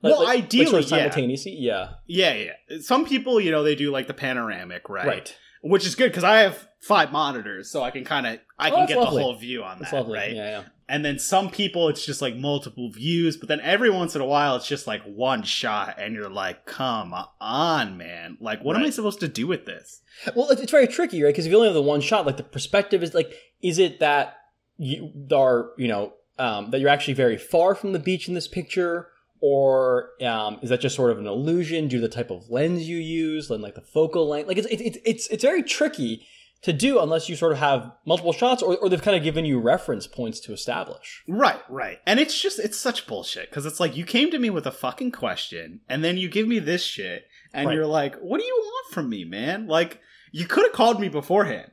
Well, 0.03 0.27
ideally, 0.29 0.67
sort 0.67 0.85
of 0.85 0.91
yeah. 0.91 0.97
simultaneously, 0.99 1.57
yeah, 1.59 1.95
Yeah, 2.07 2.35
yeah. 2.35 2.79
Some 2.81 3.07
people, 3.07 3.41
you 3.41 3.51
know, 3.51 3.63
they 3.63 3.75
do 3.75 3.91
like 3.91 4.07
the 4.07 4.15
panoramic, 4.15 4.89
right? 4.89 5.07
right. 5.07 5.37
Which 5.63 5.87
is 5.87 5.95
good 5.95 6.11
because 6.11 6.23
I 6.23 6.41
have 6.41 6.69
five 6.87 7.13
monitors, 7.13 7.71
so 7.71 7.83
I 7.83 7.91
can 7.91 8.05
kind 8.05 8.27
of 8.27 8.39
I 8.59 8.71
Oh, 8.71 8.77
can 8.77 8.87
get 8.87 8.99
lovely. 8.99 9.17
the 9.19 9.23
whole 9.23 9.37
view 9.37 9.63
on 9.65 9.79
That's 9.79 9.91
that, 9.91 9.97
lovely. 9.99 10.19
right? 10.19 10.33
Yeah, 10.35 10.49
yeah. 10.51 10.63
And 10.89 11.05
then 11.05 11.19
some 11.19 11.51
people, 11.51 11.89
it's 11.89 12.07
just 12.07 12.23
like 12.23 12.37
multiple 12.37 12.93
views, 12.93 13.37
but 13.37 13.49
then 13.49 13.61
every 13.61 13.91
once 13.91 14.15
in 14.15 14.21
a 14.21 14.25
while, 14.25 14.55
it's 14.55 14.69
just 14.69 14.87
like 14.87 15.03
one 15.03 15.43
shot, 15.43 15.97
and 15.99 16.15
you're 16.15 16.31
like, 16.31 16.65
"Come 16.65 17.13
on, 17.41 17.97
man! 17.97 18.39
Like, 18.41 18.63
what 18.63 18.77
am 18.77 18.85
I 18.85 18.91
supposed 18.91 19.19
to 19.21 19.29
do 19.29 19.49
with 19.49 19.67
this?" 19.67 20.01
Well, 20.37 20.49
it's, 20.51 20.61
it's 20.61 20.71
very 20.71 20.87
tricky, 20.87 21.23
right? 21.23 21.31
Because 21.31 21.45
if 21.47 21.51
you 21.51 21.57
only 21.57 21.69
have 21.69 21.75
the 21.75 21.83
one 21.83 22.01
shot, 22.01 22.25
like 22.25 22.37
the 22.37 22.45
perspective 22.45 23.03
is 23.03 23.15
like, 23.15 23.35
is 23.63 23.79
it 23.81 23.99
that 23.99 24.37
you 24.79 25.13
are, 25.35 25.73
you 25.77 25.89
know, 25.89 26.13
um, 26.39 26.71
that 26.71 26.79
you're 26.81 26.89
actually 26.89 27.15
very 27.15 27.37
far 27.37 27.75
from 27.75 27.93
the 27.93 27.99
beach 27.99 28.29
in 28.29 28.35
this 28.35 28.47
picture, 28.47 29.09
or 29.41 30.11
um, 30.23 30.59
is 30.63 30.71
that 30.71 30.81
just 30.81 30.95
sort 30.95 31.11
of 31.11 31.19
an 31.19 31.27
illusion 31.27 31.89
due 31.89 31.97
to 32.01 32.03
the 32.09 32.15
type 32.15 32.31
of 32.31 32.49
lens 32.49 32.89
you 32.89 32.99
use, 32.99 33.51
and 33.51 33.61
like 33.61 33.75
the 33.75 33.81
focal 33.81 34.29
length? 34.29 34.47
Like 34.47 34.59
it's 34.59 34.69
it's 34.71 34.99
it's, 35.05 35.27
it's 35.29 35.43
very 35.43 35.65
tricky 35.65 36.25
to 36.67 36.73
do 36.73 37.01
unless 37.01 37.29
you 37.29 37.37
sort 37.37 37.53
of 37.53 37.59
have 37.59 37.91
multiple 38.05 38.33
shots, 38.33 38.63
or, 38.63 38.77
or 38.77 38.89
they've 38.89 39.01
kind 39.03 39.17
of 39.17 39.23
given 39.23 39.45
you 39.45 39.59
reference 39.59 40.07
points 40.07 40.39
to 40.41 40.53
establish. 40.53 41.23
Right, 41.27 41.61
right. 41.69 41.99
And 42.07 42.21
it's 42.21 42.41
just 42.41 42.59
it's 42.59 42.77
such 42.79 43.07
bullshit 43.07 43.49
because 43.51 43.65
it's 43.67 43.81
like 43.81 43.97
you 43.97 44.05
came 44.05 44.31
to 44.33 44.39
me 44.39 44.51
with 44.51 44.67
a 44.67 44.71
fucking 44.73 45.13
question 45.13 45.81
and 45.89 46.05
then 46.05 46.19
you 46.19 46.29
give 46.29 46.47
me 46.47 46.59
this 46.59 46.83
shit 46.85 47.25
and 47.55 47.67
Right. 47.69 47.75
you're 47.75 47.87
like, 47.87 48.17
"What 48.17 48.39
do 48.41 48.47
you 48.47 48.57
want 48.63 48.93
from 48.95 49.09
me, 49.09 49.25
man?" 49.25 49.67
Like 49.67 50.01
you 50.33 50.47
could 50.47 50.65
have 50.65 50.73
called 50.73 51.01
me 51.01 51.09
beforehand. 51.09 51.71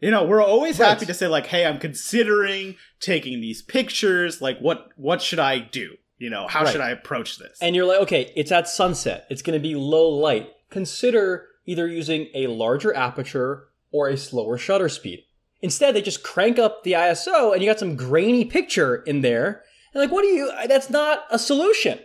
You 0.00 0.10
know, 0.10 0.24
we're 0.24 0.42
always 0.42 0.78
Right. 0.78 0.88
happy 0.90 1.06
to 1.06 1.14
say 1.14 1.26
like, 1.26 1.46
"Hey, 1.46 1.66
I'm 1.66 1.78
considering 1.80 2.76
taking 3.00 3.40
these 3.40 3.62
pictures. 3.62 4.40
Like 4.40 4.58
what 4.60 4.88
what 4.96 5.20
should 5.22 5.38
I 5.40 5.58
do?" 5.58 5.96
You 6.18 6.30
know, 6.30 6.46
how 6.46 6.62
Right. 6.62 6.72
should 6.72 6.80
I 6.80 6.90
approach 6.90 7.36
this? 7.38 7.58
And 7.60 7.76
you're 7.76 7.84
like, 7.84 8.00
okay, 8.02 8.32
it's 8.36 8.50
at 8.52 8.68
sunset. 8.68 9.26
It's 9.28 9.42
going 9.42 9.58
to 9.58 9.62
be 9.68 9.74
low 9.74 10.08
light. 10.08 10.48
Consider 10.70 11.48
either 11.66 11.86
using 11.88 12.28
a 12.34 12.46
larger 12.46 12.94
aperture 12.94 13.64
or 13.96 14.08
a 14.08 14.16
slower 14.16 14.58
shutter 14.58 14.88
speed. 14.88 15.24
Instead, 15.62 15.94
they 15.94 16.02
just 16.02 16.22
crank 16.22 16.58
up 16.58 16.82
the 16.84 16.92
ISO 16.92 17.52
and 17.52 17.62
you 17.62 17.68
got 17.68 17.78
some 17.78 17.96
grainy 17.96 18.44
picture 18.44 18.96
in 18.96 19.22
there. 19.22 19.62
And 19.94 20.02
like, 20.02 20.12
what 20.12 20.22
do 20.22 20.28
you, 20.28 20.52
that's 20.68 20.90
not 20.90 21.24
a 21.30 21.38
solution. 21.38 21.98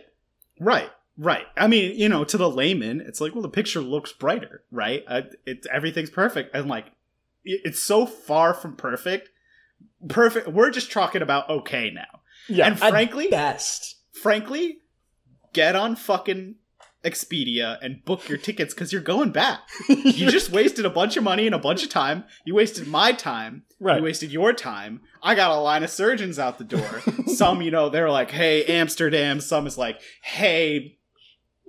Right, 0.58 0.90
right. 1.18 1.44
I 1.56 1.66
mean, 1.66 1.98
you 1.98 2.08
know, 2.08 2.24
to 2.24 2.38
the 2.38 2.48
layman, 2.50 3.00
it's 3.02 3.20
like, 3.20 3.34
well, 3.34 3.42
the 3.42 3.48
picture 3.50 3.80
looks 3.80 4.12
brighter, 4.12 4.64
right? 4.70 5.04
Uh, 5.06 5.22
it 5.44 5.66
everything's 5.70 6.10
perfect, 6.10 6.54
and 6.54 6.66
like, 6.68 6.86
it- 7.44 7.60
it's 7.64 7.82
so 7.82 8.06
far 8.06 8.54
from 8.54 8.76
perfect. 8.76 9.28
Perfect. 10.08 10.48
We're 10.48 10.70
just 10.70 10.90
talking 10.90 11.20
about 11.22 11.50
okay 11.50 11.90
now. 11.92 12.20
Yeah. 12.48 12.66
And 12.68 12.78
frankly- 12.78 13.28
best. 13.28 13.96
Frankly, 14.12 14.78
get 15.52 15.74
on 15.76 15.96
fucking 15.96 16.56
Expedia 17.04 17.78
and 17.82 18.04
book 18.04 18.28
your 18.28 18.38
tickets 18.38 18.74
because 18.74 18.92
you're 18.92 19.02
going 19.02 19.30
back. 19.30 19.60
You 19.88 20.30
just 20.30 20.50
wasted 20.50 20.84
a 20.84 20.90
bunch 20.90 21.16
of 21.16 21.24
money 21.24 21.46
and 21.46 21.54
a 21.54 21.58
bunch 21.58 21.82
of 21.82 21.88
time. 21.88 22.24
You 22.44 22.54
wasted 22.54 22.86
my 22.86 23.12
time. 23.12 23.64
Right. 23.80 23.98
You 23.98 24.04
wasted 24.04 24.30
your 24.30 24.52
time. 24.52 25.00
I 25.22 25.34
got 25.34 25.50
a 25.50 25.60
line 25.60 25.82
of 25.82 25.90
surgeons 25.90 26.38
out 26.38 26.58
the 26.58 26.64
door. 26.64 27.02
Some, 27.26 27.62
you 27.62 27.70
know, 27.70 27.88
they're 27.88 28.10
like, 28.10 28.30
hey, 28.30 28.64
Amsterdam. 28.64 29.40
Some 29.40 29.66
is 29.66 29.76
like, 29.78 30.00
hey, 30.22 30.98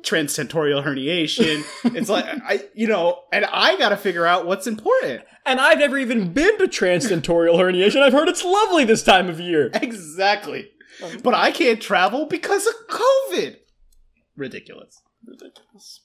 transtentorial 0.03 0.83
herniation. 0.83 1.63
It's 1.95 2.09
like, 2.09 2.25
I, 2.25 2.63
you 2.73 2.87
know, 2.87 3.21
and 3.31 3.45
I 3.45 3.77
got 3.77 3.89
to 3.89 3.97
figure 3.97 4.25
out 4.25 4.45
what's 4.45 4.67
important. 4.67 5.23
And 5.45 5.59
I've 5.59 5.79
never 5.79 5.97
even 5.97 6.33
been 6.33 6.57
to 6.59 6.67
transtentorial 6.67 7.55
herniation. 7.55 8.01
I've 8.01 8.13
heard 8.13 8.27
it's 8.29 8.43
lovely 8.43 8.85
this 8.85 9.03
time 9.03 9.29
of 9.29 9.39
year. 9.39 9.71
Exactly. 9.73 10.69
But 11.23 11.33
I 11.33 11.51
can't 11.51 11.81
travel 11.81 12.25
because 12.25 12.67
of 12.67 12.73
COVID. 12.89 13.57
Ridiculous. 14.35 15.01
Ridiculous. 15.25 16.01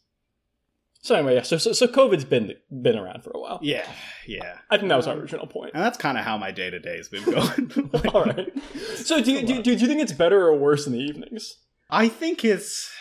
So 1.01 1.15
anyway, 1.15 1.37
yeah, 1.37 1.43
so, 1.43 1.59
so 1.59 1.73
so 1.73 1.87
COVID's 1.87 2.25
been 2.25 2.55
been 2.83 2.99
around 2.99 3.23
for 3.23 3.31
a 3.31 3.39
while. 3.39 3.61
Yeah, 3.63 3.87
yeah. 4.27 4.59
I 4.71 4.77
think 4.77 4.89
that 4.89 4.97
was 4.97 5.07
our 5.07 5.17
original 5.17 5.47
point. 5.47 5.73
And 5.75 5.83
that's 5.83 5.97
kind 5.97 6.19
of 6.19 6.25
how 6.25 6.37
my 6.37 6.51
day 6.51 6.71
to 6.71 6.79
day 6.81 6.97
has 6.97 7.09
been 7.09 7.25
going. 7.25 7.91
All 8.15 8.25
right. 8.25 8.53
So 8.97 9.23
do 9.23 9.33
you, 9.33 9.47
do, 9.47 9.63
do 9.63 9.71
you 9.71 9.87
think 9.87 10.01
it's 10.01 10.13
better 10.13 10.47
or 10.47 10.57
worse 10.57 10.87
in 10.87 10.93
the 10.93 10.99
evenings? 10.99 11.59
I 11.89 12.09
think 12.09 12.45
it's 12.45 12.93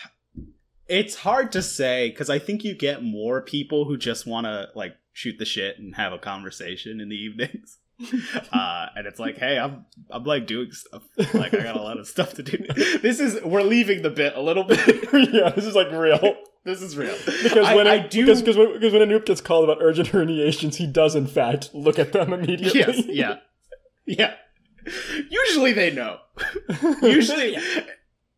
it's 0.86 1.16
hard 1.16 1.52
to 1.52 1.62
say 1.62 2.10
because 2.10 2.30
I 2.30 2.38
think 2.38 2.64
you 2.64 2.74
get 2.74 3.02
more 3.02 3.42
people 3.42 3.84
who 3.84 3.96
just 3.96 4.26
want 4.26 4.46
to 4.46 4.68
like 4.74 4.96
shoot 5.12 5.36
the 5.38 5.44
shit 5.44 5.78
and 5.78 5.96
have 5.96 6.12
a 6.12 6.18
conversation 6.18 7.00
in 7.00 7.08
the 7.08 7.16
evenings. 7.16 7.78
uh, 8.52 8.86
and 8.94 9.06
it's 9.06 9.18
like, 9.18 9.38
hey, 9.38 9.58
I'm 9.58 9.84
I'm 10.10 10.24
like 10.24 10.46
doing 10.46 10.70
stuff. 10.72 11.02
Like 11.34 11.52
I 11.54 11.62
got 11.62 11.76
a 11.76 11.82
lot 11.82 11.98
of 11.98 12.06
stuff 12.06 12.34
to 12.34 12.42
do. 12.42 12.58
This 13.02 13.18
is 13.20 13.42
we're 13.42 13.62
leaving 13.62 14.02
the 14.02 14.10
bit 14.10 14.34
a 14.36 14.40
little 14.40 14.64
bit. 14.64 14.78
yeah, 15.32 15.50
this 15.50 15.64
is 15.64 15.74
like 15.74 15.90
real. 15.90 16.36
this 16.64 16.80
is 16.82 16.96
real 16.96 17.16
Because 17.42 17.66
I- 17.66 17.74
when 17.74 17.86
I 17.86 17.98
do- 17.98 18.24
because, 18.24 18.40
because 18.40 18.56
when, 18.56 18.72
because 18.72 18.92
when 18.92 19.02
Anoop 19.02 19.26
gets 19.26 19.40
called 19.40 19.64
about 19.64 19.78
urgent 19.82 20.08
herniations, 20.10 20.76
he 20.76 20.86
does 20.86 21.14
in 21.14 21.26
fact 21.26 21.70
look 21.74 21.98
at 21.98 22.12
them 22.12 22.32
immediately. 22.32 22.78
Yes, 22.80 23.02
yeah, 23.06 23.36
yeah. 24.06 24.34
Usually 25.30 25.72
they 25.72 25.90
know. 25.90 26.18
Usually, 27.02 27.56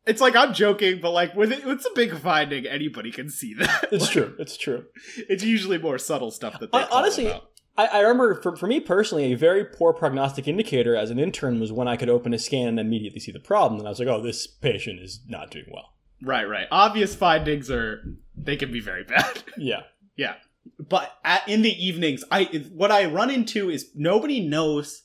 it's 0.06 0.20
like 0.20 0.34
I'm 0.34 0.52
joking, 0.54 1.00
but 1.00 1.10
like 1.12 1.34
with 1.36 1.52
it, 1.52 1.60
it's 1.64 1.86
a 1.86 1.90
big 1.94 2.16
finding. 2.18 2.66
Anybody 2.66 3.12
can 3.12 3.28
see 3.30 3.54
that. 3.54 3.88
it's 3.92 4.08
true. 4.08 4.34
It's 4.38 4.56
true. 4.56 4.86
It's 5.28 5.44
usually 5.44 5.78
more 5.78 5.98
subtle 5.98 6.30
stuff 6.30 6.58
that 6.58 6.70
honestly, 6.90 7.26
about. 7.26 7.49
I, 7.80 7.98
I 7.98 8.00
remember 8.00 8.34
for, 8.40 8.56
for 8.56 8.66
me 8.66 8.80
personally, 8.80 9.32
a 9.32 9.36
very 9.36 9.64
poor 9.64 9.92
prognostic 9.92 10.46
indicator 10.46 10.94
as 10.94 11.10
an 11.10 11.18
intern 11.18 11.60
was 11.60 11.72
when 11.72 11.88
I 11.88 11.96
could 11.96 12.08
open 12.10 12.34
a 12.34 12.38
scan 12.38 12.68
and 12.68 12.80
immediately 12.80 13.20
see 13.20 13.32
the 13.32 13.40
problem. 13.40 13.78
And 13.78 13.88
I 13.88 13.90
was 13.90 13.98
like, 13.98 14.08
oh, 14.08 14.22
this 14.22 14.46
patient 14.46 15.00
is 15.00 15.20
not 15.26 15.50
doing 15.50 15.66
well. 15.72 15.94
Right, 16.22 16.48
right. 16.48 16.66
Obvious 16.70 17.14
findings 17.14 17.70
are 17.70 18.02
they 18.36 18.56
can 18.56 18.70
be 18.70 18.80
very 18.80 19.04
bad. 19.04 19.42
Yeah. 19.56 19.82
yeah, 20.16 20.34
but 20.78 21.18
at, 21.24 21.46
in 21.48 21.62
the 21.62 21.84
evenings, 21.84 22.24
I 22.30 22.44
what 22.72 22.90
I 22.90 23.06
run 23.06 23.30
into 23.30 23.70
is 23.70 23.90
nobody 23.94 24.40
knows 24.40 25.02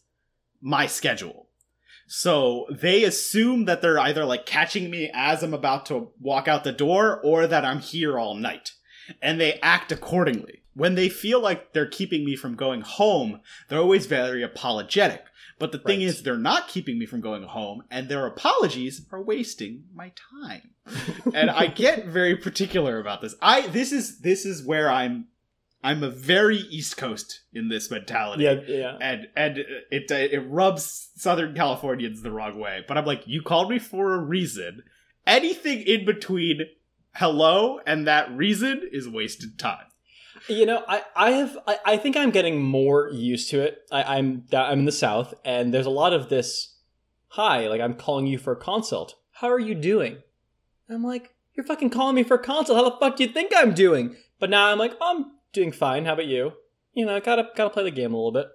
my 0.61 0.87
schedule. 0.87 1.49
So 2.07 2.67
they 2.69 3.03
assume 3.03 3.65
that 3.65 3.81
they're 3.81 3.99
either 3.99 4.25
like 4.25 4.45
catching 4.45 4.89
me 4.89 5.09
as 5.13 5.43
I'm 5.43 5.53
about 5.53 5.87
to 5.87 6.11
walk 6.19 6.47
out 6.47 6.63
the 6.63 6.71
door 6.71 7.19
or 7.23 7.47
that 7.47 7.65
I'm 7.65 7.79
here 7.79 8.17
all 8.17 8.35
night. 8.35 8.71
And 9.21 9.39
they 9.39 9.53
act 9.61 9.91
accordingly. 9.91 10.61
When 10.73 10.95
they 10.95 11.07
feel 11.09 11.39
like 11.39 11.71
they're 11.73 11.85
keeping 11.85 12.25
me 12.25 12.35
from 12.35 12.55
going 12.55 12.81
home, 12.81 13.39
they're 13.69 13.79
always 13.79 14.07
very 14.07 14.43
apologetic. 14.43 15.23
But 15.57 15.71
the 15.71 15.77
thing 15.79 15.99
Right. 15.99 16.07
is, 16.09 16.23
they're 16.23 16.37
not 16.37 16.67
keeping 16.67 16.99
me 16.99 17.05
from 17.05 17.21
going 17.21 17.43
home, 17.43 17.83
and 17.89 18.09
their 18.09 18.25
apologies 18.25 19.05
are 19.11 19.21
wasting 19.21 19.85
my 19.93 20.11
time. 20.43 20.71
and 21.33 21.49
I 21.49 21.67
get 21.67 22.07
very 22.07 22.35
particular 22.35 22.99
about 22.99 23.21
this. 23.21 23.35
I 23.41 23.67
this 23.67 23.93
is 23.93 24.19
this 24.19 24.45
is 24.45 24.63
where 24.65 24.89
I'm 24.89 25.27
I'm 25.81 26.03
a 26.03 26.09
very 26.09 26.57
East 26.57 26.97
Coast 26.97 27.41
in 27.53 27.69
this 27.69 27.89
mentality 27.89 28.43
Yeah. 28.43 28.59
Yeah. 28.67 28.97
and 28.99 29.27
and 29.37 29.59
it 29.59 30.11
it 30.11 30.43
rubs 30.49 31.11
Southern 31.15 31.55
Californians 31.55 32.21
the 32.21 32.31
wrong 32.31 32.59
way. 32.59 32.83
But 32.85 32.97
I'm 32.97 33.05
like, 33.05 33.25
you 33.25 33.41
called 33.41 33.69
me 33.69 33.79
for 33.79 34.13
a 34.13 34.19
reason. 34.19 34.83
Anything 35.25 35.79
in 35.83 36.05
between 36.05 36.61
hello 37.15 37.79
and 37.87 38.05
that 38.05 38.35
reason 38.35 38.81
is 38.91 39.07
wasted 39.07 39.57
time. 39.57 39.85
You 40.49 40.65
know, 40.65 40.83
I, 40.87 41.01
I 41.15 41.31
have 41.31 41.57
I, 41.65 41.79
I 41.85 41.97
think 41.97 42.17
I'm 42.17 42.29
getting 42.29 42.61
more 42.61 43.09
used 43.11 43.49
to 43.51 43.61
it. 43.61 43.79
I, 43.91 44.17
I'm 44.17 44.43
I'm 44.53 44.79
in 44.79 44.85
the 44.85 44.91
South, 44.91 45.33
and 45.43 45.73
there's 45.73 45.85
a 45.85 45.91
lot 45.91 46.13
of 46.13 46.29
this. 46.29 46.75
Hi, 47.29 47.67
like 47.67 47.81
I'm 47.81 47.95
calling 47.95 48.27
you 48.27 48.37
for 48.37 48.53
a 48.53 48.57
consult. 48.57 49.15
How 49.31 49.47
are 49.47 49.59
you 49.59 49.73
doing? 49.73 50.17
I'm 50.89 51.03
like, 51.03 51.33
you're 51.55 51.65
fucking 51.65 51.89
calling 51.89 52.15
me 52.15 52.23
for 52.23 52.35
a 52.35 52.43
consult. 52.43 52.77
How 52.77 52.89
the 52.89 52.97
fuck 52.97 53.15
do 53.15 53.23
you 53.23 53.29
think 53.29 53.51
I'm 53.55 53.73
doing? 53.73 54.15
But 54.39 54.49
now 54.49 54.67
I'm 54.67 54.77
like, 54.77 54.95
I'm 55.01 55.31
doing 55.51 55.71
fine. 55.71 56.05
How 56.05 56.13
about 56.13 56.27
you? 56.27 56.53
You 56.93 57.05
know, 57.05 57.15
i 57.15 57.19
gotta 57.21 57.47
gotta 57.55 57.69
play 57.69 57.83
the 57.83 57.91
game 57.91 58.13
a 58.13 58.17
little 58.17 58.31
bit. 58.31 58.47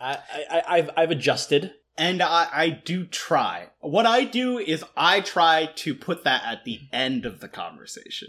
I, 0.00 0.18
I 0.50 0.62
I've 0.66 0.90
I've 0.96 1.10
adjusted. 1.10 1.74
And 1.98 2.22
I, 2.22 2.48
I 2.52 2.70
do 2.70 3.04
try. 3.04 3.70
What 3.80 4.06
I 4.06 4.24
do 4.24 4.58
is 4.58 4.84
I 4.96 5.20
try 5.20 5.66
to 5.76 5.94
put 5.94 6.24
that 6.24 6.42
at 6.44 6.64
the 6.64 6.80
end 6.92 7.26
of 7.26 7.40
the 7.40 7.48
conversation. 7.48 8.28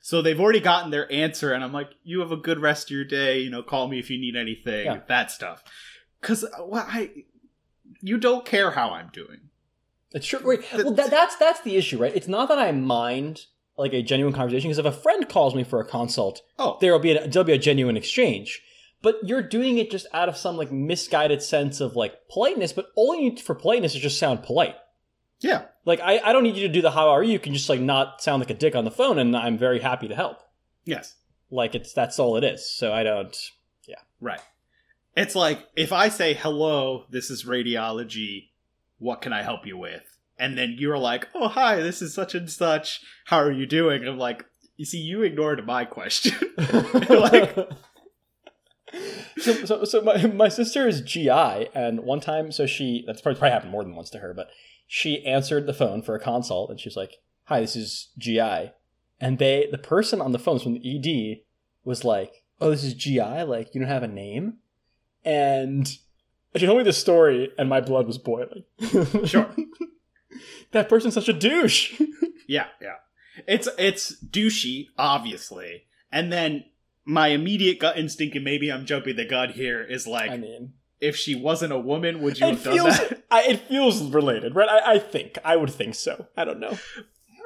So 0.00 0.20
they've 0.20 0.40
already 0.40 0.58
gotten 0.58 0.90
their 0.90 1.10
answer, 1.12 1.52
and 1.52 1.62
I'm 1.62 1.72
like, 1.72 1.90
you 2.02 2.20
have 2.20 2.32
a 2.32 2.36
good 2.36 2.58
rest 2.58 2.86
of 2.86 2.90
your 2.90 3.04
day. 3.04 3.38
You 3.38 3.50
know, 3.50 3.62
call 3.62 3.86
me 3.86 4.00
if 4.00 4.10
you 4.10 4.18
need 4.18 4.34
anything. 4.34 4.86
Yeah. 4.86 5.00
That 5.06 5.30
stuff. 5.30 5.62
Because 6.20 6.42
uh, 6.42 6.64
well, 6.64 6.86
I, 6.88 7.10
you 8.00 8.18
don't 8.18 8.44
care 8.44 8.72
how 8.72 8.90
I'm 8.90 9.10
doing. 9.12 9.50
It's 10.10 10.26
true. 10.26 10.40
Wait, 10.42 10.64
well, 10.74 10.92
that, 10.92 11.10
that's 11.10 11.36
that's 11.36 11.60
the 11.60 11.76
issue, 11.76 11.98
right? 11.98 12.14
It's 12.14 12.28
not 12.28 12.48
that 12.48 12.58
I 12.58 12.72
mind 12.72 13.46
like 13.78 13.92
a 13.92 14.02
genuine 14.02 14.34
conversation 14.34 14.68
because 14.68 14.78
if 14.78 14.86
a 14.86 14.92
friend 14.92 15.28
calls 15.28 15.54
me 15.54 15.64
for 15.64 15.80
a 15.80 15.86
consult, 15.86 16.42
Oh, 16.58 16.78
there'll 16.80 16.98
be 16.98 17.12
a, 17.12 17.28
there'll 17.28 17.46
be 17.46 17.52
a 17.52 17.58
genuine 17.58 17.96
exchange. 17.96 18.62
But 19.02 19.16
you're 19.24 19.42
doing 19.42 19.78
it 19.78 19.90
just 19.90 20.06
out 20.12 20.28
of 20.28 20.36
some 20.36 20.56
like 20.56 20.70
misguided 20.72 21.42
sense 21.42 21.80
of 21.80 21.96
like 21.96 22.28
politeness. 22.30 22.72
But 22.72 22.86
all 22.94 23.14
you 23.14 23.30
need 23.30 23.40
for 23.40 23.54
politeness 23.54 23.94
is 23.94 24.00
just 24.00 24.18
sound 24.18 24.42
polite. 24.42 24.76
yeah. 25.40 25.66
Like 25.84 26.00
I, 26.00 26.20
I 26.20 26.32
don't 26.32 26.44
need 26.44 26.56
you 26.56 26.68
to 26.68 26.72
do 26.72 26.82
the 26.82 26.92
how 26.92 27.08
are 27.08 27.22
you. 27.22 27.32
You 27.32 27.38
can 27.40 27.52
just 27.52 27.68
like 27.68 27.80
not 27.80 28.22
sound 28.22 28.40
like 28.40 28.50
a 28.50 28.54
dick 28.54 28.76
on 28.76 28.84
the 28.84 28.90
phone, 28.92 29.18
and 29.18 29.36
I'm 29.36 29.58
very 29.58 29.80
happy 29.80 30.06
to 30.06 30.14
help. 30.14 30.38
Yes. 30.84 31.16
Like 31.50 31.74
it's 31.74 31.92
that's 31.92 32.20
all 32.20 32.36
it 32.36 32.44
is. 32.44 32.70
So 32.70 32.92
I 32.92 33.02
don't. 33.02 33.36
Yeah. 33.88 33.96
Right. 34.20 34.40
It's 35.16 35.34
like 35.34 35.66
if 35.76 35.92
I 35.92 36.08
say, 36.08 36.34
hello, 36.34 37.06
this 37.10 37.30
is 37.30 37.44
radiology, 37.44 38.50
what 38.98 39.20
can 39.20 39.32
I 39.32 39.42
help 39.42 39.66
you 39.66 39.76
with? 39.76 40.02
And 40.38 40.56
then 40.56 40.76
you're 40.78 40.98
like, 40.98 41.28
oh, 41.34 41.48
hi, 41.48 41.80
this 41.80 42.00
is 42.00 42.14
such 42.14 42.34
and 42.34 42.48
such. 42.50 43.00
How 43.26 43.38
are 43.38 43.52
you 43.52 43.66
doing? 43.66 44.06
I'm 44.06 44.18
like, 44.18 44.46
you 44.76 44.84
see, 44.84 44.98
you 44.98 45.22
ignored 45.22 45.64
my 45.66 45.84
question. 45.84 46.34
like, 47.08 47.56
so, 49.38 49.64
so, 49.64 49.84
so 49.84 50.00
my, 50.02 50.26
my 50.26 50.48
sister 50.48 50.86
is 50.86 51.00
GI, 51.00 51.68
and 51.74 52.00
one 52.00 52.20
time, 52.20 52.52
so 52.52 52.66
she, 52.66 53.04
that's 53.06 53.20
probably, 53.20 53.38
probably 53.38 53.52
happened 53.52 53.72
more 53.72 53.84
than 53.84 53.94
once 53.94 54.10
to 54.10 54.18
her, 54.18 54.34
but 54.34 54.50
she 54.86 55.24
answered 55.24 55.66
the 55.66 55.74
phone 55.74 56.02
for 56.02 56.14
a 56.14 56.20
consult, 56.20 56.70
and 56.70 56.78
she 56.78 56.88
was 56.88 56.96
like, 56.96 57.18
hi, 57.44 57.60
this 57.60 57.76
is 57.76 58.08
GI. 58.18 58.72
And 59.20 59.38
they, 59.38 59.68
the 59.70 59.78
person 59.78 60.20
on 60.20 60.32
the 60.32 60.38
phone 60.38 60.58
from 60.58 60.74
the 60.74 60.80
ED 60.84 61.40
was 61.84 62.04
like, 62.04 62.42
oh, 62.60 62.70
this 62.70 62.84
is 62.84 62.94
GI? 62.94 63.42
Like, 63.44 63.74
you 63.74 63.80
don't 63.80 63.88
have 63.88 64.02
a 64.02 64.08
name? 64.08 64.58
And 65.24 65.86
she 66.56 66.66
told 66.66 66.78
me 66.78 66.84
this 66.84 66.98
story, 66.98 67.50
and 67.58 67.68
my 67.68 67.80
blood 67.80 68.06
was 68.06 68.18
boiling. 68.18 68.64
Sure. 69.26 69.48
that 70.72 70.88
person's 70.88 71.14
such 71.14 71.28
a 71.28 71.32
douche. 71.32 72.00
yeah, 72.48 72.66
yeah. 72.80 72.96
It's 73.46 73.68
it's 73.78 74.22
douchey, 74.24 74.88
obviously. 74.98 75.84
And 76.10 76.32
then 76.32 76.64
my 77.04 77.28
immediate 77.28 77.78
gut 77.80 77.98
instinct, 77.98 78.36
and 78.36 78.44
maybe 78.44 78.70
I'm 78.70 78.86
jumping 78.86 79.16
the 79.16 79.24
gun 79.24 79.50
here, 79.50 79.82
is 79.82 80.06
like, 80.06 80.30
I 80.30 80.36
mean, 80.36 80.74
if 81.00 81.16
she 81.16 81.34
wasn't 81.34 81.72
a 81.72 81.78
woman, 81.78 82.22
would 82.22 82.38
you 82.38 82.46
have 82.46 82.62
done 82.62 82.74
feels, 82.74 82.98
that? 82.98 83.22
I, 83.30 83.42
it 83.44 83.60
feels 83.60 84.02
related, 84.02 84.54
right? 84.54 84.68
I, 84.68 84.94
I 84.94 84.98
think. 84.98 85.38
I 85.44 85.56
would 85.56 85.70
think 85.70 85.94
so. 85.94 86.26
I 86.36 86.44
don't 86.44 86.60
know. 86.60 86.78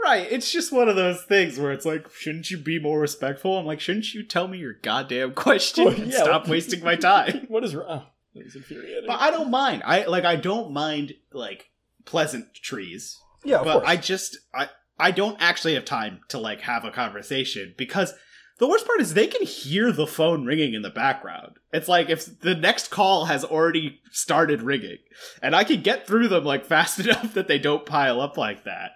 Right. 0.05 0.29
It's 0.31 0.53
just 0.53 0.73
one 0.73 0.89
of 0.89 0.95
those 0.97 1.23
things 1.25 1.59
where 1.59 1.73
it's 1.73 1.87
like, 1.87 2.09
shouldn't 2.13 2.51
you 2.51 2.59
be 2.59 2.79
more 2.79 3.01
respectful? 3.01 3.59
I'm 3.59 3.67
like, 3.67 3.81
shouldn't 3.81 4.13
you 4.15 4.23
tell 4.23 4.47
me 4.47 4.59
your 4.59 4.75
goddamn 4.75 5.33
question 5.35 5.85
Well, 5.87 5.95
and 5.95 6.13
yeah, 6.13 6.23
stop 6.23 6.43
what- 6.43 6.51
wasting 6.51 6.85
my 6.85 6.95
time? 6.97 7.45
what 7.49 7.65
is 7.65 7.75
wrong? 7.75 7.87
Oh, 7.89 8.41
is 8.41 8.55
infuriating. 8.55 9.05
But 9.07 9.21
I 9.21 9.31
don't 9.31 9.51
mind. 9.51 9.83
I 9.87 10.05
like 10.05 10.25
I 10.25 10.37
don't 10.37 10.71
mind 10.71 11.15
like 11.33 11.71
pleasant 12.05 12.55
trees. 12.55 13.19
yeah, 13.45 13.57
of 13.61 13.65
but 13.65 13.73
course. 13.79 13.85
I 13.89 13.97
just 13.97 14.39
I 14.55 14.69
I 14.99 15.11
don't 15.11 15.39
actually 15.41 15.75
have 15.75 15.87
time 15.87 16.21
to 16.29 16.39
like 16.39 16.61
have 16.61 16.85
a 16.85 16.91
conversation 16.91 17.75
because 17.79 18.13
the 18.59 18.67
worst 18.67 18.87
part 18.87 19.01
is 19.01 19.15
they 19.15 19.27
can 19.27 19.45
hear 19.45 19.93
the 19.93 20.07
phone 20.07 20.45
ringing 20.47 20.75
in 20.75 20.83
the 20.83 20.91
background. 20.91 21.57
It's 21.73 21.89
like 21.89 22.09
if 22.09 22.41
the 22.41 22.55
next 22.55 22.91
call 22.91 23.27
has 23.27 23.45
already 23.45 24.01
started 24.11 24.63
ringing 24.63 24.99
and 25.43 25.55
I 25.55 25.65
can 25.65 25.83
get 25.83 26.07
through 26.07 26.29
them 26.29 26.45
like 26.45 26.65
fast 26.75 26.99
enough 27.01 27.35
that 27.35 27.49
they 27.49 27.59
don't 27.59 27.87
pile 27.87 28.21
up 28.21 28.37
like 28.37 28.65
that. 28.65 28.93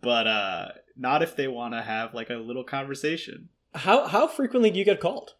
But 0.00 0.26
uh 0.26 0.68
not 0.96 1.22
if 1.22 1.36
they 1.36 1.48
want 1.48 1.74
to 1.74 1.82
have 1.82 2.14
like 2.14 2.30
a 2.30 2.34
little 2.34 2.64
conversation. 2.64 3.48
how 3.74 4.06
how 4.06 4.26
frequently 4.26 4.70
do 4.70 4.78
you 4.78 4.84
get 4.84 5.00
called? 5.00 5.34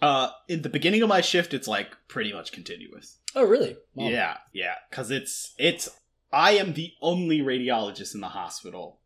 Uh 0.00 0.30
in 0.48 0.62
the 0.62 0.68
beginning 0.68 1.02
of 1.02 1.08
my 1.08 1.20
shift 1.20 1.52
it's 1.52 1.68
like 1.68 1.96
pretty 2.08 2.32
much 2.32 2.52
continuous. 2.52 3.18
Oh, 3.34 3.44
really? 3.44 3.76
Wow. 3.94 4.08
Yeah, 4.08 4.36
yeah, 4.52 4.74
because 4.88 5.10
it's 5.10 5.54
it's 5.58 5.88
I 6.32 6.52
am 6.52 6.74
the 6.74 6.92
only 7.00 7.40
radiologist 7.40 8.14
in 8.14 8.20
the 8.20 8.28
hospital 8.28 8.98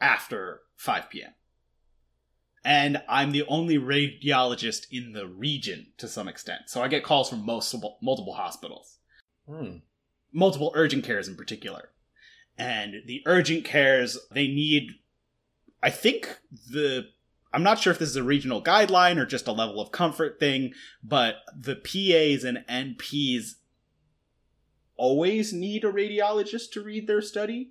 after 0.00 0.62
5 0.76 1.10
p.m. 1.10 1.32
and 2.66 3.00
I'm 3.08 3.30
the 3.30 3.44
only 3.46 3.78
radiologist 3.78 4.88
in 4.90 5.12
the 5.12 5.28
region 5.28 5.86
to 5.98 6.08
some 6.08 6.26
extent. 6.26 6.62
So 6.66 6.82
I 6.82 6.88
get 6.88 7.04
calls 7.04 7.30
from 7.30 7.46
multiple 7.46 7.96
multiple 8.02 8.34
hospitals, 8.34 8.98
Hmm. 9.48 9.76
multiple 10.32 10.72
urgent 10.74 11.04
cares 11.04 11.28
in 11.28 11.36
particular. 11.36 11.90
And 12.58 13.02
the 13.06 13.22
urgent 13.24 13.64
cares, 13.64 14.18
they 14.32 14.48
need 14.48 14.96
I 15.82 15.90
think 15.90 16.40
the 16.70 17.10
I'm 17.52 17.62
not 17.62 17.78
sure 17.78 17.92
if 17.92 18.00
this 18.00 18.08
is 18.10 18.16
a 18.16 18.24
regional 18.24 18.62
guideline 18.62 19.16
or 19.16 19.24
just 19.24 19.46
a 19.46 19.52
level 19.52 19.80
of 19.80 19.92
comfort 19.92 20.40
thing, 20.40 20.74
but 21.02 21.36
the 21.56 21.76
PAs 21.76 22.42
and 22.44 22.64
NPs 22.68 23.54
always 24.96 25.52
need 25.52 25.84
a 25.84 25.92
radiologist 25.92 26.72
to 26.72 26.82
read 26.82 27.06
their 27.06 27.22
study 27.22 27.70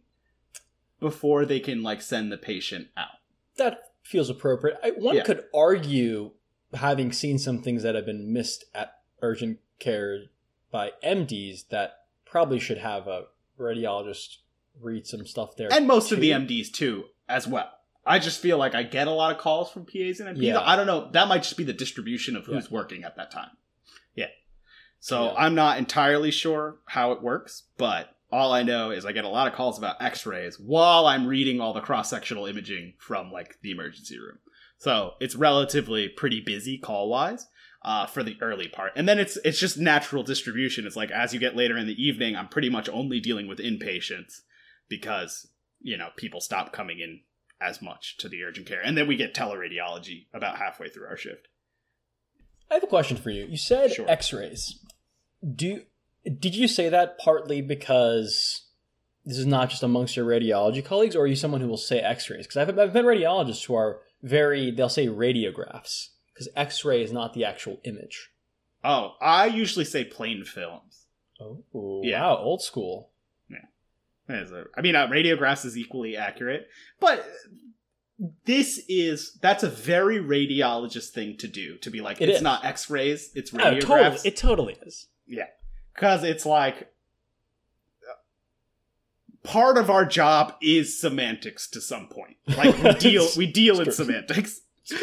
before 1.01 1.45
they 1.45 1.59
can 1.59 1.83
like 1.83 2.01
send 2.01 2.31
the 2.31 2.37
patient 2.37 2.87
out. 2.95 3.19
That 3.57 3.79
feels 4.05 4.29
appropriate. 4.29 4.77
I, 4.83 4.91
one 4.91 5.15
Yeah. 5.17 5.23
could 5.23 5.43
argue, 5.53 6.31
having 6.73 7.11
seen 7.11 7.37
some 7.39 7.61
things 7.61 7.83
that 7.83 7.95
have 7.95 8.05
been 8.05 8.31
missed 8.31 8.65
at 8.73 8.93
urgent 9.21 9.59
care 9.79 10.25
by 10.71 10.91
MDs, 11.03 11.67
that 11.69 12.05
probably 12.25 12.59
should 12.59 12.77
have 12.77 13.07
a 13.07 13.25
radiologist 13.59 14.37
read 14.81 15.07
some 15.07 15.25
stuff 15.25 15.55
there. 15.55 15.71
And 15.71 15.87
most 15.87 16.11
of 16.11 16.19
the. 16.19 16.31
MDs 16.31 16.71
too, 16.71 17.05
as 17.27 17.47
well. 17.47 17.71
I 18.05 18.19
just 18.19 18.39
feel 18.39 18.57
like 18.59 18.75
I 18.75 18.83
get 18.83 19.07
a 19.07 19.11
lot 19.11 19.31
of 19.31 19.39
calls 19.39 19.71
from 19.71 19.85
PAs 19.85 20.19
and 20.19 20.37
NPs. 20.37 20.41
Yeah. 20.43 20.59
I 20.59 20.75
don't 20.75 20.85
know. 20.85 21.09
That 21.11 21.27
might 21.27 21.41
just 21.43 21.57
be 21.57 21.63
the 21.63 21.73
distribution 21.73 22.35
of 22.35 22.45
who's 22.45 22.69
working 22.69 23.03
at 23.03 23.15
that 23.15 23.31
time. 23.31 23.49
Yeah. 24.13 24.27
So 24.99 25.25
Yeah. 25.25 25.33
I'm 25.37 25.55
not 25.55 25.77
entirely 25.79 26.29
sure 26.29 26.77
how 26.85 27.11
it 27.13 27.23
works, 27.23 27.63
but 27.77 28.14
all 28.35 28.51
I 28.51 28.63
know 28.63 28.91
is 28.91 29.05
I 29.05 29.13
get 29.13 29.23
a 29.23 29.29
lot 29.29 29.47
of 29.47 29.53
calls 29.53 29.77
about 29.77 30.01
x-rays 30.01 30.59
while 30.59 31.07
I'm 31.07 31.25
reading 31.25 31.61
all 31.61 31.73
the 31.73 31.79
cross-sectional 31.79 32.45
imaging 32.47 32.95
from 32.99 33.31
like 33.31 33.55
the 33.61 33.71
emergency 33.71 34.19
room. 34.19 34.39
So 34.77 35.13
it's 35.21 35.35
relatively 35.35 36.09
pretty 36.09 36.41
busy 36.41 36.77
call-wise. 36.77 37.47
Uh, 37.81 38.07
for 38.07 38.23
the 38.23 38.35
early 38.41 38.67
part, 38.67 38.91
and 38.95 39.07
then 39.07 39.19
it's 39.19 39.37
it's 39.45 39.59
just 39.59 39.77
natural 39.77 40.23
distribution. 40.23 40.87
It's 40.87 40.95
like 40.95 41.11
as 41.11 41.35
you 41.35 41.39
get 41.39 41.55
later 41.55 41.77
in 41.77 41.85
the 41.85 42.03
evening, 42.03 42.35
I'm 42.35 42.47
pretty 42.47 42.67
much 42.67 42.89
only 42.89 43.19
dealing 43.19 43.47
with 43.47 43.59
inpatients 43.59 44.41
because 44.89 45.47
you 45.79 45.95
know 45.95 46.07
people 46.15 46.41
stop 46.41 46.73
coming 46.73 46.97
in 46.99 47.19
as 47.61 47.83
much 47.83 48.17
to 48.17 48.27
the 48.27 48.41
urgent 48.41 48.65
care, 48.65 48.81
and 48.83 48.97
then 48.97 49.07
we 49.07 49.15
get 49.15 49.35
teleradiology 49.35 50.25
about 50.33 50.57
halfway 50.57 50.89
through 50.89 51.05
our 51.05 51.15
shift. 51.15 51.47
I 52.71 52.73
have 52.73 52.83
a 52.83 52.87
question 52.87 53.17
for 53.17 53.29
you. 53.29 53.45
You 53.45 53.57
said 53.57 53.93
Sure. 53.93 54.09
X-rays. 54.09 54.79
Do 55.55 55.83
did 56.39 56.55
you 56.55 56.67
say 56.67 56.89
that 56.89 57.17
partly 57.19 57.61
because 57.61 58.63
this 59.25 59.37
is 59.37 59.45
not 59.45 59.69
just 59.69 59.83
amongst 59.83 60.15
your 60.15 60.25
radiology 60.25 60.83
colleagues, 60.83 61.15
or 61.15 61.23
are 61.23 61.27
you 61.27 61.35
someone 61.35 61.61
who 61.61 61.67
will 61.67 61.77
say 61.77 61.99
X-rays? 61.99 62.45
Because 62.47 62.57
I've, 62.57 62.79
I've 62.79 62.93
met 62.93 63.05
radiologists 63.05 63.65
who 63.65 63.75
are 63.75 64.01
very 64.23 64.71
they'll 64.71 64.89
say 64.89 65.07
radiographs 65.07 66.09
because 66.33 66.49
X-ray 66.55 67.01
is 67.03 67.11
not 67.11 67.33
the 67.33 67.45
actual 67.45 67.79
image. 67.83 68.29
Oh, 68.83 69.13
I 69.21 69.47
usually 69.47 69.85
say 69.85 70.03
plain 70.03 70.43
films. 70.45 71.05
Oh, 71.41 72.01
Yeah. 72.03 72.21
wow, 72.21 72.37
old 72.37 72.61
school. 72.61 73.11
A- 74.27 74.63
I 74.75 74.81
mean, 74.81 74.95
uh, 74.95 75.07
radiographs 75.07 75.65
is 75.65 75.77
equally 75.77 76.17
accurate, 76.17 76.67
but 76.99 77.23
this 78.45 78.81
is 78.87 79.37
that's 79.41 79.61
a 79.63 79.69
very 79.69 80.17
radiologist 80.19 81.09
thing 81.09 81.37
to 81.37 81.47
do. 81.47 81.77
To 81.79 81.89
be 81.91 82.01
like, 82.01 82.21
It 82.21 82.29
it's 82.29 82.37
is. 82.37 82.43
not 82.43 82.65
X-rays, 82.65 83.31
it's 83.35 83.53
Oh, 83.53 83.57
totally, 83.57 83.81
radiographs. 83.81 84.25
it 84.25 84.35
totally 84.37 84.77
is. 84.85 85.07
Because 85.95 86.23
it's 86.23 86.45
like 86.45 86.91
part 89.45 89.77
of 89.77 89.89
our 89.89 90.05
job 90.05 90.55
is 90.61 90.99
semantics 90.99 91.67
to 91.69 91.79
some 91.81 92.07
point. 92.07 92.37
Like 92.57 92.77
we 92.83 92.93
deal 92.99 93.27
we 93.37 93.47
deal 93.47 93.79
in 93.79 93.91
semantics. 93.91 94.61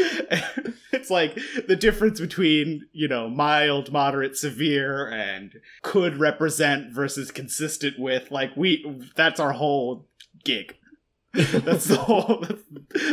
It's 0.94 1.10
like 1.10 1.36
the 1.66 1.74
difference 1.74 2.20
between 2.20 2.86
you 2.92 3.08
know 3.08 3.28
mild 3.28 3.90
moderate 3.90 4.36
severe 4.36 5.08
and 5.08 5.54
could 5.80 6.18
represent 6.18 6.92
versus 6.92 7.32
consistent 7.32 7.98
with 7.98 8.30
like 8.30 8.50
we 8.56 9.02
that's 9.16 9.40
our 9.40 9.52
whole 9.52 10.06
gig. 10.44 10.76
That's 11.34 11.86
the 11.86 11.96
whole 11.96 12.44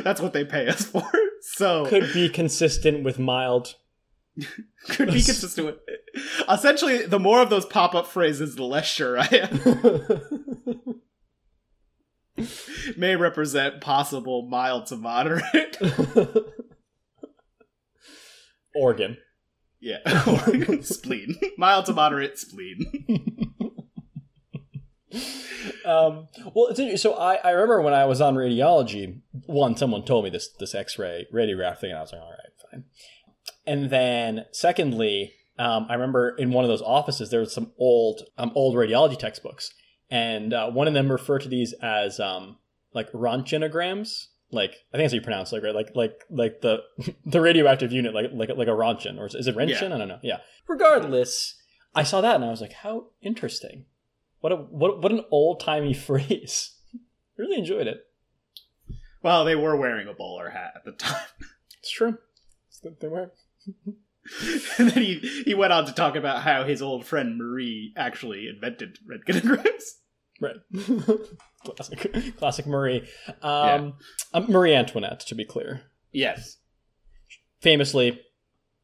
that's 0.04 0.20
what 0.20 0.34
they 0.34 0.44
pay 0.44 0.68
us 0.68 0.84
for. 0.84 1.10
So 1.42 1.86
Could 1.86 2.12
be 2.14 2.28
consistent 2.28 3.02
with 3.02 3.18
mild. 3.18 3.76
could 4.90 5.08
be 5.08 5.22
consistent 5.22 5.68
with 5.68 5.76
essentially 6.50 7.06
the 7.06 7.20
more 7.20 7.42
of 7.42 7.50
those 7.50 7.66
pop-up 7.66 8.08
phrases 8.08 8.56
the 8.56 8.64
less 8.64 8.86
sure 8.86 9.20
i 9.20 9.28
am 9.32 11.00
may 12.98 13.16
represent 13.16 13.82
possible 13.82 14.48
mild 14.48 14.88
to 14.88 14.96
moderate. 14.96 15.78
Organ. 18.76 19.18
yeah. 19.80 20.00
Spleen. 20.82 21.40
Mild 21.58 21.86
to 21.88 21.94
moderate 21.94 22.38
spleen. 22.38 22.86
um, 25.86 26.28
well, 26.54 26.68
it's 26.68 26.80
interesting. 26.80 26.98
So 26.98 27.14
I, 27.16 27.36
I 27.36 27.52
remember 27.52 27.82
when 27.82 27.94
I 27.94 28.06
was 28.06 28.22
on 28.22 28.36
radiology, 28.36 29.22
one, 29.48 29.76
someone 29.76 30.06
told 30.06 30.24
me 30.24 30.30
this 30.30 30.50
this 30.60 30.76
X-ray 30.76 31.28
radiograph 31.34 31.80
thing, 31.80 31.90
and 31.92 31.98
I 31.98 32.02
was 32.02 32.12
like, 32.12 32.22
all 32.22 32.30
right, 32.30 32.72
fine. 32.72 32.84
And 33.70 33.92
then, 33.92 34.46
secondly, 34.52 35.36
um, 35.60 35.86
I 35.90 35.94
remember 35.94 36.36
in 36.36 36.52
one 36.52 36.64
of 36.64 36.70
those 36.70 36.82
offices 36.82 37.30
there 37.30 37.42
was 37.42 37.54
some 37.54 37.72
old 37.78 38.24
um, 38.36 38.52
old 38.56 38.76
radiology 38.76 39.16
textbooks, 39.16 39.72
and 40.10 40.56
uh, 40.56 40.72
one 40.72 40.88
of 40.88 40.96
them 40.96 41.12
referred 41.12 41.44
to 41.44 41.50
these 41.50 41.74
as 41.74 42.20
um, 42.20 42.58
like 42.96 43.12
Rontgenograms. 43.12 44.26
Like 44.52 44.72
I 44.92 44.98
think 44.98 45.04
that's 45.04 45.14
how 45.14 45.18
you 45.18 45.22
pronounce 45.22 45.52
it, 45.52 45.58
like 45.58 45.64
right, 45.66 45.76
like 45.76 45.92
like 45.94 46.24
like 46.32 46.62
the 46.62 46.80
the 47.28 47.42
radioactive 47.42 47.92
unit, 47.92 48.16
like 48.16 48.32
like 48.34 48.50
like 48.50 48.68
a 48.68 48.72
Rontgen, 48.72 49.20
or 49.20 49.28
is 49.28 49.48
it 49.48 49.56
Röntgen? 49.56 49.92
I 49.92 50.00
don't 50.00 50.08
know. 50.08 50.20
Yeah. 50.24 50.40
Regardless, 50.68 51.54
I 51.94 52.02
saw 52.02 52.22
that 52.22 52.38
and 52.38 52.46
I 52.46 52.50
was 52.50 52.62
like, 52.62 52.74
how 52.74 53.10
interesting. 53.22 53.86
What 54.40 54.52
a 54.52 54.56
what 54.56 55.04
what 55.04 55.12
an 55.12 55.26
old 55.30 55.60
timey 55.60 55.94
phrase. 56.08 56.72
I 56.92 57.44
really 57.44 57.60
enjoyed 57.60 57.86
it. 57.86 58.08
Well, 59.22 59.46
they 59.46 59.56
were 59.56 59.76
wearing 59.76 60.08
a 60.08 60.14
bowler 60.14 60.50
hat 60.50 60.74
at 60.76 60.86
the 60.86 60.94
time. 60.94 61.28
It's 61.78 61.92
true. 61.92 62.18
It's 62.70 62.82
They 63.00 63.08
were. 63.08 63.32
and 64.78 64.90
then 64.92 65.04
he, 65.04 65.44
he 65.46 65.54
went 65.54 65.74
on 65.74 65.86
to 65.86 65.94
talk 65.94 66.16
about 66.16 66.44
how 66.44 66.64
his 66.64 66.82
old 66.82 67.06
friend 67.06 67.38
Marie 67.38 67.94
actually 67.96 68.48
invented 68.48 69.00
red 69.08 69.22
rentgenograms. 69.28 69.84
Right. 70.42 70.56
classic 71.66 72.38
classic 72.38 72.66
Marie. 72.66 73.08
Um, 73.42 73.96
um, 74.34 74.46
Marie 74.50 74.74
Antoinette, 74.74 75.20
to 75.22 75.36
be 75.36 75.46
clear. 75.46 75.82
Yes. 76.12 76.58
Famously, 77.60 78.22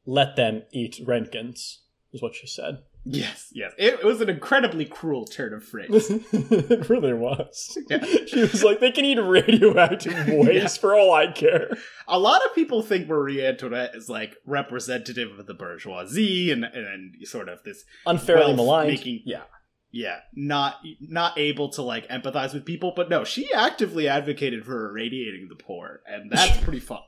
let 0.05 0.36
them 0.36 0.63
eat 0.73 0.99
Roentgens, 1.05 1.77
is 2.11 2.21
what 2.21 2.36
she 2.36 2.47
said. 2.47 2.79
Yes, 3.08 3.49
yes. 3.53 3.72
It, 3.78 4.03
was 4.03 4.20
an 4.22 4.30
incredibly 4.30 4.84
cruel 4.86 5.26
turn 5.26 5.53
of 5.53 5.64
phrase. 5.64 5.89
it 6.32 6.89
really 6.89 7.14
was. 7.14 7.78
Yeah. 7.89 8.03
She 8.28 8.41
was 8.41 8.64
like, 8.64 8.80
they 8.80 8.91
can 8.91 9.06
eat 9.06 9.20
radioactive 9.20 10.14
waste 10.28 10.53
Yeah. 10.53 10.68
for 10.82 10.95
all 10.95 11.14
I 11.14 11.28
care. 11.32 11.78
A 12.08 12.18
lot 12.18 12.43
of 12.43 12.56
people 12.56 12.82
think 12.82 13.08
Marie 13.08 13.45
Antoinette 13.45 13.91
is 13.93 14.10
like 14.10 14.36
representative 14.45 15.38
of 15.39 15.45
the 15.45 15.53
bourgeoisie 15.53 16.51
and 16.51 16.64
and 16.66 17.16
sort 17.28 17.47
of 17.49 17.64
this 17.64 17.84
Unfairly 18.06 18.56
maligned. 18.56 18.89
making- 18.89 19.22
Yeah. 19.26 19.43
yeah, 19.91 20.20
not 20.34 20.78
not 20.99 21.38
able 21.38 21.70
to 21.74 21.82
like 21.84 22.08
empathize 22.10 22.53
with 22.56 22.66
people, 22.66 22.91
but 22.95 23.10
no, 23.10 23.24
she 23.24 23.53
actively 23.53 24.08
advocated 24.08 24.66
for 24.66 24.89
irradiating 24.89 25.47
the 25.49 25.56
poor, 25.56 26.01
and 26.08 26.32
that's 26.32 26.58
pretty 26.62 26.80
fun. 26.80 26.99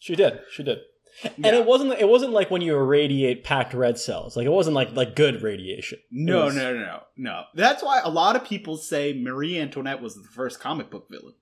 She 0.00 0.16
did. 0.16 0.40
She 0.50 0.62
did. 0.64 0.78
And 1.24 1.46
it 1.46 1.66
wasn't 1.66 1.92
it 1.98 2.08
wasn't 2.08 2.32
like 2.32 2.50
when 2.50 2.62
you 2.62 2.74
irradiate 2.76 3.44
packed 3.44 3.74
red 3.74 3.98
cells. 3.98 4.36
Like 4.36 4.46
it 4.46 4.52
wasn't 4.52 4.74
like 4.74 4.92
like 4.92 5.16
good 5.16 5.42
radiation. 5.42 5.98
No, 6.10 6.46
was- 6.46 6.56
no, 6.56 6.72
no, 6.72 6.80
no, 6.80 7.00
no. 7.16 7.42
That's 7.54 7.82
why 7.82 8.00
a 8.02 8.08
lot 8.10 8.36
of 8.36 8.44
people 8.44 8.76
say 8.76 9.12
Marie 9.20 9.58
Antoinette 9.58 10.00
was 10.02 10.14
the 10.14 10.28
first 10.34 10.60
comic 10.60 10.90
book 10.90 11.06
villain. 11.10 11.34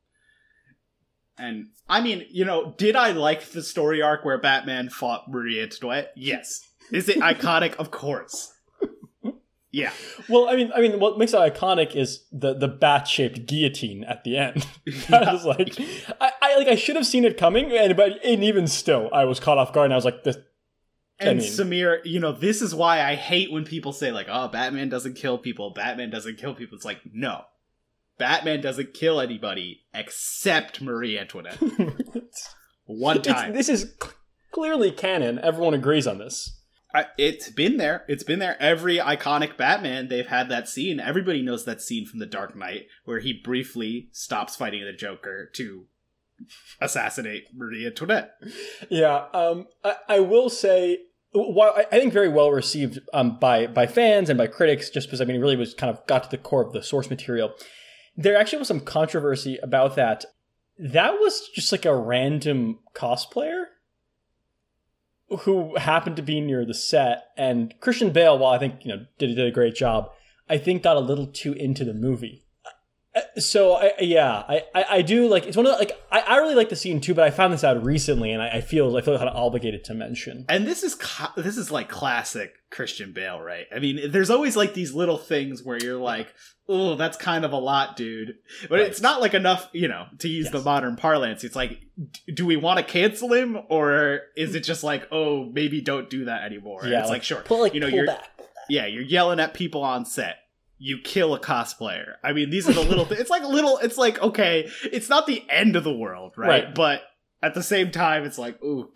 And 1.38 1.66
I 1.88 2.00
mean, 2.00 2.24
you 2.30 2.44
know, 2.44 2.74
did 2.76 2.96
I 2.96 3.12
like 3.12 3.50
the 3.50 3.62
story 3.62 4.02
arc 4.02 4.24
where 4.24 4.38
Batman 4.40 4.88
fought 4.88 5.28
Marie 5.28 5.62
Antoinette? 5.62 6.12
Yes. 6.16 6.60
Is 6.90 7.08
it 7.08 7.18
iconic? 7.18 7.74
Of 7.76 7.90
course. 7.90 8.52
Yeah. 9.70 9.92
Well, 10.30 10.48
I 10.48 10.56
mean, 10.56 10.72
I 10.74 10.80
mean, 10.80 10.98
what 10.98 11.18
makes 11.18 11.34
it 11.34 11.36
iconic 11.36 11.94
is 11.94 12.24
the 12.32 12.54
the 12.54 12.68
bat 12.68 13.06
shaped 13.06 13.46
guillotine 13.46 14.02
at 14.04 14.24
the 14.24 14.36
end. 14.38 14.66
I 15.12 15.32
was 15.32 15.44
like, 15.44 15.78
I, 16.20 16.32
I 16.40 16.56
like 16.56 16.68
I 16.68 16.74
should 16.74 16.96
have 16.96 17.06
seen 17.06 17.24
it 17.24 17.36
coming, 17.36 17.70
and 17.72 17.94
but 17.96 18.24
and 18.24 18.42
even 18.42 18.66
still, 18.66 19.10
I 19.12 19.24
was 19.24 19.40
caught 19.40 19.58
off 19.58 19.72
guard, 19.72 19.86
and 19.86 19.92
I 19.92 19.96
was 19.96 20.04
like, 20.06 20.24
this. 20.24 20.36
And 21.20 21.30
I 21.30 21.34
mean- 21.34 21.42
Samir, 21.42 21.98
you 22.04 22.20
know, 22.20 22.32
this 22.32 22.62
is 22.62 22.74
why 22.74 23.02
I 23.02 23.14
hate 23.16 23.50
when 23.52 23.64
people 23.64 23.92
say 23.92 24.10
like, 24.12 24.28
"Oh, 24.30 24.48
Batman 24.48 24.88
doesn't 24.88 25.14
kill 25.14 25.36
people. 25.36 25.70
Batman 25.74 26.10
doesn't 26.10 26.38
kill 26.38 26.54
people." 26.54 26.76
It's 26.76 26.84
like, 26.86 27.00
no, 27.12 27.42
Batman 28.18 28.60
doesn't 28.62 28.94
kill 28.94 29.20
anybody 29.20 29.80
except 29.92 30.80
Marie 30.80 31.18
Antoinette. 31.18 31.58
One 32.86 33.18
It's- 33.18 33.34
time, 33.34 33.52
this 33.52 33.68
is 33.68 33.94
clearly 34.50 34.90
canon. 34.92 35.38
Everyone 35.40 35.74
agrees 35.74 36.06
on 36.06 36.18
this. 36.18 36.57
It's 37.16 37.50
been 37.50 37.76
there. 37.76 38.04
It's 38.08 38.24
been 38.24 38.38
there. 38.38 38.56
Every 38.60 38.96
iconic 38.96 39.56
Batman, 39.56 40.08
they've 40.08 40.26
had 40.26 40.48
that 40.48 40.68
scene. 40.68 41.00
Everybody 41.00 41.42
knows 41.42 41.64
that 41.64 41.82
scene 41.82 42.06
from 42.06 42.18
The 42.18 42.26
Dark 42.26 42.56
Knight 42.56 42.86
where 43.04 43.20
he 43.20 43.32
briefly 43.32 44.08
stops 44.12 44.56
fighting 44.56 44.84
the 44.84 44.92
Joker 44.92 45.50
to 45.54 45.86
assassinate 46.80 47.48
Marie 47.54 47.86
Antoinette. 47.86 48.32
Yeah, 48.88 49.26
um, 49.34 49.66
I, 49.84 49.96
I 50.08 50.20
will 50.20 50.48
say 50.48 51.00
while 51.32 51.74
I, 51.76 51.84
I 51.92 51.98
think 52.00 52.12
very 52.12 52.28
well 52.28 52.50
received 52.50 53.00
um, 53.12 53.38
by 53.38 53.66
by 53.66 53.86
fans 53.86 54.30
and 54.30 54.38
by 54.38 54.46
critics, 54.46 54.90
just 54.90 55.08
because 55.08 55.20
I 55.20 55.24
mean 55.24 55.36
it 55.36 55.40
really 55.40 55.56
was 55.56 55.74
kind 55.74 55.90
of 55.90 56.06
got 56.06 56.24
to 56.24 56.30
the 56.30 56.38
core 56.38 56.64
of 56.64 56.72
the 56.72 56.82
source 56.82 57.10
material. 57.10 57.52
There 58.16 58.36
actually 58.36 58.60
was 58.60 58.68
some 58.68 58.80
controversy 58.80 59.58
about 59.62 59.96
that. 59.96 60.24
That 60.78 61.14
was 61.14 61.48
just 61.54 61.72
like 61.72 61.84
a 61.84 61.94
random 61.94 62.78
cosplayer 62.94 63.64
who 65.40 65.76
happened 65.76 66.16
to 66.16 66.22
be 66.22 66.40
near 66.40 66.64
the 66.64 66.74
set, 66.74 67.28
and 67.36 67.74
Christian 67.80 68.12
Bale, 68.12 68.38
while 68.38 68.52
I 68.52 68.58
think 68.58 68.84
you 68.84 68.94
know 68.94 69.06
did 69.18 69.34
did 69.34 69.46
a 69.46 69.52
great 69.52 69.74
job, 69.74 70.10
I 70.48 70.58
think 70.58 70.82
got 70.82 70.96
a 70.96 71.00
little 71.00 71.26
too 71.26 71.52
into 71.52 71.84
the 71.84 71.94
movie. 71.94 72.44
Uh, 73.36 73.40
So 73.40 73.74
I, 73.74 73.92
yeah, 74.00 74.44
I, 74.48 74.62
I, 74.74 74.84
I 74.90 75.02
do 75.02 75.28
like 75.28 75.46
it's 75.46 75.56
one 75.56 75.66
of 75.66 75.72
the, 75.72 75.78
like 75.78 75.92
I, 76.10 76.20
I 76.20 76.36
really 76.38 76.54
like 76.54 76.68
the 76.68 76.76
scene 76.76 77.00
too, 77.00 77.14
but 77.14 77.24
I 77.24 77.30
found 77.30 77.52
this 77.52 77.64
out 77.64 77.82
recently, 77.84 78.32
and 78.32 78.42
I, 78.42 78.48
I 78.56 78.60
feel 78.60 78.96
I 78.96 79.00
feel 79.00 79.16
kind 79.16 79.28
of 79.28 79.36
obligated 79.36 79.84
to 79.84 79.94
mention. 79.94 80.44
And 80.48 80.66
this 80.66 80.82
is 80.82 80.96
this 81.36 81.56
is 81.56 81.70
like 81.70 81.88
classic 81.88 82.52
Christian 82.70 83.12
Bale, 83.12 83.40
right? 83.40 83.66
I 83.74 83.78
mean, 83.78 84.10
there's 84.10 84.30
always 84.30 84.56
like 84.56 84.74
these 84.74 84.92
little 84.94 85.18
things 85.18 85.62
where 85.62 85.78
you're 85.82 85.98
like, 85.98 86.34
"Oh, 86.68 86.94
that's 86.96 87.16
kind 87.16 87.44
of 87.44 87.52
a 87.52 87.56
lot, 87.58 87.96
dude." 87.96 88.34
But 88.68 88.80
Right. 88.80 88.82
it's 88.88 89.00
not 89.00 89.20
like 89.20 89.34
enough, 89.34 89.68
you 89.72 89.88
know, 89.88 90.06
to 90.18 90.28
use 90.28 90.50
the 90.50 90.60
modern 90.60 90.96
parlance. 90.96 91.44
It's 91.44 91.56
like, 91.56 91.80
do 92.34 92.44
we 92.46 92.56
want 92.56 92.78
to 92.78 92.84
cancel 92.84 93.32
him, 93.32 93.58
or 93.70 94.20
is 94.36 94.54
it 94.54 94.60
just 94.64 94.84
like, 94.84 95.08
oh, 95.12 95.44
maybe 95.52 95.80
don't 95.80 96.10
do 96.10 96.26
that 96.26 96.42
anymore? 96.44 96.82
Yeah, 96.84 97.00
it's 97.00 97.08
like, 97.08 97.16
like, 97.18 97.22
sure, 97.24 97.40
Pull 97.42 97.60
like 97.60 97.74
you 97.74 97.80
know, 97.80 97.86
you're 97.86 98.06
back. 98.06 98.28
yeah, 98.68 98.86
you're 98.86 99.02
yelling 99.02 99.40
at 99.40 99.54
people 99.54 99.82
on 99.82 100.04
set. 100.04 100.36
You 100.78 100.98
kill 101.02 101.34
a 101.34 101.40
cosplayer. 101.40 102.14
I 102.22 102.32
mean, 102.32 102.50
these 102.50 102.68
are 102.68 102.72
the 102.72 102.82
little. 102.82 103.04
Th- 103.04 103.20
it's 103.20 103.30
like 103.30 103.42
little. 103.42 103.78
It's 103.78 103.98
like 103.98 104.20
okay, 104.22 104.70
it's 104.84 105.08
not 105.08 105.26
the 105.26 105.44
end 105.50 105.74
of 105.76 105.84
the 105.84 105.92
world, 105.92 106.34
right? 106.36 106.64
Right. 106.66 106.74
But 106.74 107.02
at 107.42 107.54
the 107.54 107.62
same 107.62 107.90
time, 107.90 108.24
it's 108.24 108.38
like, 108.38 108.62
ooh, 108.62 108.90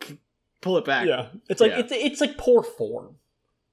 pull 0.60 0.78
it 0.78 0.84
back. 0.84 1.06
Yeah, 1.06 1.28
it's 1.48 1.60
like 1.60 1.72
Yeah. 1.72 1.80
it's 1.80 1.92
it's 1.92 2.20
like 2.20 2.38
poor 2.38 2.62
form. 2.62 3.16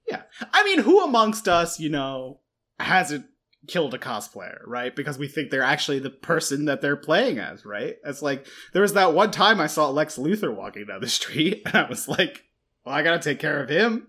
Yeah, 0.07 0.23
I 0.51 0.63
mean, 0.63 0.79
who 0.79 1.03
amongst 1.03 1.47
us, 1.47 1.79
you 1.79 1.89
know, 1.89 2.39
hasn't 2.79 3.25
killed 3.67 3.93
a 3.93 3.99
cosplayer, 3.99 4.57
right? 4.65 4.95
Because 4.95 5.19
we 5.19 5.27
think 5.27 5.51
they're 5.51 5.61
actually 5.61 5.99
the 5.99 6.09
person 6.09 6.65
that 6.65 6.81
they're 6.81 6.95
playing 6.95 7.37
as, 7.37 7.63
right? 7.63 7.97
It's 8.03 8.23
like 8.23 8.47
there 8.73 8.81
was 8.81 8.93
that 8.93 9.13
one 9.13 9.29
time 9.29 9.61
I 9.61 9.67
saw 9.67 9.87
Lex 9.89 10.17
Luthor 10.17 10.55
walking 10.55 10.87
down 10.87 11.01
the 11.01 11.07
street, 11.19 11.61
and 11.65 11.75
I 11.75 11.87
was 11.87 12.07
like, 12.07 12.43
well, 12.83 12.95
I 12.95 13.03
gotta 13.03 13.19
take 13.19 13.37
care 13.39 13.61
of 13.61 13.69
him. 13.69 14.07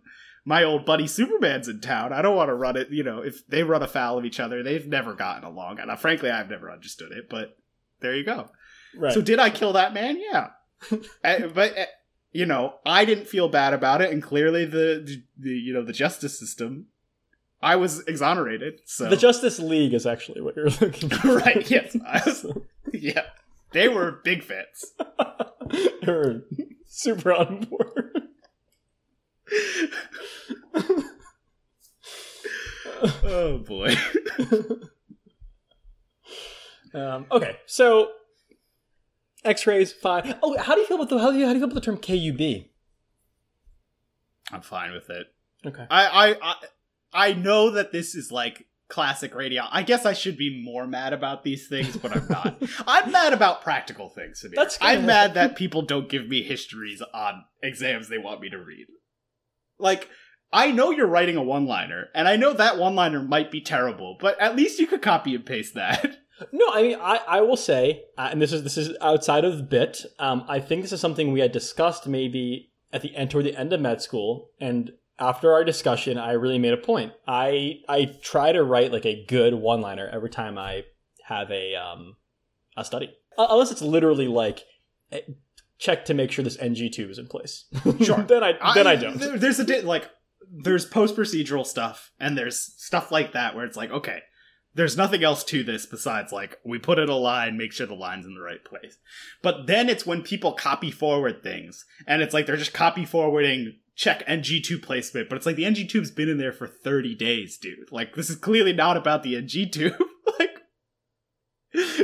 My 0.50 0.64
old 0.64 0.84
buddy 0.84 1.06
Superman's 1.06 1.68
in 1.68 1.80
town. 1.80 2.12
I 2.12 2.22
don't 2.22 2.34
want 2.34 2.48
to 2.48 2.54
run 2.54 2.76
it. 2.76 2.90
You 2.90 3.04
know, 3.04 3.22
if 3.22 3.46
they 3.46 3.62
run 3.62 3.84
afoul 3.84 4.18
of 4.18 4.24
each 4.24 4.40
other, 4.40 4.64
they've 4.64 4.84
never 4.84 5.14
gotten 5.14 5.44
along. 5.44 5.78
And 5.78 5.88
uh, 5.88 5.94
frankly, 5.94 6.28
I've 6.28 6.50
never 6.50 6.72
understood 6.72 7.12
it. 7.12 7.28
But 7.30 7.56
there 8.00 8.16
you 8.16 8.24
go. 8.24 8.48
Right. 8.96 9.12
So 9.12 9.22
did 9.22 9.38
I 9.38 9.50
kill 9.50 9.74
that 9.74 9.94
man? 9.94 10.20
Yeah. 10.20 10.48
Uh, 11.22 11.46
but 11.54 11.78
uh, 11.78 11.84
you 12.32 12.46
know, 12.46 12.74
I 12.84 13.04
didn't 13.04 13.28
feel 13.28 13.48
bad 13.48 13.74
about 13.74 14.00
it, 14.00 14.10
and 14.10 14.20
clearly 14.20 14.64
the, 14.64 15.22
the, 15.38 15.50
you 15.50 15.72
know 15.72 15.84
the 15.84 15.92
justice 15.92 16.36
system, 16.36 16.86
I 17.62 17.76
was 17.76 18.00
exonerated. 18.08 18.80
So 18.86 19.08
The 19.08 19.16
Justice 19.16 19.60
League 19.60 19.94
is 19.94 20.04
actually 20.04 20.40
what 20.40 20.56
you're 20.56 20.68
looking 20.68 21.10
for. 21.10 21.36
right, 21.36 21.70
yes, 21.70 21.94
was, 22.26 22.58
yeah, 22.92 23.26
they 23.70 23.86
were 23.86 24.20
big 24.24 24.42
fans. 24.42 24.94
they 26.02 26.12
were 26.12 26.42
super 26.86 27.32
on 27.32 27.60
board. 27.66 28.09
Oh 33.22 33.58
boy. 33.58 33.94
Um, 36.92 37.26
okay, 37.30 37.56
so 37.66 38.10
X-rays 39.44 39.92
fine. 39.92 40.36
Oh, 40.42 40.58
how 40.58 40.74
do 40.74 40.80
you 40.80 40.86
feel 40.86 40.96
about 40.96 41.08
the 41.08 41.18
how 41.18 41.30
do 41.30 41.38
you 41.38 41.46
how 41.46 41.52
do 41.52 41.58
you 41.58 41.64
feel 41.64 41.70
about 41.70 41.74
the 41.74 41.80
term 41.80 41.98
KUB? 41.98 42.68
I'm 44.50 44.62
fine 44.62 44.92
with 44.92 45.08
it. 45.08 45.28
Okay. 45.64 45.86
I 45.88 46.06
I 46.06 46.36
I, 46.42 46.54
I 47.12 47.32
know 47.34 47.70
that 47.70 47.92
this 47.92 48.14
is 48.14 48.32
like 48.32 48.66
classic 48.88 49.34
radio. 49.34 49.62
I 49.70 49.82
guess 49.82 50.04
I 50.04 50.12
should 50.12 50.36
be 50.36 50.62
more 50.62 50.86
mad 50.86 51.12
about 51.12 51.44
these 51.44 51.68
things, 51.68 51.96
but 51.96 52.14
I'm 52.14 52.26
not. 52.28 52.60
I'm 52.86 53.12
mad 53.12 53.32
about 53.32 53.62
practical 53.62 54.08
things. 54.08 54.44
Samir. 54.44 54.56
That's 54.56 54.76
I'm 54.80 55.06
mad 55.06 55.34
that 55.34 55.56
people 55.56 55.82
don't 55.82 56.08
give 56.08 56.28
me 56.28 56.42
histories 56.42 57.00
on 57.14 57.44
exams 57.62 58.08
they 58.08 58.18
want 58.18 58.40
me 58.40 58.50
to 58.50 58.58
read. 58.58 58.86
Like, 59.80 60.08
I 60.52 60.70
know 60.70 60.90
you're 60.90 61.06
writing 61.06 61.36
a 61.36 61.42
one-liner, 61.42 62.08
and 62.14 62.26
I 62.28 62.36
know 62.36 62.52
that 62.52 62.78
one-liner 62.78 63.22
might 63.22 63.50
be 63.50 63.60
terrible, 63.60 64.16
but 64.20 64.38
at 64.40 64.56
least 64.56 64.78
you 64.78 64.86
could 64.86 65.02
copy 65.02 65.34
and 65.34 65.44
paste 65.44 65.74
that. 65.74 66.18
No, 66.52 66.70
I 66.72 66.82
mean, 66.82 66.96
I, 66.98 67.20
I 67.28 67.40
will 67.42 67.58
say, 67.58 68.04
uh, 68.16 68.30
and 68.32 68.40
this 68.40 68.50
is 68.50 68.62
this 68.62 68.78
is 68.78 68.96
outside 69.02 69.44
of 69.44 69.68
bit. 69.68 70.06
Um, 70.18 70.42
I 70.48 70.58
think 70.58 70.80
this 70.80 70.90
is 70.90 70.98
something 70.98 71.32
we 71.32 71.40
had 71.40 71.52
discussed 71.52 72.06
maybe 72.06 72.70
at 72.94 73.02
the 73.02 73.14
end 73.14 73.30
toward 73.30 73.44
the 73.44 73.54
end 73.54 73.74
of 73.74 73.80
med 73.82 74.00
school, 74.00 74.48
and 74.58 74.90
after 75.18 75.52
our 75.52 75.64
discussion, 75.64 76.16
I 76.16 76.32
really 76.32 76.58
made 76.58 76.72
a 76.72 76.78
point. 76.78 77.12
I 77.28 77.80
I 77.90 78.16
try 78.22 78.52
to 78.52 78.64
write 78.64 78.90
like 78.90 79.04
a 79.04 79.22
good 79.26 79.52
one 79.52 79.82
liner 79.82 80.08
every 80.08 80.30
time 80.30 80.56
I 80.56 80.84
have 81.24 81.50
a 81.50 81.74
um 81.74 82.16
a 82.74 82.86
study, 82.86 83.14
Uh, 83.36 83.48
unless 83.50 83.70
it's 83.70 83.82
literally 83.82 84.26
like 84.26 84.64
check 85.80 86.04
to 86.04 86.14
make 86.14 86.30
sure 86.30 86.44
this 86.44 86.58
NG 86.60 86.90
tube 86.92 87.10
is 87.10 87.18
in 87.18 87.26
place. 87.26 87.64
Sure. 88.04 88.22
then 88.22 88.44
I 88.44 88.74
then 88.74 88.86
I 88.86 88.94
don't. 88.96 89.18
there- 89.18 89.38
there's 89.38 89.58
a 89.58 89.64
di- 89.64 89.80
like 89.80 90.08
there's 90.52 90.84
post 90.86 91.16
procedural 91.16 91.66
stuff 91.66 92.10
and 92.20 92.36
there's 92.38 92.58
stuff 92.76 93.10
like 93.10 93.32
that 93.32 93.54
where 93.56 93.64
it's 93.64 93.76
like 93.76 93.90
okay, 93.90 94.20
there's 94.74 94.96
nothing 94.96 95.24
else 95.24 95.42
to 95.44 95.62
this 95.64 95.86
besides 95.86 96.32
like 96.32 96.58
we 96.64 96.78
put 96.78 96.98
in 96.98 97.08
a 97.08 97.16
line, 97.16 97.56
make 97.56 97.72
sure 97.72 97.86
the 97.86 97.94
line's 97.94 98.26
in 98.26 98.34
the 98.34 98.40
right 98.40 98.64
place. 98.64 98.98
But 99.42 99.66
then 99.66 99.88
it's 99.88 100.06
when 100.06 100.22
people 100.22 100.52
copy 100.52 100.90
forward 100.90 101.42
things 101.42 101.84
and 102.06 102.22
it's 102.22 102.34
like 102.34 102.46
they're 102.46 102.56
just 102.56 102.72
copy 102.74 103.04
forwarding 103.04 103.76
check 103.96 104.22
NG 104.26 104.62
tube 104.62 104.82
placement, 104.82 105.28
but 105.28 105.36
it's 105.36 105.44
like 105.46 105.56
the 105.56 105.66
NG 105.66 105.86
tube's 105.86 106.10
been 106.10 106.28
in 106.30 106.38
there 106.38 106.52
for 106.52 106.66
30 106.66 107.14
days, 107.16 107.58
dude. 107.58 107.90
Like 107.92 108.14
this 108.14 108.30
is 108.30 108.36
clearly 108.36 108.72
not 108.72 108.96
about 108.96 109.22
the 109.22 109.36
NG 109.36 109.68
tube. 109.70 109.94
like 110.38 110.59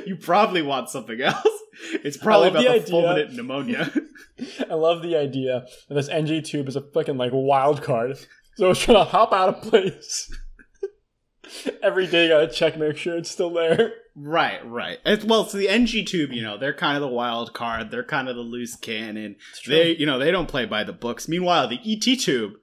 you 0.06 0.16
probably 0.16 0.62
want 0.62 0.90
something 0.90 1.20
else. 1.20 1.46
It's 1.92 2.16
probably 2.16 2.48
about 2.48 2.62
the 2.62 2.78
the, 2.78 2.90
fulminant 2.90 3.34
pneumonia. 3.34 3.92
I 4.70 4.74
love 4.74 5.02
the 5.02 5.14
idea 5.14 5.66
that 5.88 5.94
this 5.94 6.08
NG 6.08 6.42
tube 6.42 6.68
is 6.68 6.76
a 6.76 6.80
fucking 6.80 7.18
like 7.18 7.32
wild 7.34 7.82
card. 7.82 8.16
So 8.54 8.70
it's 8.70 8.80
trying 8.80 8.96
to 8.96 9.04
hop 9.04 9.34
out 9.34 9.50
of 9.50 9.60
place. 9.60 10.34
Every 11.82 12.06
day, 12.06 12.24
you 12.24 12.28
gotta 12.30 12.48
check, 12.48 12.78
make 12.78 12.96
sure 12.96 13.18
it's 13.18 13.30
still 13.30 13.50
there. 13.52 13.92
Right, 14.14 14.66
right. 14.66 14.98
It's, 15.04 15.24
well, 15.26 15.44
so 15.44 15.58
the 15.58 15.68
NG 15.68 16.06
tube. 16.06 16.32
You 16.32 16.42
know, 16.42 16.56
they're 16.56 16.72
kind 16.72 16.96
of 16.96 17.02
the 17.02 17.14
wild 17.14 17.52
card. 17.52 17.90
They're 17.90 18.02
kind 18.02 18.28
of 18.28 18.36
the 18.36 18.42
loose 18.42 18.74
cannon. 18.74 19.36
They, 19.66 19.94
you 19.94 20.06
know, 20.06 20.18
they 20.18 20.30
don't 20.30 20.48
play 20.48 20.64
by 20.64 20.84
the 20.84 20.94
books. 20.94 21.28
Meanwhile, 21.28 21.68
the 21.68 21.80
ET 21.84 22.18
tube, 22.18 22.54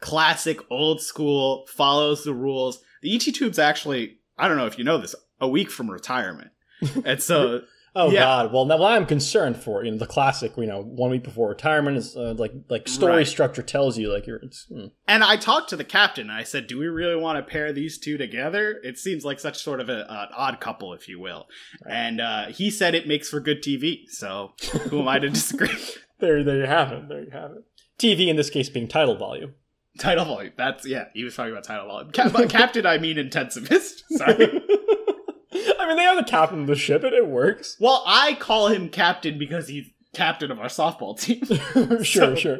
classic, 0.00 0.60
old 0.70 1.00
school, 1.00 1.66
follows 1.68 2.24
the 2.24 2.34
rules. 2.34 2.82
The 3.00 3.14
ET 3.14 3.22
tube's 3.22 3.58
actually, 3.58 4.18
I 4.36 4.48
don't 4.48 4.58
know 4.58 4.66
if 4.66 4.76
you 4.76 4.84
know 4.84 4.98
this, 4.98 5.14
a 5.40 5.48
week 5.48 5.70
from 5.70 5.90
retirement, 5.90 6.50
and 7.04 7.22
so 7.22 7.62
Oh 7.96 8.10
Yeah. 8.10 8.20
God! 8.20 8.52
Well, 8.52 8.64
now 8.66 8.82
I'm 8.84 9.06
concerned 9.06 9.56
for 9.56 9.82
you 9.82 9.90
know 9.90 9.96
the 9.96 10.06
classic. 10.06 10.52
You 10.56 10.66
know, 10.66 10.82
one 10.82 11.10
week 11.10 11.24
before 11.24 11.48
retirement 11.48 11.96
is 11.96 12.16
uh, 12.16 12.34
like 12.34 12.52
like 12.68 12.86
story 12.86 13.16
Right. 13.16 13.26
structure 13.26 13.62
tells 13.62 13.96
you 13.98 14.12
like 14.12 14.26
you're. 14.26 14.36
It's, 14.36 14.66
hmm. 14.70 14.86
And 15.08 15.24
I 15.24 15.36
talked 15.36 15.70
to 15.70 15.76
the 15.76 15.84
captain. 15.84 16.28
And 16.30 16.38
I 16.38 16.44
said, 16.44 16.66
"Do 16.66 16.78
we 16.78 16.86
really 16.86 17.16
want 17.20 17.38
to 17.44 17.50
pair 17.50 17.72
these 17.72 17.98
two 17.98 18.16
together? 18.18 18.78
It 18.84 18.98
seems 18.98 19.24
like 19.24 19.40
such 19.40 19.60
sort 19.62 19.80
of 19.80 19.88
a, 19.88 20.02
an 20.08 20.28
odd 20.36 20.60
couple, 20.60 20.92
if 20.92 21.08
you 21.08 21.18
will." 21.18 21.46
And 21.88 22.20
uh, 22.20 22.46
he 22.48 22.70
said 22.70 22.94
it 22.94 23.08
makes 23.08 23.30
for 23.30 23.40
good 23.40 23.62
TV. 23.62 24.02
So 24.10 24.52
who 24.90 25.00
am 25.00 25.08
I 25.08 25.18
to 25.18 25.30
disagree? 25.30 25.70
There, 26.20 26.42
there 26.42 26.56
you 26.56 26.66
have 26.66 26.90
it. 26.90 27.08
There 27.08 27.22
you 27.22 27.30
have 27.30 27.52
it. 27.52 27.64
TV 27.96 28.26
in 28.26 28.34
this 28.34 28.50
case 28.50 28.68
being 28.68 28.88
tidal 28.88 29.14
volume. 29.16 29.54
Tidal 30.00 30.24
volume. 30.24 30.52
That's 30.56 30.84
yeah. 30.84 31.04
He 31.14 31.22
was 31.22 31.36
talking 31.36 31.52
about 31.52 31.62
tidal 31.62 31.86
volume. 31.86 32.10
Cap- 32.10 32.34
captain, 32.48 32.86
I 32.86 32.98
mean 32.98 33.16
intensivist. 33.18 34.00
Sorry. 34.10 34.60
I 35.88 35.92
mean, 35.94 35.96
they 35.96 36.06
are 36.06 36.16
the 36.16 36.28
captain 36.28 36.60
of 36.60 36.66
the 36.66 36.76
ship, 36.76 37.02
and 37.04 37.14
it 37.14 37.26
works. 37.26 37.76
well, 37.80 38.02
I 38.06 38.34
call 38.34 38.68
him 38.68 38.88
captain 38.90 39.38
because 39.38 39.68
he's 39.68 39.86
captain 40.14 40.50
of 40.50 40.58
our 40.58 40.66
softball 40.66 41.18
team. 41.18 41.44
sure, 42.04 42.04
So- 42.04 42.34
sure. 42.36 42.58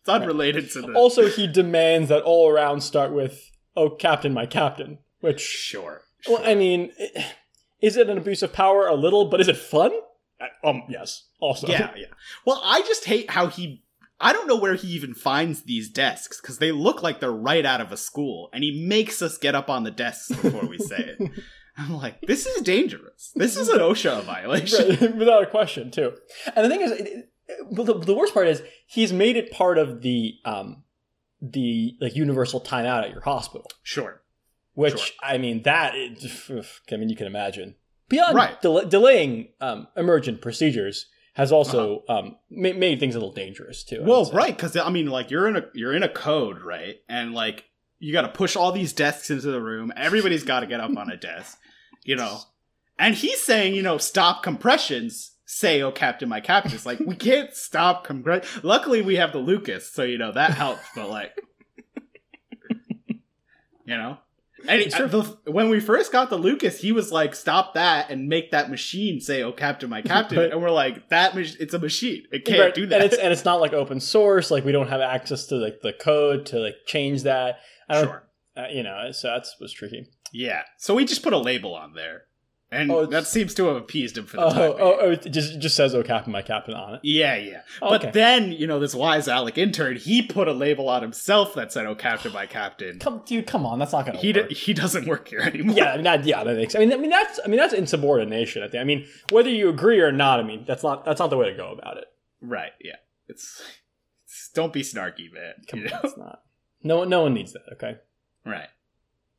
It's 0.00 0.08
unrelated 0.08 0.68
to 0.72 0.82
the. 0.82 0.92
Also, 0.94 1.28
he 1.28 1.46
demands 1.46 2.08
that 2.08 2.22
all 2.24 2.48
around 2.50 2.80
start 2.80 3.12
with 3.12 3.52
"Oh, 3.76 3.88
Captain, 3.90 4.32
my 4.34 4.46
Captain," 4.46 4.98
which 5.20 5.40
sure. 5.40 6.02
Well, 6.28 6.42
I 6.44 6.56
mean, 6.56 6.90
is 7.80 7.96
it 7.96 8.10
an 8.10 8.18
abuse 8.18 8.42
of 8.42 8.52
power? 8.52 8.88
A 8.88 8.94
little, 8.94 9.26
but 9.26 9.40
is 9.40 9.46
it 9.46 9.56
fun? 9.56 9.92
Uh, 10.40 10.68
Um, 10.68 10.82
yes. 10.88 11.26
Also, 11.38 11.68
Yeah, 11.68 11.92
yeah. 11.96 12.06
Well, 12.44 12.60
I 12.64 12.80
just 12.82 13.04
hate 13.04 13.30
how 13.30 13.46
he. 13.46 13.84
I 14.20 14.32
don't 14.32 14.48
know 14.48 14.56
where 14.56 14.74
he 14.74 14.88
even 14.88 15.14
finds 15.14 15.62
these 15.62 15.88
desks 15.88 16.40
because 16.40 16.58
they 16.58 16.72
look 16.72 17.00
like 17.02 17.20
they're 17.20 17.30
right 17.30 17.64
out 17.64 17.80
of 17.80 17.92
a 17.92 17.96
school, 17.96 18.48
and 18.52 18.64
he 18.64 18.84
makes 18.84 19.22
us 19.22 19.38
get 19.38 19.54
up 19.54 19.70
on 19.70 19.84
the 19.84 19.90
desks 19.92 20.28
before 20.30 20.66
we 20.66 20.78
say 20.78 21.14
it. 21.18 21.30
I'm 21.76 21.94
like, 21.96 22.20
this 22.22 22.46
is 22.46 22.62
dangerous. 22.62 23.32
This 23.34 23.56
is 23.56 23.68
an 23.68 23.78
OSHA 23.78 24.24
violation. 24.24 24.96
Right, 25.00 25.16
without 25.16 25.42
a 25.42 25.46
question, 25.46 25.90
too. 25.90 26.12
And 26.54 26.64
the 26.64 26.68
thing 26.68 26.80
is, 26.82 26.90
it- 26.92 27.06
it- 27.08 27.28
the, 27.70 27.98
the 27.98 28.14
worst 28.14 28.32
part 28.32 28.46
is 28.48 28.62
he's 28.86 29.12
made 29.12 29.36
it 29.36 29.50
part 29.50 29.76
of 29.76 30.00
the 30.00 30.36
um, 30.46 30.84
the 31.42 31.96
like 32.00 32.14
universal 32.16 32.60
timeout 32.60 33.02
at 33.04 33.10
your 33.10 33.20
hospital. 33.20 33.70
Sure. 33.82 34.22
Which 34.74 34.98
Sure. 34.98 35.14
I 35.22 35.36
mean, 35.38 35.62
that 35.64 35.92
it, 35.94 36.24
I 36.90 36.96
mean, 36.96 37.08
you 37.10 37.16
can 37.16 37.26
imagine 37.26 37.74
beyond 38.08 38.36
Right. 38.36 38.60
del- 38.62 38.86
delaying 38.88 39.48
um, 39.60 39.88
emergent 39.96 40.40
procedures 40.40 41.06
has 41.34 41.52
also 41.52 42.04
um, 42.08 42.36
ma- 42.48 42.72
made 42.72 43.00
things 43.00 43.14
a 43.14 43.18
little 43.18 43.32
dangerous 43.34 43.84
too. 43.84 44.00
I 44.02 44.06
Well, 44.06 44.30
right, 44.32 44.56
because 44.56 44.74
I 44.76 44.88
mean, 44.90 45.08
like 45.08 45.30
you're 45.30 45.48
in 45.48 45.56
a 45.56 45.64
you're 45.74 45.94
in 45.94 46.02
a 46.04 46.08
code, 46.08 46.62
right? 46.62 46.96
And 47.08 47.34
like 47.34 47.64
you 47.98 48.12
got 48.14 48.22
to 48.22 48.28
push 48.28 48.56
all 48.56 48.72
these 48.72 48.92
desks 48.94 49.30
into 49.30 49.50
the 49.50 49.60
room. 49.60 49.92
Everybody's 49.96 50.44
got 50.44 50.60
to 50.60 50.66
get 50.66 50.80
up 50.80 50.96
on 50.96 51.10
a 51.10 51.16
desk, 51.16 51.58
you 52.04 52.16
know. 52.16 52.40
And 52.98 53.14
he's 53.14 53.40
saying, 53.42 53.74
you 53.74 53.82
know, 53.82 53.98
stop 53.98 54.42
compressions. 54.42 55.30
Say, 55.44 55.82
oh, 55.82 55.92
Captain, 55.92 56.28
my 56.28 56.40
captain. 56.40 56.72
It's 56.72 56.86
like 56.86 56.98
we 57.00 57.14
can't 57.14 57.52
stop 57.54 58.04
compress. 58.04 58.46
Luckily, 58.62 59.02
we 59.02 59.16
have 59.16 59.32
the 59.32 59.38
Lucas, 59.38 59.92
so 59.92 60.02
you 60.02 60.16
know 60.16 60.32
that 60.32 60.52
helps. 60.52 60.82
But 60.94 61.10
like, 61.10 61.32
you 63.84 63.96
know. 63.96 64.18
And 64.68 64.80
he- 64.80 64.86
It's 64.86 64.96
the, 64.96 65.36
when 65.50 65.68
we 65.70 65.80
first 65.80 66.12
got 66.12 66.30
the 66.30 66.36
Lucas, 66.36 66.80
he 66.80 66.92
was 66.92 67.10
like, 67.10 67.34
"Stop 67.34 67.74
that 67.74 68.10
and 68.10 68.28
make 68.28 68.52
that 68.52 68.70
machine 68.70 69.20
say, 69.20 69.42
oh, 69.42 69.50
Captain, 69.52 69.90
my 69.90 70.02
captain." 70.02 70.38
Right. 70.38 70.52
And 70.52 70.62
we're 70.62 70.70
like, 70.70 71.08
"That 71.08 71.34
mach- 71.34 71.58
it's 71.60 71.74
a 71.74 71.80
machine. 71.80 72.22
It 72.30 72.44
can't 72.44 72.60
Right, 72.60 72.74
do 72.74 72.86
that." 72.86 73.02
And 73.02 73.12
it's 73.12 73.20
and 73.20 73.32
it's 73.32 73.44
not 73.44 73.60
like 73.60 73.72
open 73.72 73.98
source. 73.98 74.52
Like 74.52 74.64
we 74.64 74.70
don't 74.70 74.88
have 74.88 75.00
access 75.00 75.46
to 75.46 75.56
like 75.56 75.80
the 75.82 75.92
code 75.92 76.46
to 76.46 76.60
like 76.60 76.76
change 76.86 77.24
that. 77.24 77.58
I 77.88 77.94
don't, 77.94 78.04
sure. 78.04 78.22
uh, 78.56 78.66
you 78.70 78.84
know, 78.84 79.10
so 79.10 79.28
that's 79.28 79.56
was 79.60 79.72
tricky. 79.72 80.06
Yeah. 80.32 80.62
So 80.78 80.94
we 80.94 81.04
just 81.04 81.22
put 81.22 81.32
a 81.32 81.38
label 81.38 81.74
on 81.74 81.94
there. 81.94 82.22
And 82.70 82.90
Oh, 82.90 83.04
that 83.04 83.26
seems 83.26 83.52
to 83.56 83.66
have 83.66 83.76
appeased 83.76 84.16
him 84.16 84.24
for 84.24 84.38
the 84.38 84.44
Oh, 84.44 84.48
time. 84.50 84.60
oh, 84.60 84.96
being. 84.96 84.98
oh, 85.02 85.10
it 85.10 85.30
just 85.30 85.58
just 85.60 85.76
says 85.76 85.94
"Oh, 85.94 86.02
Captain, 86.02 86.32
my 86.32 86.40
Captain" 86.40 86.72
on 86.72 86.94
it. 86.94 87.00
Yeah, 87.02 87.36
yeah. 87.36 87.60
Oh, 87.82 87.90
but 87.90 88.00
okay. 88.00 88.10
then, 88.12 88.50
you 88.50 88.66
know, 88.66 88.80
this 88.80 88.94
wise 88.94 89.28
Alec 89.28 89.58
intern, 89.58 89.96
he 89.96 90.22
put 90.22 90.48
a 90.48 90.52
label 90.54 90.88
on 90.88 91.02
himself 91.02 91.52
that 91.54 91.70
said, 91.70 91.84
oh, 91.84 91.94
Captain, 91.94 92.32
my 92.32 92.46
captain. 92.46 92.98
Come, 92.98 93.20
dude, 93.26 93.46
come 93.46 93.66
on, 93.66 93.78
that's 93.78 93.92
not 93.92 94.06
gonna 94.06 94.16
He, 94.16 94.32
work. 94.32 94.48
d- 94.48 94.54
he 94.54 94.72
doesn't 94.72 95.06
work 95.06 95.28
here 95.28 95.40
anymore. 95.40 95.76
yeah, 95.76 95.90
I 95.92 95.94
mean, 95.96 96.04
that, 96.04 96.24
yeah, 96.24 96.42
that 96.44 96.56
makes. 96.56 96.74
I 96.74 96.78
mean, 96.78 96.94
I 96.94 96.96
mean 96.96 97.10
that's 97.10 97.38
I 97.44 97.48
mean 97.48 97.58
that's 97.58 97.74
insubordination. 97.74 98.62
I 98.62 98.68
think. 98.68 98.80
I 98.80 98.84
mean, 98.84 99.06
whether 99.28 99.50
you 99.50 99.68
agree 99.68 100.00
or 100.00 100.10
not, 100.10 100.40
I 100.40 100.42
mean 100.42 100.64
that's 100.66 100.82
not 100.82 101.04
that's 101.04 101.20
not 101.20 101.28
the 101.28 101.36
way 101.36 101.50
to 101.50 101.54
go 101.56 101.72
about 101.72 101.98
it. 101.98 102.06
Right, 102.40 102.72
yeah. 102.82 102.96
It's, 103.28 103.62
it's 104.24 104.48
don't 104.54 104.72
be 104.72 104.80
snarky, 104.80 105.30
man. 105.30 105.52
Come 105.68 105.80
you 105.80 105.86
on, 105.88 105.90
know? 105.92 106.00
it's 106.04 106.16
not. 106.16 106.40
No, 106.82 106.96
one- 107.00 107.10
no 107.10 107.22
one 107.24 107.34
needs 107.34 107.52
that. 107.52 107.64
Okay, 107.74 107.96
Right. 108.46 108.68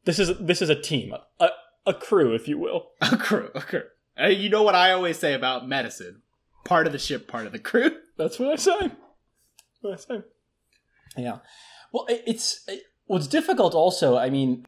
This 0.05 0.19
is 0.19 0.37
this 0.39 0.61
is 0.61 0.69
a 0.69 0.79
team, 0.79 1.13
a 1.39 1.49
a 1.85 1.93
crew, 1.93 2.33
if 2.33 2.47
you 2.47 2.57
will. 2.57 2.91
A 3.01 3.17
crew, 3.17 3.49
a 3.53 3.61
crew. 3.61 3.83
You 4.17 4.49
know 4.49 4.63
what 4.63 4.75
I 4.75 4.91
always 4.91 5.17
say 5.17 5.33
about 5.33 5.67
medicine? 5.67 6.21
Part 6.63 6.87
of 6.87 6.93
the 6.93 6.99
ship, 6.99 7.27
part 7.27 7.45
of 7.45 7.51
the 7.51 7.59
crew. 7.59 7.91
That's 8.17 8.39
what 8.39 8.49
I 8.51 8.55
say. 8.55 8.79
That's 8.79 9.81
what 9.81 9.93
I 9.93 9.97
say. 9.97 10.23
Yeah. 11.17 11.39
Well, 11.91 12.05
it, 12.07 12.23
it's 12.25 12.63
it, 12.67 12.83
what's 13.05 13.27
difficult. 13.27 13.73
Also, 13.73 14.17
I 14.17 14.29
mean, 14.29 14.65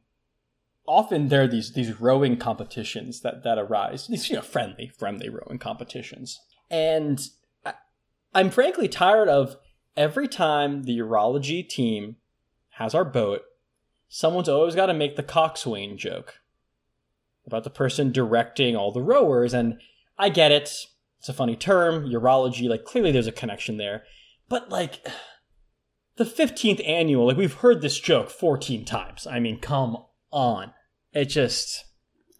often 0.87 1.29
there 1.29 1.43
are 1.43 1.47
these 1.47 1.73
these 1.73 1.99
rowing 1.99 2.37
competitions 2.37 3.21
that 3.21 3.43
that 3.43 3.57
arise. 3.57 4.07
These 4.07 4.29
you 4.29 4.35
know 4.35 4.41
friendly 4.41 4.87
friendly 4.87 5.29
rowing 5.29 5.59
competitions, 5.59 6.39
and 6.69 7.21
I, 7.65 7.73
I'm 8.33 8.49
frankly 8.49 8.87
tired 8.87 9.29
of 9.29 9.57
every 9.95 10.27
time 10.27 10.83
the 10.83 10.97
urology 10.97 11.67
team 11.67 12.17
has 12.71 12.93
our 12.93 13.05
boat. 13.05 13.41
Someone's 14.07 14.49
always 14.49 14.75
got 14.75 14.85
to 14.87 14.93
make 14.93 15.15
the 15.15 15.23
coxswain 15.23 15.97
joke 15.97 16.41
about 17.45 17.63
the 17.63 17.69
person 17.69 18.11
directing 18.11 18.75
all 18.75 18.91
the 18.91 19.01
rowers, 19.01 19.53
and 19.53 19.79
I 20.17 20.29
get 20.29 20.51
it. 20.51 20.71
It's 21.19 21.29
a 21.29 21.33
funny 21.33 21.55
term, 21.55 22.05
urology. 22.05 22.69
Like 22.69 22.85
clearly, 22.85 23.11
there's 23.11 23.27
a 23.27 23.31
connection 23.31 23.77
there, 23.77 24.03
but 24.47 24.69
like 24.69 25.05
the 26.17 26.23
15th 26.23 26.87
annual, 26.87 27.27
like 27.27 27.37
we've 27.37 27.53
heard 27.55 27.81
this 27.81 27.99
joke 27.99 28.29
14 28.29 28.85
times. 28.85 29.27
I 29.27 29.39
mean, 29.39 29.59
come 29.59 29.97
on. 30.31 30.73
It 31.13 31.25
just, 31.25 31.85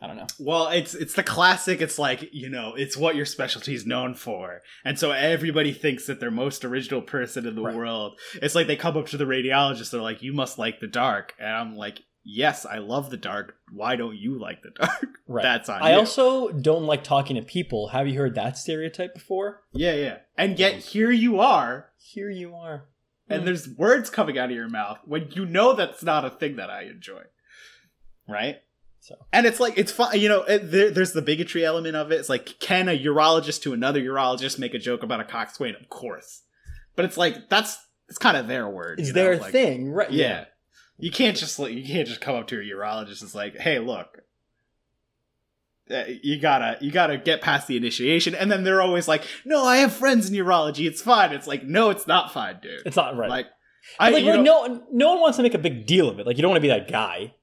I 0.06 0.08
don't 0.08 0.18
know. 0.18 0.28
Well, 0.38 0.68
it's 0.68 0.93
it's 0.93 1.16
the 1.16 1.24
classic. 1.24 1.82
It's 1.82 1.97
like 1.97 2.30
you 2.32 2.47
know, 2.47 2.76
it's 2.76 2.95
what 2.95 3.16
your 3.16 3.26
specialty 3.26 3.74
is 3.74 3.88
known 3.88 4.14
for, 4.14 4.62
and 4.84 4.99
so 4.99 5.10
everybody 5.10 5.74
thinks 5.74 6.06
that 6.06 6.20
they're 6.20 6.30
most 6.30 6.64
original 6.64 7.01
person 7.01 7.47
in 7.47 7.56
the 7.56 7.64
Right. 7.64 7.76
world. 7.76 8.20
It's 8.36 8.53
like 8.53 8.68
they 8.68 8.76
come 8.76 8.95
up 8.97 9.08
to 9.08 9.18
the 9.18 9.26
radiologist. 9.26 9.89
They're 9.89 10.01
like, 10.01 10.22
"You 10.22 10.32
must 10.32 10.60
like 10.60 10.80
the 10.80 10.86
dark," 10.88 11.34
and 11.39 11.49
I'm 11.49 11.76
like, 11.76 12.01
"Yes, 12.24 12.68
I 12.68 12.78
love 12.78 13.10
the 13.10 13.18
dark. 13.18 13.56
Why 13.72 13.95
don't 13.95 14.16
you 14.16 14.38
like 14.39 14.62
the 14.62 14.70
dark?" 14.80 15.08
Right. 15.28 15.41
That's 15.41 15.70
on 15.70 15.82
I 15.82 15.93
you. 15.93 15.97
also 15.97 16.49
don't 16.51 16.84
like 16.86 17.03
talking 17.03 17.36
to 17.38 17.41
people. 17.41 17.88
Have 17.88 18.08
you 18.08 18.20
heard 18.20 18.36
that 18.36 18.60
stereotype 18.60 19.16
before? 19.16 19.64
yeah, 19.74 19.95
yeah. 19.95 20.18
And 20.38 20.60
yet 20.60 20.76
here 20.76 21.10
you 21.10 21.39
are, 21.39 21.89
Here 21.97 22.30
you 22.30 22.53
are. 22.53 22.86
and 23.28 23.39
Hmm. 23.39 23.45
there's 23.47 23.68
words 23.68 24.12
coming 24.12 24.38
out 24.38 24.51
of 24.51 24.56
your 24.56 24.70
mouth 24.70 24.99
when 25.06 25.32
you 25.32 25.47
know 25.47 25.74
that's 25.74 26.03
not 26.03 26.24
a 26.26 26.30
thing 26.30 26.58
that 26.58 26.70
I 26.70 26.84
enjoy, 26.84 27.24
right? 28.28 28.58
So 29.06 29.16
And 29.32 29.45
it's 29.45 29.60
like 29.60 29.78
it's 29.78 29.91
fun, 29.91 30.20
you 30.20 30.28
know. 30.28 30.41
It, 30.41 30.72
there, 30.72 30.89
there's 30.89 31.14
the 31.14 31.22
bigotry 31.22 31.64
element 31.64 31.95
of 31.95 32.12
it. 32.12 32.16
It's 32.16 32.28
like, 32.28 32.58
can 32.60 32.89
a 32.89 32.97
urologist 32.97 33.62
to 33.62 33.74
another 33.74 34.01
urologist 34.01 34.58
make 34.58 34.74
a 34.74 34.80
joke 34.80 35.03
about 35.03 35.20
a 35.20 35.24
coxswain? 35.24 35.76
Of 35.80 35.89
course, 35.89 36.41
but 36.95 37.06
it's 37.06 37.16
like 37.16 37.47
that's 37.47 37.78
it's 38.10 38.18
kind 38.18 38.36
of 38.36 38.47
their 38.47 38.68
word. 38.68 38.99
it's 38.99 39.14
their 39.14 39.38
like- 39.38 39.51
thing, 39.51 39.91
right? 39.91 40.12
Yeah. 40.12 40.45
you 40.97 41.12
can't 41.12 41.38
just 41.38 41.60
like 41.60 41.74
you 41.74 41.86
can't 41.86 42.08
just 42.08 42.20
come 42.20 42.36
up 42.36 42.47
to 42.47 42.60
a 42.60 42.64
urologist 42.64 43.22
and 43.22 43.28
it's 43.28 43.36
like, 43.36 43.56
hey, 43.58 43.78
look, 43.78 44.22
uh, 45.91 46.06
you 46.24 46.39
gotta 46.39 46.80
you 46.82 46.89
gotta 46.91 47.20
get 47.20 47.41
past 47.41 47.68
the 47.68 47.78
initiation, 47.78 48.34
and 48.34 48.51
then 48.51 48.64
they're 48.64 48.82
always 48.82 49.08
like, 49.08 49.24
no, 49.45 49.64
I 49.64 49.78
have 49.78 49.93
friends 49.93 50.32
in 50.32 50.36
urology, 50.36 50.88
it's 50.88 51.03
fine. 51.03 51.32
It's 51.32 51.45
like, 51.45 51.64
no, 51.64 51.91
it's 51.91 52.08
not 52.08 52.34
fine, 52.34 52.58
dude. 52.60 52.82
It's 52.88 52.95
not 52.95 53.16
right. 53.16 53.30
Like, 53.30 53.45
I 53.99 54.10
like, 54.10 54.26
like, 54.26 54.41
no, 54.41 54.84
no 54.91 55.10
one 55.12 55.22
wants 55.22 55.38
to 55.38 55.43
make 55.43 55.53
a 55.53 55.60
big 55.60 55.86
deal 55.86 56.10
of 56.10 56.18
it. 56.20 56.26
Like 56.26 56.38
you 56.38 56.41
don't 56.41 56.49
want 56.49 56.58
to 56.58 56.68
be 56.68 56.70
that 56.70 56.89
guy, 56.89 57.36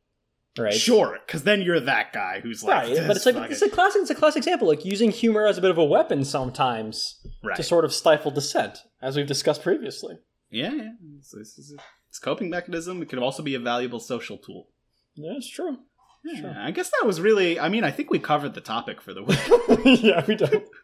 right? 0.59 0.74
sure, 0.74 1.18
because 1.26 1.44
then 1.44 1.62
you're 1.62 1.80
that 1.80 2.12
guy 2.12 2.40
who's 2.40 2.62
like, 2.62 2.88
Right, 2.88 3.07
but 3.07 3.16
it's 3.16 3.26
like 3.26 3.50
it's 3.50 3.62
a 3.62 3.68
classic. 3.68 4.03
It's 4.03 4.11
a 4.11 4.14
classic 4.14 4.38
example, 4.38 4.68
like 4.68 4.84
using 4.84 5.11
humor 5.11 5.46
as 5.46 5.59
a 5.59 5.61
bit 5.61 5.70
of 5.70 5.78
a 5.78 5.84
weapon 5.84 6.24
sometimes 6.24 7.20
right. 7.42 7.57
to 7.57 7.62
sort 7.62 7.84
of 7.84 7.92
stifle 7.92 8.30
dissent, 8.30 8.78
as 9.00 9.16
we've 9.16 9.26
discussed 9.26 9.62
previously. 9.62 10.18
Yeah, 10.50 10.72
yeah. 10.72 10.90
It's, 11.18 11.32
it's, 11.34 11.59
it's, 11.59 12.18
coping 12.18 12.50
mechanism. 12.50 13.00
It 13.00 13.09
could 13.09 13.18
also 13.18 13.42
be 13.42 13.55
a 13.55 13.59
valuable 13.59 14.00
social 14.00 14.36
tool. 14.36 14.68
Yeah, 15.14 15.32
it's 15.36 15.48
true. 15.48 15.78
Yeah, 16.24 16.40
Sure. 16.40 16.55
I 16.57 16.70
guess 16.70 16.90
that 16.90 17.07
was 17.07 17.20
really. 17.20 17.59
I 17.59 17.68
mean, 17.68 17.84
I 17.84 17.90
think 17.90 18.11
we 18.11 18.18
covered 18.18 18.55
the 18.55 18.61
topic 18.61 19.00
for 19.00 19.12
the 19.12 19.22
week. 19.24 19.40
yeah, 20.03 20.24
we 20.26 20.36
don't. 20.36 20.64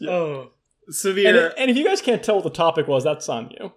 Yeah. 0.00 0.10
oh, 0.10 0.50
And, 0.86 0.94
severe. 0.94 1.54
and 1.56 1.70
if 1.70 1.76
you 1.76 1.84
guys 1.84 2.00
can't 2.00 2.22
tell 2.22 2.36
what 2.36 2.44
the 2.44 2.50
topic 2.50 2.88
was, 2.88 3.04
that's 3.04 3.28
on 3.28 3.50
you. 3.50 3.72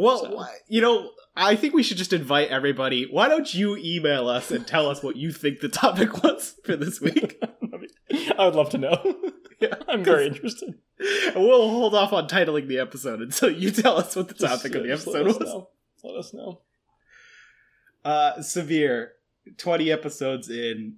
Well, 0.00 0.18
so- 0.20 0.46
you 0.68 0.80
know, 0.80 1.10
I 1.34 1.54
think 1.56 1.74
we 1.74 1.82
should 1.82 1.96
just 1.98 2.12
invite 2.12 2.48
everybody. 2.48 3.06
Why 3.10 3.28
don't 3.28 3.52
you 3.52 3.76
email 3.76 4.28
us 4.28 4.50
and 4.50 4.66
tell 4.66 4.88
us 4.88 5.02
what 5.02 5.16
you 5.16 5.32
think 5.32 5.60
the 5.60 5.68
topic 5.68 6.22
was 6.22 6.54
for 6.64 6.76
this 6.76 7.00
week? 7.00 7.42
I 8.38 8.46
would 8.46 8.54
love 8.54 8.70
to 8.70 8.78
know. 8.78 9.16
Yeah, 9.58 9.72
I'm 9.88 10.04
very 10.04 10.26
interested. 10.26 10.74
We'll 11.34 11.70
hold 11.70 11.94
off 11.94 12.12
on 12.12 12.28
titling 12.28 12.68
the 12.68 12.78
episode 12.78 13.22
until 13.22 13.48
you 13.48 13.70
tell 13.70 13.96
us 13.96 14.14
what 14.14 14.28
the 14.28 14.34
Just- 14.34 14.62
topic 14.62 14.74
of 14.76 14.82
the 14.84 14.92
episode 14.92 15.14
let 15.26 15.40
was. 15.40 15.48
know. 15.48 15.68
Let 16.04 16.16
us 16.18 16.34
know. 16.34 16.60
Uh, 18.04 18.42
severe. 18.42 19.12
Twenty 19.56 19.90
episodes 19.90 20.50
in. 20.50 20.96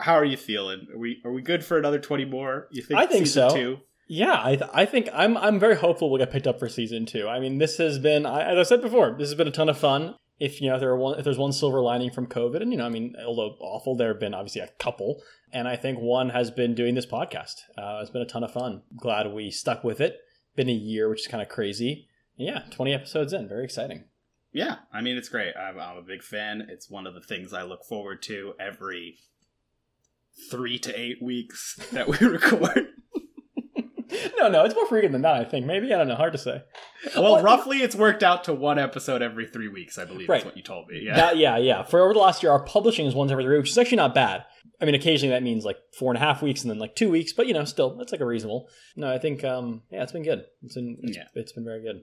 How 0.00 0.12
are 0.14 0.24
you 0.26 0.36
feeling? 0.36 0.86
Are 0.92 0.98
we 0.98 1.22
are 1.24 1.32
we 1.32 1.40
good 1.40 1.64
for 1.64 1.78
another 1.78 1.98
twenty 1.98 2.26
more? 2.26 2.68
You 2.70 2.82
think? 2.82 3.00
I 3.00 3.06
think 3.06 3.26
so. 3.26 3.48
Two? 3.48 3.78
Yeah, 4.06 4.40
I, 4.42 4.56
th- 4.56 4.70
I 4.72 4.84
think 4.84 5.08
I'm 5.14 5.36
I'm 5.36 5.58
very 5.58 5.76
hopeful 5.76 6.10
we'll 6.10 6.18
get 6.18 6.30
picked 6.30 6.46
up 6.46 6.58
for 6.58 6.68
season 6.68 7.06
two. 7.06 7.26
I 7.28 7.40
mean, 7.40 7.58
this 7.58 7.78
has 7.78 7.98
been, 7.98 8.26
I, 8.26 8.42
as 8.42 8.58
I 8.58 8.62
said 8.62 8.82
before, 8.82 9.14
this 9.18 9.28
has 9.28 9.34
been 9.34 9.48
a 9.48 9.52
ton 9.52 9.68
of 9.68 9.78
fun. 9.78 10.14
If 10.38 10.60
you 10.60 10.68
know, 10.68 10.74
if 10.74 10.80
there 10.80 10.90
are 10.90 10.98
one, 10.98 11.18
if 11.18 11.24
there's 11.24 11.38
one 11.38 11.52
silver 11.52 11.80
lining 11.80 12.10
from 12.10 12.26
COVID, 12.26 12.60
and 12.60 12.70
you 12.70 12.78
know, 12.78 12.86
I 12.86 12.90
mean, 12.90 13.14
although 13.24 13.56
awful, 13.60 13.96
there 13.96 14.08
have 14.08 14.20
been 14.20 14.34
obviously 14.34 14.60
a 14.60 14.68
couple, 14.78 15.22
and 15.52 15.66
I 15.66 15.76
think 15.76 15.98
one 15.98 16.30
has 16.30 16.50
been 16.50 16.74
doing 16.74 16.94
this 16.94 17.06
podcast. 17.06 17.54
Uh, 17.78 18.00
it's 18.02 18.10
been 18.10 18.22
a 18.22 18.26
ton 18.26 18.44
of 18.44 18.52
fun. 18.52 18.82
Glad 18.96 19.32
we 19.32 19.50
stuck 19.50 19.84
with 19.84 20.00
it. 20.00 20.18
Been 20.54 20.68
a 20.68 20.72
year, 20.72 21.08
which 21.08 21.20
is 21.20 21.26
kind 21.26 21.42
of 21.42 21.48
crazy. 21.48 22.08
And 22.36 22.48
yeah, 22.48 22.62
20 22.70 22.92
episodes 22.92 23.32
in, 23.32 23.48
very 23.48 23.64
exciting. 23.64 24.04
Yeah, 24.52 24.76
I 24.92 25.00
mean 25.00 25.16
it's 25.16 25.28
great. 25.28 25.54
I'm, 25.56 25.80
I'm 25.80 25.96
a 25.96 26.02
big 26.02 26.22
fan. 26.22 26.66
It's 26.68 26.90
one 26.90 27.06
of 27.06 27.14
the 27.14 27.20
things 27.20 27.52
I 27.52 27.62
look 27.62 27.84
forward 27.84 28.22
to 28.24 28.54
every 28.60 29.16
three 30.50 30.78
to 30.80 31.00
eight 31.00 31.22
weeks 31.22 31.76
that 31.92 32.08
we 32.08 32.18
record. 32.26 32.86
No, 34.46 34.58
no, 34.60 34.64
it's 34.64 34.74
more 34.74 34.86
frequent 34.86 35.12
than 35.12 35.22
that. 35.22 35.34
I 35.34 35.44
think 35.44 35.66
maybe 35.66 35.92
I 35.92 35.98
don't 35.98 36.08
know. 36.08 36.14
Hard 36.16 36.32
to 36.32 36.38
say. 36.38 36.62
well, 37.16 37.34
Well, 37.34 37.42
roughly, 37.42 37.78
it's 37.82 37.94
worked 37.96 38.22
out 38.22 38.44
to 38.44 38.54
one 38.54 38.78
episode 38.78 39.22
every 39.22 39.46
three 39.46 39.68
weeks. 39.68 39.98
I 39.98 40.04
believe 40.04 40.28
Right. 40.28 40.40
is 40.40 40.44
what 40.44 40.56
you 40.56 40.62
told 40.62 40.88
me. 40.88 41.00
Yeah, 41.04 41.16
That, 41.16 41.36
yeah, 41.36 41.56
yeah. 41.58 41.82
For 41.82 42.00
over 42.02 42.12
the 42.12 42.18
last 42.20 42.42
year, 42.42 42.52
our 42.52 42.64
publishing 42.64 43.06
is 43.06 43.14
once 43.14 43.30
every 43.32 43.44
three, 43.44 43.56
weeks, 43.56 43.64
which 43.66 43.70
is 43.72 43.78
actually 43.78 43.96
not 43.96 44.14
bad. 44.14 44.44
I 44.80 44.84
mean, 44.86 44.94
occasionally 44.94 45.32
that 45.34 45.42
means 45.42 45.64
like 45.64 45.78
four 45.98 46.10
and 46.12 46.16
a 46.16 46.24
half 46.26 46.42
weeks 46.42 46.62
and 46.62 46.70
then 46.70 46.78
like 46.78 46.96
two 46.96 47.10
weeks, 47.10 47.32
but 47.32 47.46
you 47.46 47.54
know, 47.54 47.64
still 47.64 47.96
that's 47.96 48.12
like 48.12 48.20
a 48.20 48.26
reasonable. 48.26 48.68
No, 48.96 49.10
I 49.12 49.18
think 49.18 49.44
um, 49.44 49.82
yeah, 49.90 50.02
it's 50.02 50.12
been 50.12 50.24
good. 50.24 50.44
It's 50.62 50.74
been 50.74 50.98
it's, 51.02 51.16
Yeah. 51.16 51.24
it's 51.34 51.52
been 51.52 51.64
very 51.64 51.82
good. 51.82 52.02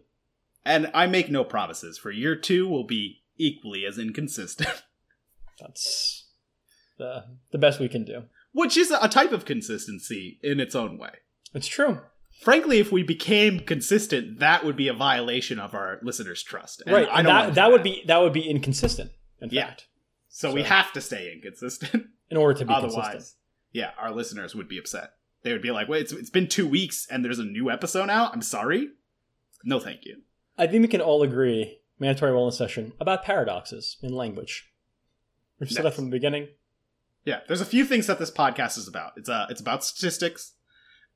and 0.65 0.89
I 0.93 1.05
make 1.07 1.29
no 1.29 1.43
promises. 1.43 1.97
For 1.97 2.11
year 2.11 2.35
two, 2.35 2.67
will 2.67 2.85
be 2.85 3.23
equally 3.37 3.85
as 3.85 3.97
inconsistent, 3.97 4.83
That's 5.59 6.27
the 6.97 7.23
the 7.51 7.57
best 7.57 7.79
we 7.79 7.89
can 7.89 8.05
do. 8.05 8.23
which 8.53 8.77
is 8.77 8.91
a 8.91 9.07
type 9.09 9.31
of 9.31 9.45
consistency 9.45 10.39
in 10.43 10.59
its 10.59 10.75
own 10.75 10.97
way. 10.97 11.11
It's 11.53 11.67
true, 11.67 11.99
Frankly, 12.41 12.79
if 12.79 12.91
we 12.91 13.03
became 13.03 13.59
consistent, 13.59 14.39
that 14.39 14.65
would 14.65 14.75
be 14.75 14.87
a 14.87 14.93
violation 14.93 15.59
of 15.59 15.75
our 15.75 15.99
listeners' 16.01 16.41
trust. 16.41 16.81
And 16.85 16.95
right? 16.95 17.07
I 17.09 17.17
don't 17.21 17.25
that 17.25 17.41
wanna 17.41 17.53
that 17.53 17.71
would 17.71 17.83
be 17.83 18.03
that 18.07 18.17
would 18.17 18.33
be 18.33 18.49
inconsistent. 18.49 19.11
In 19.39 19.49
Yeah. 19.51 19.67
fact, 19.67 19.87
So, 20.29 20.49
so 20.49 20.55
we 20.55 20.63
have 20.63 20.91
to 20.93 21.01
stay 21.01 21.31
inconsistent 21.33 22.07
in 22.31 22.37
order 22.37 22.57
to 22.59 22.65
be 22.65 22.73
otherwise. 22.73 23.11
Consistent. 23.11 23.37
Yeah, 23.73 23.91
our 23.99 24.11
listeners 24.11 24.55
would 24.55 24.67
be 24.67 24.77
upset. 24.79 25.13
They 25.43 25.51
would 25.51 25.61
be 25.61 25.71
like, 25.71 25.87
"Wait, 25.87 26.01
it's, 26.01 26.11
it's 26.13 26.29
been 26.31 26.47
two 26.47 26.67
weeks 26.67 27.07
and 27.11 27.23
there's 27.23 27.39
a 27.39 27.43
new 27.45 27.69
episode 27.69 28.09
out. 28.09 28.33
I'm 28.33 28.41
sorry." 28.41 28.89
No, 29.63 29.79
thank 29.79 30.05
you. 30.05 30.21
I 30.57 30.65
think 30.67 30.81
we 30.81 30.87
can 30.87 31.01
all 31.01 31.21
agree, 31.21 31.79
mandatory 31.99 32.31
wellness 32.31 32.53
session, 32.53 32.93
about 32.99 33.23
paradoxes 33.23 33.97
in 34.01 34.13
language. 34.13 34.71
We've 35.59 35.69
said 35.71 35.85
that 35.85 35.93
from 35.93 36.05
the 36.05 36.11
beginning. 36.11 36.47
Yeah, 37.23 37.41
there's 37.47 37.61
a 37.61 37.65
few 37.65 37.85
things 37.85 38.07
that 38.07 38.17
this 38.17 38.31
podcast 38.31 38.79
is 38.79 38.87
about. 38.87 39.11
It's 39.15 39.29
uh, 39.29 39.45
it's 39.49 39.61
about 39.61 39.83
statistics. 39.83 40.53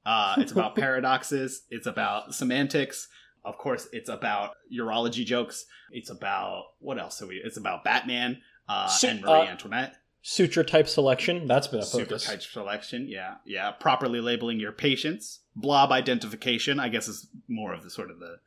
Uh, 0.06 0.36
it's 0.38 0.52
about 0.52 0.76
paradoxes. 0.76 1.64
It's 1.70 1.88
about 1.88 2.36
semantics. 2.36 3.08
Of 3.44 3.58
course, 3.58 3.88
it's 3.92 4.10
about 4.10 4.52
urology 4.74 5.26
jokes. 5.26 5.66
It's 5.92 6.10
about 6.10 6.64
what 6.80 6.98
else 7.00 7.22
are 7.22 7.28
we? 7.28 7.36
It's 7.44 7.58
about 7.58 7.84
Batman 7.84 8.42
uh, 8.68 8.88
Su- 8.88 9.08
and 9.08 9.22
Marie 9.22 9.32
uh, 9.32 9.46
Antoinette. 9.46 9.96
Suture 10.22 10.64
type 10.64 10.88
selection. 10.88 11.46
That's 11.48 11.68
been 11.68 11.82
a 11.82 11.86
focus. 11.86 12.24
Suture 12.24 12.38
type 12.38 12.42
selection. 12.44 13.08
Yeah, 13.08 13.36
yeah. 13.46 13.70
Properly 13.72 14.20
labeling 14.20 14.60
your 14.60 14.72
patients. 14.72 15.42
Blob 15.56 15.92
identification. 15.92 16.80
I 16.80 16.90
guess 16.90 17.08
is 17.08 17.28
more 17.48 17.74
of 17.74 17.84
the 17.84 17.92
sort 17.92 18.10
of 18.10 18.20
the 18.20 18.38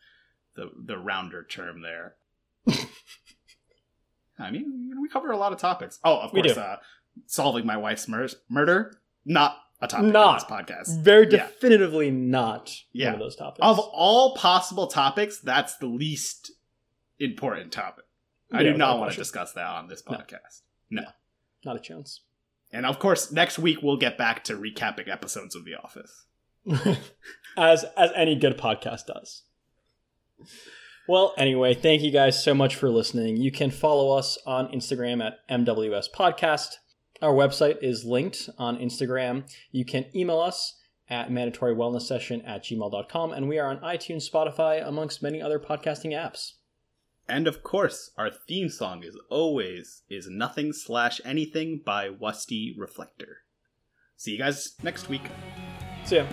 the 0.56 0.70
the 0.76 0.98
rounder 0.98 1.44
term 1.44 1.82
there. 1.82 2.16
I 4.38 4.50
mean, 4.50 4.92
we 5.00 5.08
cover 5.08 5.30
a 5.30 5.36
lot 5.36 5.52
of 5.52 5.58
topics. 5.58 5.98
Oh, 6.04 6.18
of 6.18 6.30
course, 6.30 6.56
uh, 6.56 6.76
solving 7.26 7.66
my 7.66 7.76
wife's 7.76 8.08
mur- 8.08 8.28
murder. 8.48 9.00
Not 9.24 9.56
a 9.80 9.86
topic 9.86 10.12
not, 10.12 10.26
on 10.26 10.34
this 10.34 10.44
podcast. 10.44 11.02
Very 11.02 11.24
yeah. 11.24 11.46
definitively 11.46 12.10
not 12.10 12.74
yeah. 12.92 13.06
one 13.06 13.14
of 13.14 13.20
those 13.20 13.36
topics. 13.36 13.60
Of 13.62 13.78
all 13.78 14.34
possible 14.34 14.86
topics, 14.86 15.40
that's 15.40 15.76
the 15.76 15.86
least 15.86 16.52
important 17.18 17.72
topic. 17.72 18.04
I 18.52 18.62
yeah, 18.62 18.72
do 18.72 18.78
not 18.78 18.98
want 18.98 19.12
to 19.12 19.16
discuss 19.18 19.52
that 19.52 19.66
on 19.66 19.88
this 19.88 20.02
podcast. 20.02 20.62
No. 20.90 21.02
no. 21.02 21.08
Not 21.64 21.76
a 21.76 21.80
chance. 21.80 22.22
And 22.72 22.86
of 22.86 22.98
course, 22.98 23.32
next 23.32 23.58
week 23.58 23.78
we'll 23.82 23.96
get 23.96 24.18
back 24.18 24.44
to 24.44 24.54
recapping 24.54 25.08
episodes 25.08 25.54
of 25.54 25.64
The 25.64 25.74
Office. 25.74 26.24
as 27.56 27.84
as 27.96 28.10
any 28.14 28.36
good 28.36 28.58
podcast 28.58 29.06
does. 29.06 29.44
Well, 31.08 31.32
anyway, 31.38 31.72
thank 31.72 32.02
you 32.02 32.10
guys 32.10 32.42
so 32.42 32.52
much 32.52 32.74
for 32.74 32.90
listening. 32.90 33.38
You 33.38 33.50
can 33.50 33.70
follow 33.70 34.16
us 34.16 34.36
on 34.46 34.68
Instagram 34.72 35.24
at 35.24 35.38
MWS 35.48 36.08
Podcast. 36.14 36.74
Our 37.20 37.32
website 37.32 37.82
is 37.82 38.04
linked 38.04 38.48
on 38.58 38.78
Instagram. 38.78 39.50
You 39.72 39.84
can 39.84 40.06
email 40.14 40.38
us 40.38 40.76
at 41.10 41.32
mandatory 41.32 41.74
wellness 41.74 42.02
session 42.02 42.42
at 42.42 42.62
gmail.com, 42.64 43.32
and 43.32 43.48
we 43.48 43.58
are 43.58 43.68
on 43.68 43.78
iTunes, 43.78 44.30
Spotify, 44.30 44.86
amongst 44.86 45.22
many 45.22 45.42
other 45.42 45.58
podcasting 45.58 46.12
apps. 46.12 46.52
And 47.28 47.46
of 47.46 47.62
course, 47.62 48.12
our 48.16 48.30
theme 48.30 48.68
song 48.68 49.02
is 49.02 49.18
always 49.28 50.02
is 50.08 50.28
nothing 50.30 50.72
slash 50.72 51.20
anything 51.24 51.82
by 51.84 52.08
Wusty 52.08 52.74
Reflector. 52.78 53.38
See 54.16 54.32
you 54.32 54.38
guys 54.38 54.76
next 54.82 55.08
week. 55.08 55.22
See 56.04 56.16
ya. 56.16 56.26